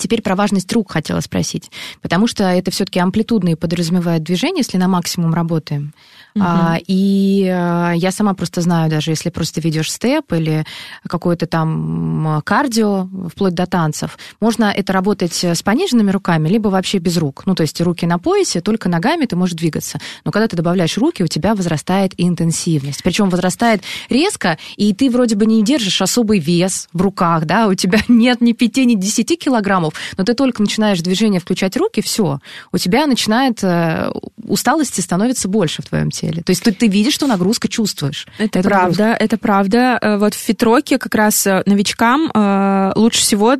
Теперь 0.00 0.22
про 0.22 0.34
важность 0.34 0.72
рук 0.72 0.92
хотела 0.92 1.20
спросить, 1.20 1.70
потому 2.00 2.26
что 2.26 2.44
это 2.44 2.70
все-таки 2.70 2.98
амплитудные 2.98 3.56
подразумевает 3.56 4.22
движение, 4.22 4.58
если 4.58 4.78
на 4.78 4.88
максимум 4.88 5.34
работаем. 5.34 5.92
Мгм. 6.36 6.46
А, 6.46 6.78
и 6.86 7.48
а, 7.50 7.92
я 7.92 8.10
сама 8.10 8.34
просто 8.34 8.60
знаю, 8.60 8.90
даже 8.90 9.10
если 9.10 9.30
просто 9.30 9.62
ведешь 9.62 9.90
степ 9.90 10.34
или 10.34 10.66
какое-то 11.08 11.46
там 11.46 12.42
кардио, 12.44 13.08
вплоть 13.34 13.54
до 13.54 13.66
танцев, 13.66 14.18
можно 14.38 14.64
это 14.64 14.92
работать 14.92 15.42
с 15.42 15.62
пониженными 15.62 16.10
руками, 16.10 16.48
либо 16.48 16.68
вообще 16.68 16.98
без 16.98 17.16
рук. 17.16 17.44
Ну, 17.46 17.54
то 17.54 17.62
есть 17.62 17.80
руки 17.80 18.04
на 18.04 18.18
поясе, 18.18 18.60
только 18.60 18.90
ногами 18.90 19.24
ты 19.24 19.34
можешь 19.34 19.56
двигаться. 19.56 19.98
Но 20.24 20.30
когда 20.30 20.46
ты 20.46 20.56
добавляешь 20.56 20.98
руки, 20.98 21.22
у 21.22 21.26
тебя 21.26 21.54
возрастает 21.54 22.12
интенсивность. 22.18 23.02
Причем 23.02 23.30
возрастает 23.30 23.80
резко, 24.10 24.58
и 24.76 24.92
ты 24.92 25.08
вроде 25.08 25.36
бы 25.36 25.46
не 25.46 25.64
держишь 25.64 26.02
особый 26.02 26.38
вес 26.38 26.88
в 26.92 27.00
руках, 27.00 27.46
да, 27.46 27.66
у 27.68 27.74
тебя 27.74 28.00
нет 28.08 28.42
ни 28.42 28.52
5, 28.52 28.76
ни 28.78 28.94
10 28.94 29.38
килограммов, 29.38 29.94
но 30.18 30.24
ты 30.24 30.34
только 30.34 30.60
начинаешь 30.60 31.00
движение 31.00 31.40
включать 31.40 31.78
руки, 31.78 32.02
все, 32.02 32.40
у 32.72 32.78
тебя 32.78 33.06
начинает 33.06 33.64
э, 33.64 34.10
усталости 34.44 35.00
становится 35.00 35.48
больше 35.48 35.80
в 35.80 35.86
твоем 35.86 36.10
теле. 36.10 36.25
То 36.32 36.50
есть 36.50 36.62
ты, 36.62 36.72
ты 36.72 36.88
видишь, 36.88 37.14
что 37.14 37.26
нагрузка 37.26 37.68
чувствуешь. 37.68 38.26
Это, 38.38 38.60
Это 38.60 38.68
правда, 38.68 39.16
это 39.18 39.36
правда. 39.38 39.98
Э, 40.00 40.18
Вот 40.18 40.34
в 40.34 40.38
фитроке 40.38 40.98
как 40.98 41.14
раз 41.14 41.46
э, 41.46 41.62
новичкам 41.66 42.30
э, 42.34 42.92
лучше 42.96 43.20
всего 43.20 43.56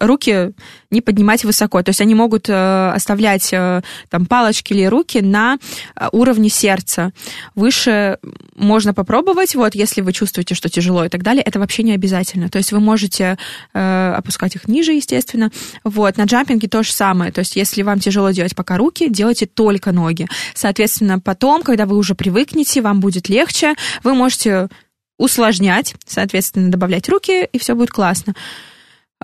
руки 0.00 0.52
не 0.94 1.00
поднимать 1.00 1.44
высоко. 1.44 1.82
То 1.82 1.90
есть 1.90 2.00
они 2.00 2.14
могут 2.14 2.48
э, 2.48 2.92
оставлять 2.94 3.52
э, 3.52 3.82
там 4.08 4.26
палочки 4.26 4.72
или 4.72 4.84
руки 4.84 5.20
на 5.20 5.58
э, 5.96 6.08
уровне 6.12 6.48
сердца. 6.48 7.12
Выше 7.54 8.18
можно 8.54 8.94
попробовать, 8.94 9.54
вот 9.54 9.74
если 9.74 10.00
вы 10.00 10.12
чувствуете, 10.12 10.54
что 10.54 10.68
тяжело 10.68 11.04
и 11.04 11.08
так 11.08 11.22
далее, 11.22 11.42
это 11.42 11.58
вообще 11.58 11.82
не 11.82 11.92
обязательно. 11.92 12.48
То 12.48 12.58
есть 12.58 12.72
вы 12.72 12.80
можете 12.80 13.36
опускать 13.72 14.54
их 14.54 14.68
ниже, 14.68 14.92
естественно. 14.92 15.50
Вот 15.82 16.16
на 16.16 16.24
джампинге 16.24 16.68
то 16.68 16.82
же 16.82 16.92
самое. 16.92 17.32
То 17.32 17.40
есть 17.40 17.56
если 17.56 17.82
вам 17.82 17.98
тяжело 17.98 18.30
делать 18.30 18.54
пока 18.54 18.76
руки, 18.76 19.08
делайте 19.08 19.46
только 19.46 19.90
ноги. 19.90 20.28
Соответственно, 20.54 21.18
потом, 21.18 21.62
когда 21.62 21.86
вы 21.86 21.96
уже 21.96 22.14
привыкнете, 22.14 22.80
вам 22.80 23.00
будет 23.00 23.28
легче, 23.28 23.74
вы 24.04 24.14
можете 24.14 24.68
усложнять, 25.18 25.94
соответственно, 26.06 26.70
добавлять 26.70 27.08
руки, 27.08 27.48
и 27.52 27.58
все 27.58 27.74
будет 27.74 27.90
классно. 27.90 28.34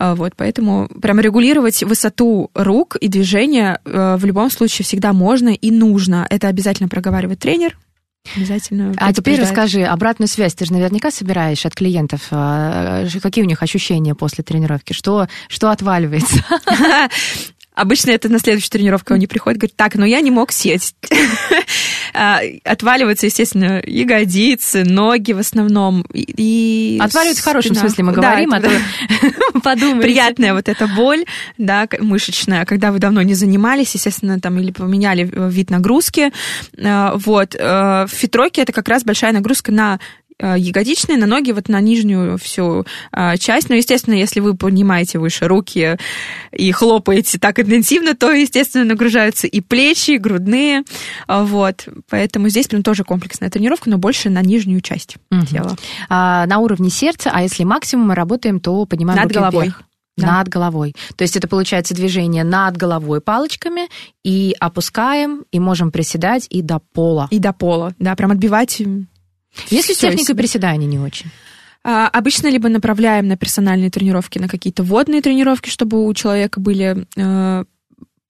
А, 0.03 0.15
Вот, 0.15 0.33
поэтому 0.35 0.89
прям 0.89 1.21
регулировать 1.21 1.83
высоту 1.83 2.51
рук 2.55 2.97
и 2.97 3.09
движения 3.09 3.81
э, 3.85 4.17
в 4.17 4.25
любом 4.25 4.51
случае 4.51 4.85
всегда 4.87 5.13
можно 5.13 5.51
и 5.51 5.71
нужно. 5.71 6.27
Это 6.31 6.49
обязательно 6.49 6.89
проговаривает 6.89 7.39
тренер. 7.39 7.77
Обязательно. 8.35 8.95
А 8.97 9.13
теперь 9.13 9.39
расскажи 9.39 9.83
обратную 9.83 10.29
связь. 10.29 10.55
Ты 10.55 10.65
же 10.65 10.73
наверняка 10.73 11.11
собираешь 11.11 11.67
от 11.67 11.75
клиентов. 11.75 12.29
э, 12.31 13.09
Какие 13.21 13.45
у 13.45 13.47
них 13.47 13.63
ощущения 13.63 14.15
после 14.15 14.43
тренировки? 14.43 14.95
Что, 14.95 15.29
что 15.49 15.71
отваливается? 15.71 16.43
Обычно 17.75 18.11
это 18.11 18.29
на 18.29 18.39
следующую 18.39 18.71
тренировку 18.71 19.15
они 19.15 19.27
приходят, 19.27 19.59
говорят, 19.59 19.77
так, 19.77 19.95
но 19.95 20.05
я 20.05 20.21
не 20.21 20.31
мог 20.31 20.53
сесть. 20.53 20.95
А, 22.13 22.41
Отваливаются, 22.65 23.27
естественно, 23.27 23.81
ягодицы, 23.87 24.83
ноги 24.83 25.31
в 25.33 25.39
основном. 25.39 26.05
И 26.13 26.99
Отваливается 27.01 27.43
в 27.43 27.45
хорошем 27.45 27.77
смысле 27.77 28.03
мы 28.03 28.13
говорим, 28.13 28.53
а 28.53 28.61
то 28.61 28.69
подумаете. 29.63 30.01
приятная 30.03 30.53
вот 30.55 30.69
эта 30.69 30.89
боль, 30.89 31.25
да, 31.57 31.87
мышечная, 32.01 32.65
когда 32.65 32.91
вы 32.91 32.99
давно 32.99 33.23
не 33.23 33.35
занимались, 33.35 33.95
естественно, 33.95 34.41
там 34.41 34.59
или 34.59 34.73
поменяли 34.73 35.31
вид 35.51 35.71
нагрузки, 35.71 36.33
Э, 36.77 37.13
вот. 37.15 37.55
э, 37.55 38.07
В 38.07 38.11
фитроке 38.11 38.63
это 38.63 38.73
как 38.73 38.89
раз 38.89 39.05
большая 39.05 39.33
нагрузка 39.33 39.71
на 39.71 40.01
ягодичные, 40.57 41.19
на 41.19 41.27
ноги, 41.27 41.53
вот 41.53 41.69
на 41.69 41.81
нижнюю 41.81 42.39
всю 42.39 42.85
э, 43.13 43.37
часть. 43.39 43.69
Но, 43.69 43.75
естественно, 43.75 44.15
если 44.15 44.41
вы 44.41 44.57
поднимаете 44.57 45.19
выше 45.19 45.47
руки 45.47 45.97
и 46.53 46.73
хлопаете 46.73 47.39
так 47.39 47.59
интенсивно, 47.59 48.15
то, 48.15 48.31
естественно, 48.33 48.85
нагружаются 48.85 49.47
и 49.47 49.61
плечи, 49.61 50.13
и 50.13 50.19
грудные. 50.19 50.83
Вот. 51.29 51.87
Поэтому 52.09 52.49
здесь 52.49 52.69
прям 52.69 52.83
тоже 52.83 53.05
комплексная 53.05 53.51
тренировка, 53.51 53.91
но 53.91 53.99
больше 53.99 54.31
на 54.31 54.43
нижнюю 54.43 54.81
часть 54.81 55.17
Мгм. 55.31 55.47
тела. 55.47 55.77
А, 56.09 56.47
на 56.47 56.59
уровне 56.59 56.91
сердца, 56.91 57.31
а 57.33 57.43
если 57.43 57.65
максимум 57.65 58.09
мы 58.09 58.15
работаем, 58.15 58.61
то 58.61 58.85
поднимаем 58.87 59.19
Над 59.19 59.27
руки 59.29 59.39
головой. 59.39 59.65
вверх. 59.65 59.83
Да. 60.17 60.27
Над 60.39 60.49
головой. 60.49 60.95
То 61.17 61.23
есть 61.23 61.37
это 61.37 61.49
получается 61.49 61.95
движение 61.95 62.45
над 62.45 62.77
головой 62.77 63.21
палочками 63.23 63.89
и 64.23 64.55
опускаем, 64.61 65.45
и 65.51 65.59
можем 65.59 65.91
приседать 65.91 66.47
и 66.51 66.61
до 66.61 66.81
пола. 66.93 67.29
И 67.31 67.39
до 67.39 67.53
пола. 67.55 67.95
Да, 67.99 68.15
прям 68.17 68.33
отбивать 68.33 68.83
Если 69.69 69.93
с 69.93 69.97
из 69.97 69.99
техникой 69.99 70.35
приседания 70.35 70.87
не 70.87 70.99
очень. 70.99 71.31
А, 71.83 72.09
Обычно 72.09 72.49
либо 72.49 72.69
направляем 72.69 73.29
на 73.29 73.37
персональные 73.37 73.91
тренировки, 73.91 74.39
на 74.39 74.49
какие-то 74.49 74.83
водные 74.83 75.23
тренировки, 75.23 75.71
чтобы 75.71 76.07
у 76.07 76.15
человека 76.15 76.61
были 76.61 77.07
э, 77.17 77.65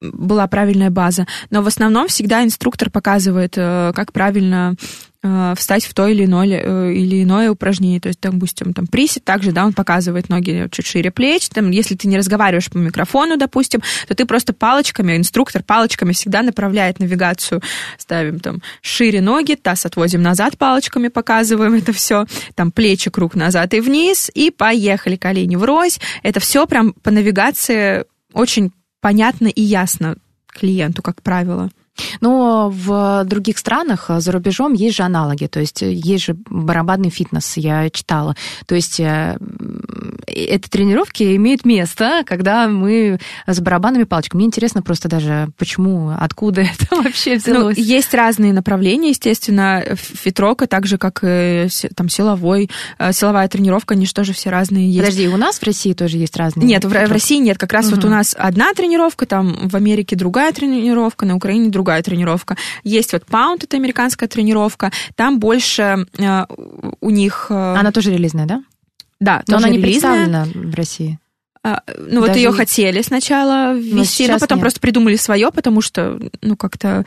была 0.01 0.47
правильная 0.47 0.89
база. 0.89 1.27
Но 1.49 1.61
в 1.61 1.67
основном 1.67 2.07
всегда 2.07 2.43
инструктор 2.43 2.89
показывает, 2.89 3.53
э, 3.55 3.91
как 3.95 4.11
правильно 4.11 4.75
э, 5.23 5.53
встать 5.55 5.85
в 5.85 5.93
то 5.93 6.07
или 6.07 6.25
иное, 6.25 6.59
э, 6.63 6.93
или 6.93 7.21
иное 7.21 7.51
упражнение. 7.51 7.99
То 7.99 8.07
есть, 8.07 8.19
допустим, 8.19 8.73
там 8.73 8.87
присед, 8.87 9.23
также, 9.23 9.51
да, 9.51 9.65
он 9.65 9.73
показывает 9.73 10.29
ноги 10.29 10.67
чуть 10.71 10.87
шире 10.87 11.11
плеч. 11.11 11.49
Там, 11.49 11.69
если 11.69 11.95
ты 11.95 12.07
не 12.07 12.17
разговариваешь 12.17 12.71
по 12.71 12.77
микрофону, 12.77 13.37
допустим, 13.37 13.81
то 14.07 14.15
ты 14.15 14.25
просто 14.25 14.53
палочками, 14.53 15.15
инструктор 15.15 15.61
палочками 15.61 16.13
всегда 16.13 16.41
направляет 16.41 16.99
навигацию. 16.99 17.61
Ставим 17.99 18.39
там 18.39 18.61
шире 18.81 19.21
ноги, 19.21 19.53
таз 19.53 19.85
отводим 19.85 20.23
назад 20.23 20.57
палочками, 20.57 21.09
показываем 21.09 21.75
это 21.75 21.93
все. 21.93 22.25
Там 22.55 22.71
плечи 22.71 23.11
круг 23.11 23.35
назад 23.35 23.75
и 23.75 23.79
вниз, 23.79 24.31
и 24.33 24.49
поехали, 24.49 25.15
колени 25.15 25.55
врозь. 25.55 25.99
Это 26.23 26.39
все 26.39 26.65
прям 26.65 26.93
по 26.93 27.11
навигации 27.11 28.05
очень 28.33 28.71
понятно 29.01 29.47
и 29.47 29.61
ясно 29.61 30.15
клиенту, 30.47 31.01
как 31.01 31.21
правило. 31.21 31.69
Но 32.19 32.69
в 32.69 33.23
других 33.25 33.57
странах 33.57 34.05
э, 34.09 34.19
за 34.19 34.31
рубежом 34.31 34.73
есть 34.73 34.97
же 34.97 35.03
аналоги, 35.03 35.47
то 35.47 35.59
есть 35.59 35.83
э, 35.83 35.91
есть 35.91 36.25
же 36.25 36.35
барабанный 36.49 37.09
фитнес, 37.09 37.57
я 37.57 37.89
читала. 37.89 38.35
То 38.65 38.75
есть 38.75 38.99
э, 38.99 39.37
эти 40.27 40.67
тренировки 40.67 41.35
имеют 41.35 41.65
место, 41.65 42.23
когда 42.25 42.67
мы 42.67 43.19
с 43.47 43.59
барабанными 43.59 44.03
палочками. 44.03 44.39
Мне 44.41 44.47
интересно 44.47 44.81
просто 44.81 45.09
даже, 45.09 45.49
почему, 45.57 46.13
откуда 46.17 46.61
это 46.89 46.95
вообще 46.95 47.35
взялось. 47.35 47.77
Ну, 47.77 47.83
есть 47.83 48.13
разные 48.13 48.53
направления, 48.53 49.09
естественно, 49.09 49.83
фитрока, 49.95 50.67
так 50.67 50.85
же, 50.85 50.97
как 50.97 51.23
и 51.23 51.67
там 51.95 52.09
силовой, 52.09 52.69
силовая 53.11 53.47
тренировка, 53.47 53.93
они 53.93 54.05
же 54.05 54.13
тоже 54.13 54.33
все 54.33 54.49
разные 54.49 54.89
есть. 54.89 54.99
Подожди, 54.99 55.27
у 55.27 55.37
нас 55.37 55.59
в 55.59 55.63
России 55.63 55.93
тоже 55.93 56.17
есть 56.17 56.37
разные? 56.37 56.65
Нет, 56.65 56.85
в, 56.85 56.89
в 56.89 57.11
России 57.11 57.37
нет, 57.37 57.57
как 57.57 57.73
раз 57.73 57.87
угу. 57.87 57.95
вот 57.95 58.05
у 58.05 58.09
нас 58.09 58.35
одна 58.37 58.73
тренировка, 58.73 59.25
там 59.25 59.67
в 59.67 59.75
Америке 59.75 60.15
другая 60.15 60.51
тренировка, 60.53 61.25
на 61.25 61.35
Украине 61.35 61.69
другая 61.69 61.90
другая 61.91 62.03
тренировка. 62.03 62.55
Есть 62.83 63.11
вот 63.11 63.23
Pound, 63.23 63.63
это 63.63 63.75
американская 63.75 64.29
тренировка, 64.29 64.91
там 65.15 65.39
больше 65.39 66.05
э, 66.17 66.45
у 67.01 67.09
них... 67.09 67.47
Э... 67.49 67.75
Она 67.75 67.91
тоже 67.91 68.11
релизная, 68.11 68.45
да? 68.45 68.63
Да, 69.19 69.43
но 69.47 69.57
она 69.57 69.67
не 69.67 69.77
релизная. 69.77 70.25
представлена 70.25 70.71
в 70.71 70.75
России. 70.75 71.19
А, 71.63 71.83
ну 71.97 72.21
Даже 72.21 72.27
вот 72.27 72.35
ее 72.37 72.51
хотели 72.53 73.01
сначала 73.01 73.73
ввести, 73.73 74.27
но, 74.27 74.33
но 74.33 74.39
потом 74.39 74.57
нет. 74.57 74.63
просто 74.63 74.79
придумали 74.79 75.15
свое, 75.15 75.51
потому 75.51 75.81
что, 75.81 76.17
ну 76.41 76.55
как-то 76.55 77.05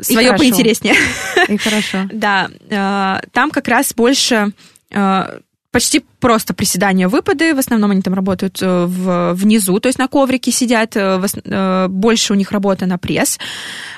свое 0.00 0.34
и 0.34 0.38
поинтереснее. 0.38 0.94
И 1.48 1.56
хорошо. 1.56 2.08
Да, 2.12 2.48
э, 2.70 3.26
там 3.32 3.50
как 3.50 3.68
раз 3.68 3.92
больше 3.92 4.52
э, 4.92 5.38
почти 5.76 6.02
просто 6.20 6.54
приседания, 6.54 7.06
выпады. 7.06 7.54
В 7.54 7.58
основном 7.58 7.90
они 7.90 8.00
там 8.00 8.14
работают 8.14 8.62
э, 8.62 8.86
в, 8.86 9.34
внизу, 9.34 9.78
то 9.78 9.88
есть 9.88 9.98
на 9.98 10.08
коврике 10.08 10.50
сидят. 10.50 10.96
Э, 10.96 11.20
э, 11.44 11.88
больше 11.88 12.32
у 12.32 12.36
них 12.36 12.50
работа 12.50 12.86
на 12.86 12.96
пресс. 12.96 13.38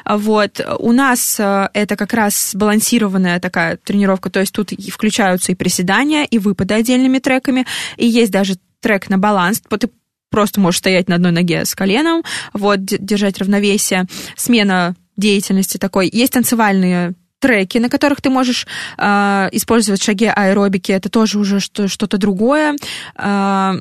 Вот. 0.04 0.60
У 0.80 0.90
нас 0.90 1.38
это 1.38 1.94
как 1.96 2.14
раз 2.14 2.50
балансированная 2.56 3.38
такая 3.38 3.76
тренировка, 3.76 4.28
то 4.28 4.40
есть 4.40 4.52
тут 4.52 4.72
включаются 4.92 5.52
и 5.52 5.54
приседания, 5.54 6.24
и 6.24 6.38
выпады 6.38 6.74
отдельными 6.74 7.20
треками, 7.20 7.64
и 7.96 8.08
есть 8.08 8.32
даже 8.32 8.56
трек 8.80 9.08
на 9.08 9.18
баланс. 9.18 9.62
Ты 9.78 9.88
просто 10.30 10.58
можешь 10.58 10.78
стоять 10.78 11.08
на 11.08 11.14
одной 11.14 11.30
ноге 11.30 11.64
с 11.64 11.76
коленом, 11.76 12.24
вот, 12.54 12.80
держать 12.80 13.38
равновесие. 13.38 14.06
Смена 14.36 14.96
деятельности 15.16 15.78
такой. 15.78 16.10
Есть 16.12 16.32
танцевальные 16.32 17.14
треки, 17.40 17.78
на 17.78 17.88
которых 17.88 18.20
ты 18.20 18.30
можешь 18.30 18.66
э, 18.96 19.48
использовать 19.52 20.02
шаги 20.02 20.26
аэробики, 20.26 20.92
это 20.92 21.08
тоже 21.08 21.38
уже 21.38 21.60
что- 21.60 21.88
что-то 21.88 22.18
другое. 22.18 22.76
Э, 23.16 23.74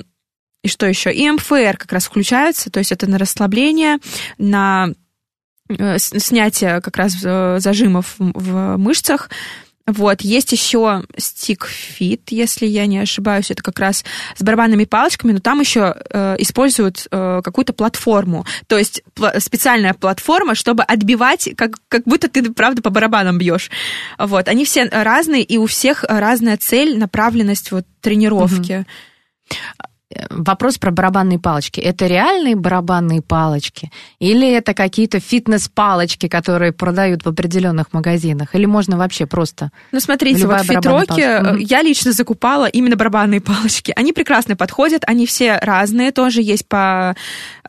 и 0.63 0.67
что 0.67 0.85
еще? 0.85 1.13
И 1.13 1.29
МФР 1.29 1.77
как 1.77 1.91
раз 1.91 2.05
включается, 2.05 2.69
то 2.69 2.79
есть 2.79 2.91
это 2.91 3.09
на 3.09 3.17
расслабление, 3.17 3.99
на 4.37 4.89
э, 5.69 5.97
снятие 5.99 6.81
как 6.81 6.97
раз 6.97 7.15
э, 7.23 7.59
зажимов 7.59 8.15
в 8.17 8.77
мышцах, 8.77 9.29
вот, 9.87 10.21
есть 10.21 10.51
еще 10.51 11.03
Fit, 11.17 12.21
если 12.29 12.65
я 12.65 12.85
не 12.85 12.99
ошибаюсь, 12.99 13.49
это 13.51 13.63
как 13.63 13.79
раз 13.79 14.03
с 14.35 14.43
барабанными 14.43 14.83
палочками, 14.83 15.31
но 15.31 15.39
там 15.39 15.61
еще 15.61 15.95
э, 16.11 16.35
используют 16.39 17.07
э, 17.09 17.41
какую-то 17.41 17.71
платформу, 17.71 18.45
то 18.67 18.77
есть 18.77 19.01
пл- 19.15 19.39
специальная 19.39 19.93
платформа, 19.93 20.55
чтобы 20.55 20.83
отбивать, 20.83 21.49
как, 21.55 21.77
как 21.87 22.03
будто 22.03 22.27
ты, 22.27 22.51
правда, 22.51 22.81
по 22.81 22.89
барабанам 22.89 23.37
бьешь. 23.37 23.71
Вот, 24.19 24.49
они 24.49 24.65
все 24.65 24.85
разные, 24.85 25.43
и 25.43 25.57
у 25.57 25.67
всех 25.67 26.03
разная 26.03 26.57
цель, 26.57 26.97
направленность 26.97 27.71
вот 27.71 27.85
тренировки. 28.01 28.79
Угу 28.79 29.87
вопрос 30.29 30.77
про 30.77 30.91
барабанные 30.91 31.39
палочки. 31.39 31.79
Это 31.79 32.07
реальные 32.07 32.55
барабанные 32.55 33.21
палочки 33.21 33.91
или 34.19 34.49
это 34.51 34.73
какие-то 34.73 35.19
фитнес-палочки, 35.19 36.27
которые 36.27 36.71
продают 36.71 37.25
в 37.25 37.29
определенных 37.29 37.93
магазинах? 37.93 38.55
Или 38.55 38.65
можно 38.65 38.97
вообще 38.97 39.25
просто... 39.25 39.71
Ну, 39.91 39.99
смотрите, 39.99 40.47
вот 40.47 40.61
в 40.61 40.65
фитроке 40.65 41.55
я 41.59 41.81
лично 41.81 42.11
закупала 42.11 42.67
именно 42.67 42.95
барабанные 42.95 43.41
палочки. 43.41 43.93
Они 43.95 44.13
прекрасно 44.13 44.55
подходят, 44.55 45.03
они 45.07 45.25
все 45.25 45.57
разные, 45.57 46.11
тоже 46.11 46.41
есть 46.41 46.67
по, 46.67 47.15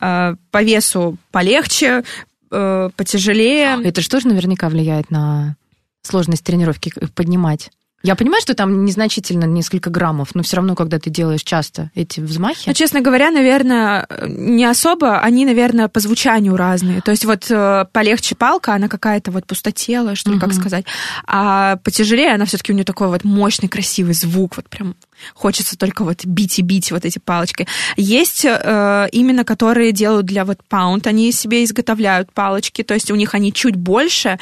э, 0.01 0.35
по 0.51 0.63
весу 0.63 1.17
полегче, 1.31 2.05
э, 2.51 2.91
потяжелее. 2.97 3.79
Это 3.85 4.01
же 4.01 4.09
тоже 4.09 4.29
наверняка 4.29 4.69
влияет 4.69 5.11
на 5.11 5.57
сложность 6.03 6.45
тренировки 6.45 6.93
поднимать. 7.15 7.71
Я 8.03 8.15
понимаю, 8.15 8.41
что 8.41 8.55
там 8.55 8.85
незначительно 8.85 9.45
несколько 9.45 9.91
граммов, 9.91 10.35
но 10.35 10.43
все 10.43 10.57
равно, 10.57 10.77
когда 10.77 11.01
ты 11.01 11.11
делаешь 11.11 11.43
часто 11.43 11.91
эти 11.95 12.21
взмахи. 12.21 12.69
Ну, 12.69 12.75
честно 12.75 13.01
говоря, 13.01 13.31
наверное, 13.31 14.07
не 14.23 14.65
особо. 14.65 15.21
Они, 15.21 15.45
наверное, 15.45 15.89
по 15.89 15.99
звучанию 15.99 16.57
разные. 16.57 17.01
То 17.01 17.11
есть 17.11 17.25
вот 17.25 17.51
э, 17.51 17.87
полегче 17.93 18.37
палка, 18.37 18.75
она 18.75 18.89
какая-то 18.89 19.33
вот 19.33 19.47
пустотелая, 19.47 20.15
что 20.15 20.31
ли, 20.31 20.37
угу. 20.37 20.47
как 20.47 20.55
сказать. 20.55 20.85
А 21.27 21.77
потяжелее 21.77 22.35
она 22.35 22.45
все-таки 22.45 22.73
у 22.73 22.75
нее 22.75 22.85
такой 22.85 23.09
вот 23.09 23.25
мощный, 23.25 23.69
красивый 23.69 24.15
звук, 24.15 24.57
вот 24.57 24.69
прям 24.69 24.95
Хочется 25.35 25.77
только 25.77 26.05
вот 26.05 26.25
бить 26.25 26.59
и 26.59 26.63
бить 26.63 26.93
вот 26.93 27.05
эти 27.05 27.19
палочки. 27.19 27.67
Есть 27.97 28.45
э, 28.45 29.09
именно, 29.13 29.45
которые 29.45 29.93
делают 29.93 30.27
для 30.27 30.45
вот 30.45 30.59
паунд, 30.69 31.07
они 31.07 31.33
себе 31.33 31.65
изготовляют 31.65 32.33
палочки, 32.33 32.83
то 32.83 32.95
есть 32.95 33.11
у 33.11 33.15
них 33.15 33.35
они 33.35 33.53
чуть 33.53 33.77
больше, 33.77 34.39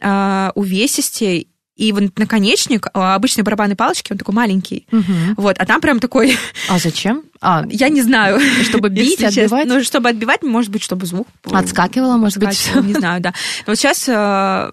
э, 0.00 0.50
увесистее, 0.54 1.46
и 1.80 1.92
вот 1.92 2.18
наконечник 2.18 2.88
а, 2.92 3.14
обычной 3.14 3.42
барабанной 3.42 3.74
палочки, 3.74 4.12
он 4.12 4.18
такой 4.18 4.34
маленький. 4.34 4.86
Угу. 4.92 5.34
Вот, 5.38 5.56
а 5.58 5.64
там 5.64 5.80
прям 5.80 5.98
такой... 5.98 6.36
А 6.68 6.78
зачем? 6.78 7.22
А, 7.40 7.64
я 7.70 7.88
не 7.88 8.02
знаю. 8.02 8.38
Чтобы 8.64 8.88
бить, 8.90 9.24
отбивать? 9.24 9.66
Ну, 9.66 9.82
чтобы 9.82 10.10
отбивать, 10.10 10.42
может 10.42 10.70
быть, 10.70 10.82
чтобы 10.82 11.06
звук... 11.06 11.26
Отскакивало, 11.50 12.18
может 12.18 12.36
быть? 12.36 12.70
Не 12.82 12.92
знаю, 12.92 13.22
да. 13.22 13.32
Но 13.66 13.72
вот 13.72 13.78
сейчас 13.78 14.06
э, 14.10 14.70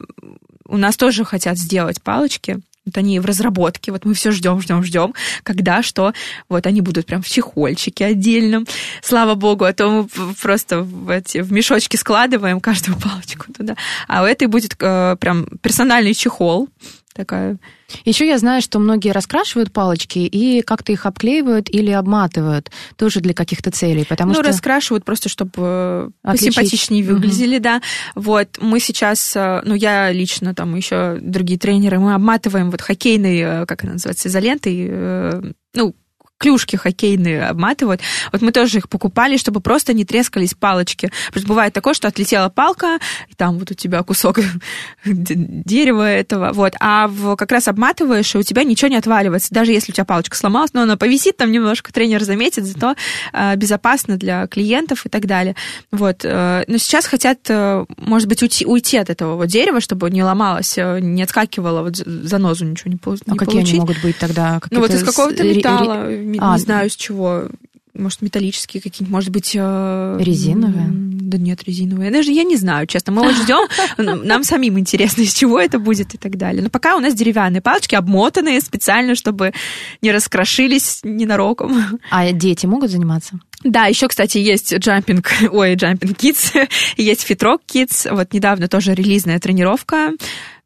у 0.66 0.76
нас 0.76 0.98
тоже 0.98 1.24
хотят 1.24 1.58
сделать 1.58 2.02
палочки. 2.02 2.60
Вот 2.88 2.98
они 2.98 3.20
в 3.20 3.26
разработке, 3.26 3.92
вот 3.92 4.06
мы 4.06 4.14
все 4.14 4.32
ждем, 4.32 4.62
ждем, 4.62 4.82
ждем, 4.82 5.14
когда 5.44 5.84
что, 5.84 6.14
вот 6.48 6.66
они 6.66 6.80
будут 6.80 7.06
прям 7.06 7.22
в 7.22 7.28
чехольчике 7.28 8.06
отдельном, 8.06 8.66
слава 9.04 9.36
богу, 9.36 9.66
а 9.66 9.74
то 9.74 9.90
мы 9.90 10.34
просто 10.42 10.84
в, 10.84 11.10
эти, 11.10 11.40
в 11.40 11.52
мешочки 11.52 11.98
складываем 11.98 12.62
каждую 12.62 12.98
палочку 13.02 13.52
туда. 13.52 13.76
А 14.08 14.24
у 14.24 14.26
этой 14.26 14.48
будет 14.48 14.76
э, 14.80 15.18
прям 15.20 15.48
персональный 15.62 16.14
чехол, 16.14 16.70
такая. 17.18 17.58
Еще 18.06 18.28
я 18.28 18.38
знаю, 18.38 18.62
что 18.62 18.80
многие 18.80 19.12
раскрашивают 19.12 19.72
палочки 19.72 20.20
и 20.20 20.62
как-то 20.62 20.92
их 20.92 21.06
обклеивают 21.06 21.70
или 21.70 21.92
обматывают 21.92 22.72
тоже 22.96 23.20
для 23.20 23.34
каких-то 23.34 23.72
целей, 23.72 24.06
потому 24.06 24.34
ну, 24.34 24.40
что... 24.40 24.50
раскрашивают 24.50 25.04
просто, 25.04 25.30
чтобы 25.30 25.54
э, 25.58 26.10
Отличить. 26.24 26.54
симпатичнее 26.54 27.04
выглядели, 27.04 27.56
угу. 27.56 27.64
да. 27.64 27.82
Вот, 28.16 28.58
мы 28.62 28.80
сейчас, 28.80 29.36
э, 29.36 29.62
ну, 29.66 29.74
я 29.74 30.12
лично, 30.12 30.54
там, 30.54 30.76
еще 30.76 31.18
другие 31.22 31.60
тренеры, 31.60 32.00
мы 32.00 32.14
обматываем 32.14 32.72
вот 32.72 32.82
хоккейной, 32.82 33.40
э, 33.40 33.66
как 33.66 33.84
она 33.84 33.94
называется, 33.94 34.28
изолентой, 34.28 35.54
ну, 35.74 35.96
клюшки 36.38 36.76
хоккейные 36.76 37.48
обматывают. 37.48 38.02
Вот 38.32 38.42
мы 38.42 38.52
тоже 38.52 38.80
их 38.80 38.90
покупали, 38.90 39.38
чтобы 39.38 39.60
просто 39.60 39.94
не 39.94 40.06
трескались 40.06 40.54
палочки. 40.54 41.12
Потому 41.28 41.42
что 41.42 41.50
бывает 41.50 41.74
такое, 41.74 41.94
что 41.94 42.08
отлетела 42.08 42.50
палка, 42.50 43.00
и 43.30 43.36
там 43.36 43.58
вот 43.58 43.72
у 43.72 43.74
тебя 43.74 44.04
кусок 44.04 44.40
дерева 45.06 46.10
этого, 46.10 46.52
вот. 46.54 46.74
А 46.80 47.08
в, 47.08 47.36
как 47.36 47.52
раз 47.52 47.68
обматываешь, 47.68 48.36
и 48.36 48.38
у 48.38 48.44
тебя 48.44 48.64
ничего 48.64 48.90
не 48.90 48.98
отваливается. 48.98 49.54
Даже 49.54 49.72
если 49.72 49.92
у 49.92 49.96
тебя 49.96 50.06
палочка 50.06 50.36
сломалась, 50.38 50.74
но 50.74 50.82
она 50.82 50.98
повисит 50.98 51.38
там 51.38 51.52
немножко, 51.52 51.92
тренер 51.92 52.24
заметит, 52.24 52.66
зато 52.66 52.96
э, 53.34 53.56
безопасно 53.56 54.18
для 54.18 54.48
клиентов 54.48 55.06
и 55.06 55.10
так 55.10 55.26
далее. 55.26 55.56
Вот. 55.92 56.24
Э, 56.24 56.64
но 56.68 56.78
сейчас 56.78 57.06
хотят, 57.06 57.40
э, 57.50 57.86
может 57.98 58.28
быть, 58.28 58.42
уйти, 58.44 58.66
уйти 58.66 58.98
от 58.98 59.10
этого 59.10 59.36
вот 59.36 59.48
дерева, 59.48 59.82
чтобы 59.82 60.10
не 60.10 60.24
ломалось, 60.24 60.78
э, 60.78 61.00
не 61.00 61.24
отскакивало, 61.24 61.82
вот 61.82 61.96
занозу 61.96 62.66
ничего 62.66 62.92
не, 62.92 63.00
не 63.04 63.34
а 63.34 63.36
какие 63.36 63.62
они 63.62 63.74
могут 63.80 64.02
быть 64.02 64.18
тогда? 64.18 64.60
Ну 64.70 64.80
вот 64.80 64.92
из 64.92 65.04
какого-то 65.04 65.44
металла 65.44 66.08
а, 66.40 66.56
не 66.56 66.60
знаю, 66.60 66.90
с 66.90 66.96
чего. 66.96 67.50
Может, 67.94 68.22
металлические 68.22 68.82
какие-нибудь, 68.82 69.12
может 69.12 69.30
быть... 69.32 69.54
Э, 69.56 70.18
резиновые? 70.20 70.88
Да 71.28 71.38
нет, 71.38 71.64
резиновые. 71.64 72.12
Даже 72.12 72.32
я 72.32 72.44
не 72.44 72.56
знаю, 72.56 72.86
честно. 72.86 73.12
Мы 73.12 73.24
вот 73.24 73.36
ждем, 73.36 73.68
нам 74.26 74.44
самим 74.44 74.78
интересно, 74.78 75.24
из 75.24 75.34
чего 75.34 75.60
это 75.60 75.80
будет 75.80 76.14
и 76.14 76.18
так 76.18 76.38
далее. 76.38 76.62
Но 76.62 76.70
пока 76.70 76.96
у 76.96 77.00
нас 77.00 77.16
деревянные 77.16 77.62
палочки, 77.62 77.96
обмотанные 77.96 78.62
специально, 78.62 79.16
чтобы 79.16 79.54
не 80.02 80.12
раскрошились 80.12 81.02
ненароком. 81.04 82.00
А 82.12 82.32
дети 82.32 82.66
могут 82.66 82.92
заниматься? 82.92 83.40
Да, 83.64 83.86
еще, 83.86 84.08
кстати, 84.08 84.38
есть 84.38 84.74
джампинг, 84.74 85.30
ой, 85.52 85.76
джампинг 85.76 86.18
kids, 86.18 86.70
есть 86.96 87.24
фитрок 87.24 87.62
kids. 87.68 88.14
Вот 88.14 88.32
недавно 88.34 88.68
тоже 88.68 88.94
релизная 88.94 89.40
тренировка. 89.40 90.14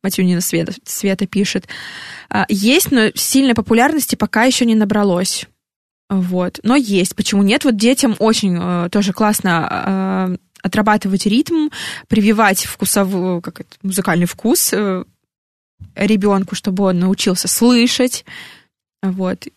Матюнина 0.04 0.42
Света, 0.42 0.74
Света 0.84 1.28
пишет. 1.28 1.68
А, 2.30 2.46
есть, 2.50 2.92
но 2.92 3.12
сильной 3.16 3.54
популярности 3.54 4.16
пока 4.16 4.44
еще 4.44 4.66
не 4.66 4.76
набралось. 4.76 5.48
Вот. 6.12 6.60
Но 6.64 6.76
есть. 6.76 7.16
Почему 7.16 7.42
нет? 7.42 7.64
Вот 7.64 7.78
детям 7.78 8.18
очень 8.20 8.58
э, 8.60 8.90
тоже 8.90 9.14
классно 9.14 9.70
э, 10.30 10.38
отрабатывать 10.62 11.26
ритм, 11.26 11.70
прививать 12.10 12.66
вкусовой, 12.66 13.42
как 13.42 13.62
это, 13.62 13.70
музыкальный 13.82 14.26
вкус 14.26 14.74
э, 14.74 15.06
ребенку, 15.96 16.54
чтобы 16.54 16.84
он 16.84 17.00
научился 17.00 17.48
слышать. 17.48 18.26
Вот. 19.02 19.48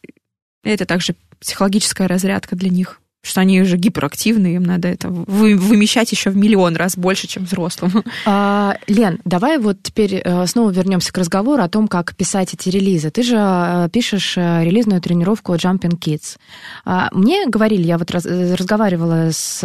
Это 0.63 0.87
также 0.87 1.17
психологическая 1.41 2.07
разрядка 2.07 2.55
для 2.55 2.71
них 2.71 3.01
что 3.25 3.41
они 3.41 3.61
уже 3.63 3.77
гиперактивны, 3.77 4.55
им 4.55 4.63
надо 4.63 4.89
это 4.89 5.09
вы, 5.09 5.57
вымещать 5.57 6.13
еще 6.13 6.31
в 6.31 6.37
миллион 6.37 6.77
раз 6.77 6.97
больше, 6.97 7.27
чем 7.27 7.45
взрослым. 7.45 8.05
А, 8.27 8.77
Лен, 8.87 9.21
давай 9.25 9.59
вот 9.59 9.79
теперь 9.83 10.21
э, 10.25 10.47
снова 10.47 10.71
вернемся 10.71 11.13
к 11.13 11.19
разговору 11.19 11.63
о 11.63 11.69
том, 11.69 11.89
как 11.89 12.15
писать 12.17 12.55
эти 12.55 12.69
релизы. 12.69 13.11
Ты 13.11 13.23
же 13.23 13.37
э, 13.37 13.89
пишешь 13.93 14.37
э, 14.37 14.65
релизную 14.65 15.01
тренировку 15.01 15.55
Jumping 15.55 15.99
Kids. 15.99 16.37
А, 16.85 17.09
мне 17.13 17.47
говорили, 17.47 17.83
я 17.83 17.99
вот 17.99 18.11
раз, 18.11 18.25
разговаривала 18.25 19.31
с 19.31 19.63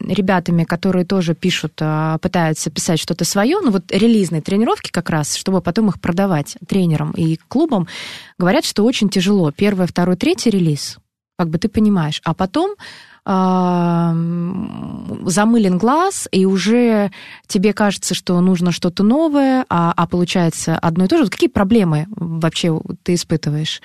ребятами, 0.00 0.64
которые 0.64 1.04
тоже 1.04 1.34
пишут, 1.34 1.80
пытаются 2.20 2.70
писать 2.70 3.00
что-то 3.00 3.24
свое, 3.24 3.58
ну 3.62 3.70
вот 3.70 3.90
релизные 3.90 4.42
тренировки 4.42 4.90
как 4.90 5.10
раз, 5.10 5.34
чтобы 5.34 5.60
потом 5.60 5.88
их 5.88 6.00
продавать 6.00 6.56
тренерам 6.66 7.12
и 7.12 7.38
клубам, 7.48 7.88
говорят, 8.38 8.64
что 8.64 8.84
очень 8.84 9.08
тяжело. 9.08 9.50
Первый, 9.50 9.86
второй, 9.86 10.16
третий 10.16 10.50
релиз 10.50 10.98
как 11.36 11.48
бы 11.48 11.58
ты 11.58 11.68
понимаешь. 11.68 12.20
А 12.24 12.34
потом 12.34 12.74
замылен 15.26 15.78
глаз, 15.78 16.28
и 16.30 16.44
уже 16.44 17.10
тебе 17.46 17.72
кажется, 17.72 18.14
что 18.14 18.38
нужно 18.42 18.70
что-то 18.70 19.02
новое, 19.02 19.64
а, 19.70 19.94
а 19.96 20.06
получается 20.06 20.78
одно 20.78 21.06
и 21.06 21.08
то 21.08 21.16
же. 21.16 21.30
Какие 21.30 21.48
проблемы 21.48 22.06
вообще 22.10 22.78
ты 23.02 23.14
испытываешь? 23.14 23.80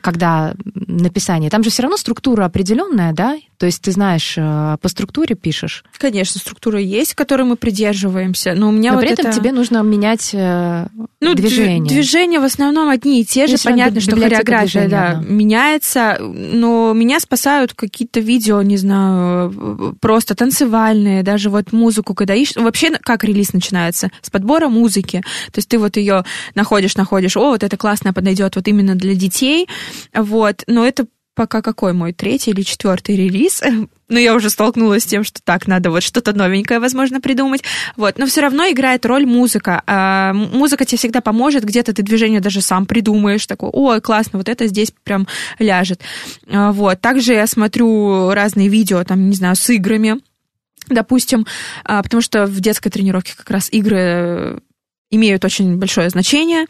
когда 0.00 0.54
написание, 0.74 1.50
там 1.50 1.62
же 1.62 1.70
все 1.70 1.82
равно 1.82 1.96
структура 1.98 2.46
определенная, 2.46 3.12
да? 3.12 3.36
То 3.62 3.66
есть 3.66 3.80
ты 3.80 3.92
знаешь, 3.92 4.34
э, 4.36 4.76
по 4.80 4.88
структуре 4.88 5.36
пишешь? 5.36 5.84
Конечно, 5.96 6.40
структура 6.40 6.80
есть, 6.80 7.14
которой 7.14 7.44
мы 7.44 7.54
придерживаемся, 7.54 8.54
но 8.54 8.70
у 8.70 8.72
меня 8.72 8.90
но 8.90 8.96
вот 8.96 9.04
при 9.04 9.12
этом 9.12 9.26
это... 9.26 9.38
тебе 9.38 9.52
нужно 9.52 9.82
менять 9.82 10.30
э, 10.32 10.88
ну, 11.20 11.34
движение. 11.34 11.88
Движения 11.88 12.40
в 12.40 12.42
основном 12.42 12.88
одни 12.88 13.20
и 13.20 13.24
те 13.24 13.46
же. 13.46 13.52
Если 13.52 13.68
Понятно, 13.68 14.00
что 14.00 14.16
хореография 14.16 14.88
да, 14.88 15.10
одна. 15.10 15.24
меняется, 15.28 16.16
но 16.18 16.92
меня 16.92 17.20
спасают 17.20 17.72
какие-то 17.74 18.18
видео, 18.18 18.62
не 18.62 18.78
знаю, 18.78 19.96
просто 20.00 20.34
танцевальные, 20.34 21.22
даже 21.22 21.48
вот 21.48 21.72
музыку, 21.72 22.14
когда 22.14 22.34
ищешь. 22.34 22.56
Вообще, 22.56 22.90
как 22.90 23.22
релиз 23.22 23.52
начинается? 23.52 24.10
С 24.22 24.30
подбора 24.30 24.70
музыки. 24.70 25.22
То 25.52 25.58
есть 25.58 25.68
ты 25.68 25.78
вот 25.78 25.96
ее 25.96 26.24
находишь, 26.56 26.96
находишь, 26.96 27.36
о, 27.36 27.50
вот 27.50 27.62
это 27.62 27.76
классно 27.76 28.12
подойдет 28.12 28.56
вот 28.56 28.66
именно 28.66 28.96
для 28.96 29.14
детей, 29.14 29.68
вот, 30.12 30.64
но 30.66 30.84
это 30.84 31.06
пока 31.34 31.62
какой 31.62 31.92
мой 31.92 32.12
третий 32.12 32.50
или 32.50 32.62
четвертый 32.62 33.16
релиз, 33.16 33.62
но 34.08 34.18
я 34.18 34.34
уже 34.34 34.50
столкнулась 34.50 35.04
с 35.04 35.06
тем, 35.06 35.24
что 35.24 35.40
так, 35.42 35.66
надо 35.66 35.90
вот 35.90 36.02
что-то 36.02 36.32
новенькое, 36.32 36.80
возможно, 36.80 37.20
придумать. 37.20 37.62
Вот. 37.96 38.18
Но 38.18 38.26
все 38.26 38.42
равно 38.42 38.64
играет 38.70 39.06
роль 39.06 39.24
музыка. 39.24 39.82
А, 39.86 40.32
музыка 40.34 40.84
тебе 40.84 40.98
всегда 40.98 41.20
поможет, 41.20 41.64
где-то 41.64 41.94
ты 41.94 42.02
движение 42.02 42.40
даже 42.40 42.60
сам 42.60 42.86
придумаешь, 42.86 43.46
такой, 43.46 43.70
ой, 43.72 44.00
классно, 44.00 44.38
вот 44.38 44.48
это 44.48 44.66
здесь 44.66 44.92
прям 45.04 45.26
ляжет. 45.58 46.00
А, 46.48 46.72
вот. 46.72 47.00
Также 47.00 47.32
я 47.32 47.46
смотрю 47.46 48.30
разные 48.30 48.68
видео, 48.68 49.02
там, 49.04 49.30
не 49.30 49.36
знаю, 49.36 49.56
с 49.56 49.70
играми, 49.70 50.20
допустим, 50.88 51.46
а, 51.84 52.02
потому 52.02 52.20
что 52.20 52.46
в 52.46 52.60
детской 52.60 52.90
тренировке 52.90 53.34
как 53.36 53.48
раз 53.50 53.68
игры 53.72 54.60
имеют 55.12 55.44
очень 55.44 55.76
большое 55.76 56.10
значение. 56.10 56.66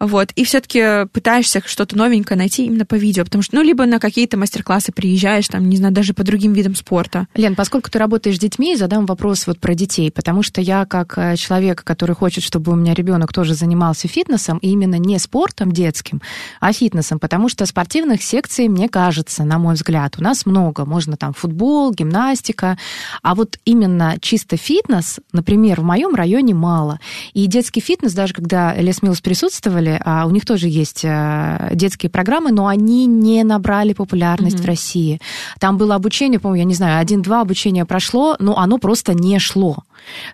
Вот, 0.00 0.30
и 0.36 0.44
все-таки 0.44 1.06
пытаешься 1.12 1.60
что-то 1.64 1.96
новенькое 1.96 2.38
найти 2.38 2.66
именно 2.66 2.86
по 2.86 2.94
видео, 2.94 3.24
потому 3.24 3.42
что, 3.42 3.56
ну, 3.56 3.62
либо 3.62 3.84
на 3.84 3.98
какие-то 3.98 4.36
мастер-классы 4.36 4.92
приезжаешь, 4.92 5.48
там, 5.48 5.68
не 5.68 5.76
знаю, 5.76 5.92
даже 5.92 6.14
по 6.14 6.22
другим 6.22 6.52
видам 6.52 6.76
спорта. 6.76 7.26
Лен, 7.34 7.56
поскольку 7.56 7.90
ты 7.90 7.98
работаешь 7.98 8.36
с 8.36 8.38
детьми, 8.38 8.76
задам 8.76 9.06
вопрос 9.06 9.46
вот 9.46 9.58
про 9.58 9.74
детей, 9.74 10.12
потому 10.12 10.42
что 10.42 10.60
я 10.60 10.84
как 10.86 11.18
э, 11.18 11.36
человек, 11.36 11.82
который 11.82 12.14
хочет, 12.14 12.44
чтобы 12.44 12.72
у 12.72 12.76
меня 12.76 12.94
ребенок 12.94 13.32
тоже 13.32 13.54
занимался 13.54 14.06
фитнесом, 14.06 14.58
и 14.58 14.70
именно 14.70 14.96
не 14.96 15.18
спортом 15.18 15.72
детским, 15.72 16.22
а 16.60 16.72
фитнесом, 16.72 17.18
потому 17.18 17.48
что 17.48 17.66
спортивных 17.66 18.22
секций, 18.22 18.68
мне 18.68 18.88
кажется, 18.88 19.42
на 19.44 19.58
мой 19.58 19.74
взгляд, 19.74 20.14
у 20.18 20.22
нас 20.22 20.46
много. 20.46 20.84
Можно 20.84 21.16
там 21.16 21.32
футбол, 21.32 21.92
гимнастика, 21.92 22.78
а 23.22 23.34
вот 23.34 23.58
именно 23.64 24.16
чисто 24.20 24.56
фитнес, 24.56 25.18
например, 25.32 25.80
в 25.80 25.84
моем 25.84 26.14
районе 26.14 26.54
мало. 26.54 27.00
И 27.32 27.46
детский 27.46 27.80
фитнес, 27.80 28.12
даже 28.12 28.32
когда 28.32 28.74
Лес 28.74 29.02
Милс 29.02 29.20
присутствовали, 29.20 29.87
деле, 29.88 30.00
а 30.04 30.26
у 30.26 30.30
них 30.30 30.44
тоже 30.44 30.68
есть 30.68 31.04
э, 31.04 31.70
детские 31.72 32.10
программы, 32.10 32.52
но 32.52 32.66
они 32.66 33.06
не 33.06 33.44
набрали 33.44 33.92
популярность 33.92 34.56
mm-hmm. 34.56 34.62
в 34.62 34.66
России. 34.66 35.20
Там 35.58 35.78
было 35.78 35.94
обучение, 35.94 36.38
по-моему, 36.38 36.62
я 36.62 36.64
не 36.64 36.74
знаю, 36.74 37.00
один-два 37.00 37.40
обучения 37.40 37.84
прошло, 37.84 38.36
но 38.38 38.58
оно 38.58 38.78
просто 38.78 39.14
не 39.14 39.38
шло. 39.38 39.78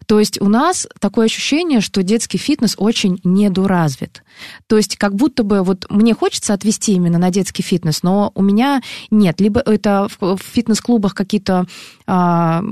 То 0.07 0.18
есть 0.18 0.41
у 0.41 0.49
нас 0.49 0.87
такое 1.01 1.27
ощущение, 1.27 1.81
что 1.81 2.03
детский 2.03 2.39
фитнес 2.39 2.75
очень 2.79 3.20
недоразвит. 3.25 4.22
То 4.66 4.77
есть 4.77 4.97
как 4.97 5.14
будто 5.14 5.43
бы 5.43 5.62
вот 5.62 5.87
мне 5.91 6.14
хочется 6.14 6.55
отвести 6.55 6.95
именно 6.95 7.18
на 7.18 7.31
детский 7.31 7.62
фитнес, 7.62 8.03
но 8.03 8.33
у 8.35 8.43
меня 8.43 8.83
нет. 9.11 9.41
Либо 9.41 9.61
это 9.61 10.09
в 10.20 10.39
фитнес-клубах 10.39 11.14
какие-то 11.14 11.66
э, 12.07 12.62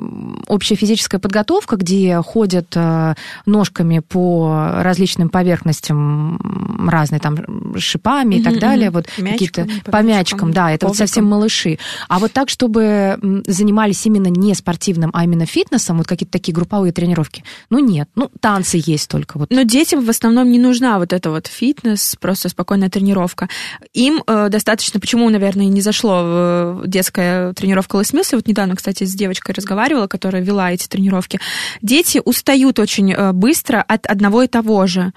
общая 0.48 0.74
физическая 0.74 1.20
подготовка, 1.20 1.76
где 1.76 2.20
ходят 2.22 2.72
э, 2.74 3.14
ножками 3.46 4.00
по 4.00 4.70
различным 4.76 5.28
поверхностям 5.28 6.88
разные 6.88 7.20
там 7.20 7.36
шипами 7.78 8.34
mm-hmm, 8.34 8.38
и 8.38 8.42
так 8.42 8.58
далее, 8.58 8.90
вот 8.90 9.06
какие-то 9.06 9.66
по 9.84 10.02
мячикам, 10.02 10.52
да, 10.52 10.70
это 10.72 10.86
вот 10.86 10.96
совсем 10.96 11.24
малыши. 11.24 11.78
А 12.08 12.18
вот 12.18 12.32
так, 12.32 12.48
чтобы 12.48 13.18
занимались 13.46 14.04
именно 14.06 14.28
не 14.28 14.54
спортивным, 14.54 15.10
а 15.12 15.24
именно 15.24 15.46
фитнесом, 15.46 15.98
вот 15.98 16.06
какие-то 16.06 16.32
такие 16.32 16.52
групповые 16.52 16.91
тренировки, 16.92 17.44
ну 17.70 17.78
нет, 17.78 18.08
ну 18.14 18.30
танцы 18.40 18.80
есть 18.84 19.08
только 19.08 19.38
вот. 19.38 19.50
Но 19.50 19.62
детям 19.62 20.04
в 20.04 20.10
основном 20.10 20.50
не 20.50 20.58
нужна 20.58 20.98
вот 20.98 21.12
эта 21.12 21.30
вот 21.30 21.46
фитнес, 21.46 22.16
просто 22.20 22.48
спокойная 22.48 22.90
тренировка. 22.90 23.48
Им 23.92 24.22
э, 24.26 24.48
достаточно, 24.48 25.00
почему, 25.00 25.28
наверное, 25.28 25.66
не 25.66 25.80
зашло 25.80 26.82
детская 26.86 27.52
тренировка 27.54 27.98
Лесмилса, 27.98 28.36
вот 28.36 28.46
недавно, 28.46 28.76
кстати, 28.76 29.04
с 29.04 29.14
девочкой 29.14 29.54
разговаривала, 29.54 30.06
которая 30.06 30.42
вела 30.42 30.72
эти 30.72 30.86
тренировки, 30.86 31.40
дети 31.80 32.20
устают 32.24 32.78
очень 32.78 33.12
э, 33.12 33.32
быстро 33.32 33.82
от 33.82 34.06
одного 34.06 34.42
и 34.42 34.48
того 34.48 34.86
же. 34.86 35.12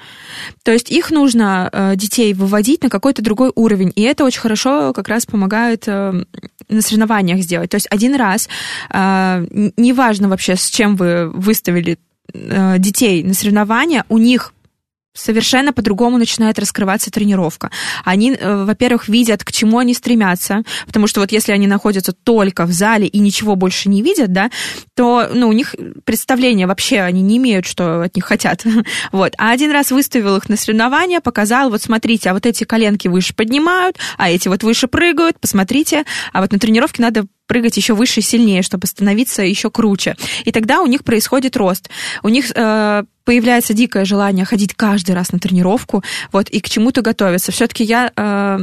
То 0.63 0.71
есть 0.71 0.91
их 0.91 1.11
нужно, 1.11 1.69
э, 1.71 1.95
детей, 1.95 2.33
выводить 2.33 2.83
на 2.83 2.89
какой-то 2.89 3.21
другой 3.21 3.51
уровень, 3.55 3.91
и 3.95 4.01
это 4.01 4.23
очень 4.23 4.41
хорошо 4.41 4.93
как 4.93 5.07
раз 5.07 5.25
помогает 5.25 5.83
э, 5.87 6.23
на 6.69 6.81
соревнованиях 6.81 7.41
сделать. 7.41 7.69
То 7.69 7.75
есть 7.75 7.87
один 7.91 8.15
раз, 8.15 8.49
неважно 8.91 10.29
вообще, 10.29 10.55
с 10.55 10.67
чем 10.69 10.95
вы 10.95 11.29
выставили 11.65 11.97
э, 12.33 12.79
детей 12.79 13.23
на 13.23 13.33
соревнования, 13.33 14.05
у 14.09 14.17
них 14.17 14.53
совершенно 15.13 15.71
по-другому 15.71 16.17
начинает 16.17 16.59
раскрываться 16.59 17.09
тренировка. 17.09 17.71
Они, 18.03 18.33
э, 18.33 18.65
во-первых, 18.65 19.07
видят, 19.07 19.45
к 19.45 19.51
чему 19.51 19.77
они 19.77 19.93
стремятся, 19.93 20.63
потому 20.85 21.07
что 21.07 21.21
вот 21.21 21.31
если 21.31 21.53
они 21.53 21.67
находятся 21.67 22.11
только 22.11 22.65
в 22.65 22.73
зале 22.73 23.07
и 23.07 23.19
ничего 23.19 23.55
больше 23.55 23.87
не 23.87 24.01
видят, 24.01 24.33
да, 24.33 24.51
то 24.93 25.29
ну, 25.33 25.47
у 25.47 25.53
них 25.53 25.73
представления 26.03 26.67
вообще 26.67 26.99
они 26.99 27.21
не 27.21 27.37
имеют, 27.37 27.65
что 27.65 28.01
от 28.01 28.15
них 28.15 28.25
хотят. 28.25 28.63
Вот. 29.11 29.33
А 29.37 29.51
один 29.51 29.71
раз 29.71 29.91
выставил 29.91 30.35
их 30.35 30.49
на 30.49 30.57
соревнования, 30.57 31.21
показал, 31.21 31.69
вот 31.69 31.81
смотрите, 31.81 32.29
а 32.29 32.33
вот 32.33 32.45
эти 32.45 32.65
коленки 32.65 33.07
выше 33.07 33.33
поднимают, 33.33 33.97
а 34.17 34.29
эти 34.29 34.49
вот 34.49 34.63
выше 34.63 34.87
прыгают, 34.87 35.39
посмотрите, 35.39 36.03
а 36.33 36.41
вот 36.41 36.51
на 36.51 36.59
тренировке 36.59 37.01
надо 37.01 37.25
прыгать 37.47 37.77
еще 37.77 37.93
выше 37.93 38.19
и 38.19 38.23
сильнее, 38.23 38.61
чтобы 38.61 38.87
становиться 38.87 39.41
еще 39.43 39.69
круче. 39.69 40.15
И 40.43 40.51
тогда 40.51 40.81
у 40.81 40.87
них 40.87 41.03
происходит 41.03 41.57
рост. 41.57 41.89
У 42.23 42.29
них 42.29 42.51
э, 42.55 43.03
появляется 43.23 43.73
дикое 43.73 44.05
желание 44.05 44.45
ходить 44.45 44.73
каждый 44.73 45.15
раз 45.15 45.31
на 45.31 45.39
тренировку, 45.39 46.03
вот, 46.31 46.49
и 46.49 46.59
к 46.59 46.69
чему-то 46.69 47.01
готовиться. 47.01 47.51
Все-таки 47.51 47.83
я 47.83 48.11
э, 48.15 48.59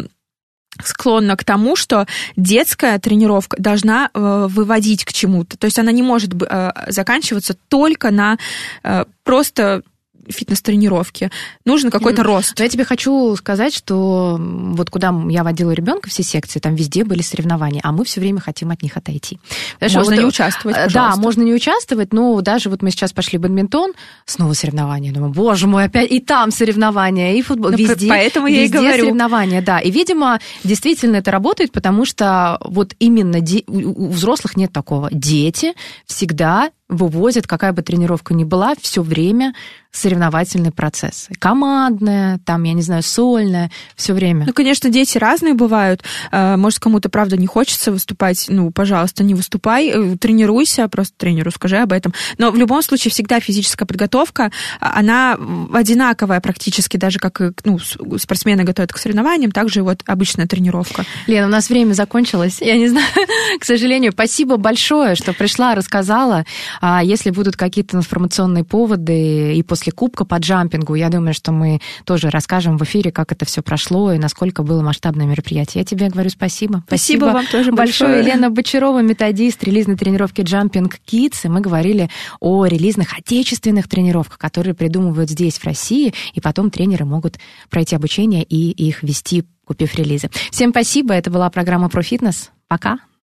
склонна 0.83 1.37
к 1.37 1.45
тому, 1.45 1.77
что 1.77 2.07
детская 2.37 2.99
тренировка 2.99 3.57
должна 3.61 4.11
э, 4.13 4.47
выводить 4.49 5.05
к 5.05 5.13
чему-то. 5.13 5.57
То 5.59 5.67
есть 5.67 5.79
она 5.79 5.93
не 5.93 6.03
может 6.03 6.31
э, 6.43 6.73
заканчиваться 6.89 7.55
только 7.69 8.11
на 8.11 8.39
э, 8.83 9.05
просто 9.25 9.83
фитнес-тренировки. 10.29 11.31
Нужен 11.65 11.91
какой-то 11.91 12.23
рост. 12.23 12.55
Но 12.59 12.65
я 12.65 12.69
тебе 12.69 12.85
хочу 12.85 13.35
сказать, 13.37 13.75
что 13.75 14.37
вот 14.39 14.91
куда 14.91 15.15
я 15.29 15.45
водила 15.45 15.71
ребенка, 15.73 16.09
все 16.09 16.23
секции, 16.23 16.59
там 16.61 16.75
везде 16.75 17.05
были 17.05 17.23
соревнования, 17.23 17.81
а 17.83 17.93
мы 17.93 18.05
все 18.05 18.21
время 18.21 18.41
хотим 18.41 18.71
от 18.71 18.83
них 18.83 18.97
отойти. 18.97 19.39
Знаешь, 19.79 19.95
можно 19.95 20.15
вот, 20.15 20.21
не 20.21 20.27
участвовать, 20.27 20.77
пожалуйста. 20.77 20.99
Да, 20.99 21.17
можно 21.17 21.43
не 21.43 21.53
участвовать, 21.53 22.13
но 22.13 22.41
даже 22.41 22.69
вот 22.69 22.83
мы 22.83 22.91
сейчас 22.91 23.13
пошли 23.13 23.39
в 23.39 23.43
бадминтон, 23.43 23.93
снова 24.25 24.53
соревнования. 24.53 25.13
Думаю, 25.13 25.33
боже 25.33 25.67
мой, 25.67 25.85
опять 25.85 26.11
и 26.11 26.21
там 26.21 26.51
соревнования, 26.51 27.35
и 27.35 27.43
футбол. 27.43 27.71
Ну, 27.71 27.77
везде, 27.77 28.09
поэтому 28.09 28.47
я 28.47 28.63
везде 28.63 28.79
и 28.79 28.81
говорю. 28.81 29.05
соревнования, 29.05 29.63
да. 29.63 29.81
И, 29.81 29.91
видимо, 29.91 30.41
действительно 30.65 31.17
это 31.17 31.31
работает, 31.31 31.73
потому 31.73 32.05
что 32.05 32.59
вот 32.65 32.95
именно 32.99 33.41
де... 33.41 33.65
у 33.67 34.09
взрослых 34.09 34.57
нет 34.57 34.73
такого. 34.73 35.09
Дети 35.11 35.75
всегда 36.07 36.71
вывозят, 36.93 37.47
какая 37.47 37.73
бы 37.73 37.83
тренировка 37.83 38.35
ни 38.35 38.45
была, 38.45 38.75
все 38.81 39.03
время 39.03 39.55
соревновательный 39.93 40.73
процесс. 40.73 41.29
Командная, 41.39 42.41
там, 42.47 42.63
я 42.63 42.73
не 42.73 42.81
знаю, 42.81 43.03
сольная, 43.03 43.71
все 43.95 44.15
время. 44.15 44.47
Ну, 44.47 44.55
конечно, 44.55 44.89
дети 44.89 45.19
разные 45.19 45.53
бывают. 45.53 46.03
Э, 46.33 46.57
может, 46.57 46.79
кому-то, 46.79 47.11
правда, 47.11 47.37
не 47.37 47.47
хочется 47.47 47.93
выступать. 47.93 48.47
Ну, 48.49 48.71
пожалуйста, 48.71 49.23
не 49.23 49.35
выступай, 49.35 49.91
э, 49.91 50.17
тренируйся, 50.17 50.89
просто 50.89 51.15
тренеру 51.19 51.51
скажи 51.51 51.77
об 51.77 51.93
этом. 51.93 52.15
Но 52.39 52.51
в 52.51 52.57
любом 52.57 52.83
случае 52.83 53.11
всегда 53.11 53.39
физическая 53.39 53.87
подготовка, 53.87 54.51
а, 54.81 54.99
она 54.99 55.37
одинаковая 55.75 56.41
практически, 56.41 56.97
даже 56.97 57.19
как 57.19 57.41
ну, 57.65 57.79
спортсмены 57.79 58.65
готовят 58.65 58.95
к 58.95 58.97
соревнованиям, 58.97 59.53
также 59.53 59.81
и 59.81 59.83
вот 59.83 60.03
обычная 60.07 60.47
тренировка. 60.47 61.05
Лена, 61.27 61.49
у 61.49 61.51
нас 61.51 61.69
время 61.69 61.93
закончилось. 61.93 62.59
Я 62.63 62.79
не 62.79 62.89
знаю, 62.89 63.07
к 63.61 63.65
сожалению. 63.65 64.13
Спасибо 64.13 64.57
большое, 64.57 65.17
что 65.17 65.35
пришла, 65.35 65.75
рассказала. 65.75 66.47
А 66.85 67.01
если 67.01 67.31
будут 67.31 67.57
какие-то 67.57 67.97
информационные 67.97 68.65
поводы 68.65 69.55
и 69.55 69.63
после 69.63 69.93
Кубка 69.93 70.25
по 70.25 70.35
джампингу, 70.35 70.97
я 70.97 71.11
думаю, 71.11 71.33
что 71.33 71.53
мы 71.53 71.81
тоже 72.05 72.29
расскажем 72.29 72.77
в 72.77 72.83
эфире, 72.83 73.13
как 73.13 73.31
это 73.31 73.45
все 73.45 73.63
прошло 73.63 74.13
и 74.13 74.19
насколько 74.19 74.65
было 74.65 74.83
масштабное 74.83 75.25
мероприятие. 75.27 75.83
Я 75.83 75.85
тебе 75.85 76.09
говорю 76.09 76.29
спасибо. 76.31 76.83
Спасибо, 76.89 77.21
спасибо 77.21 77.25
вам 77.27 77.47
тоже 77.47 77.71
большое. 77.71 78.11
большое. 78.11 78.19
Елена 78.19 78.51
Бочарова, 78.51 79.01
методист 79.01 79.63
релизной 79.63 79.97
тренировки 79.97 80.41
Jumping 80.41 80.93
Kids. 81.07 81.43
И 81.45 81.49
мы 81.49 81.61
говорили 81.61 82.11
о 82.41 82.67
релизных 82.67 83.17
отечественных 83.17 83.89
тренировках, 83.89 84.39
которые 84.39 84.75
придумывают 84.75 85.31
здесь, 85.31 85.59
в 85.59 85.65
России, 85.65 86.13
и 86.35 86.41
потом 86.41 86.73
тренеры 86.73 87.05
могут 87.05 87.39
пройти 87.71 87.95
обучение 87.95 88.43
и 88.43 88.71
их 88.71 89.05
вести, 89.05 89.45
купив 89.65 89.95
релизы. 89.95 90.31
Всем 90.51 90.71
спасибо. 90.71 91.15
Это 91.15 91.31
была 91.31 91.49
программа 91.49 91.89
про 91.89 92.03
фитнес. 92.03 92.51
Пока. 92.67 92.99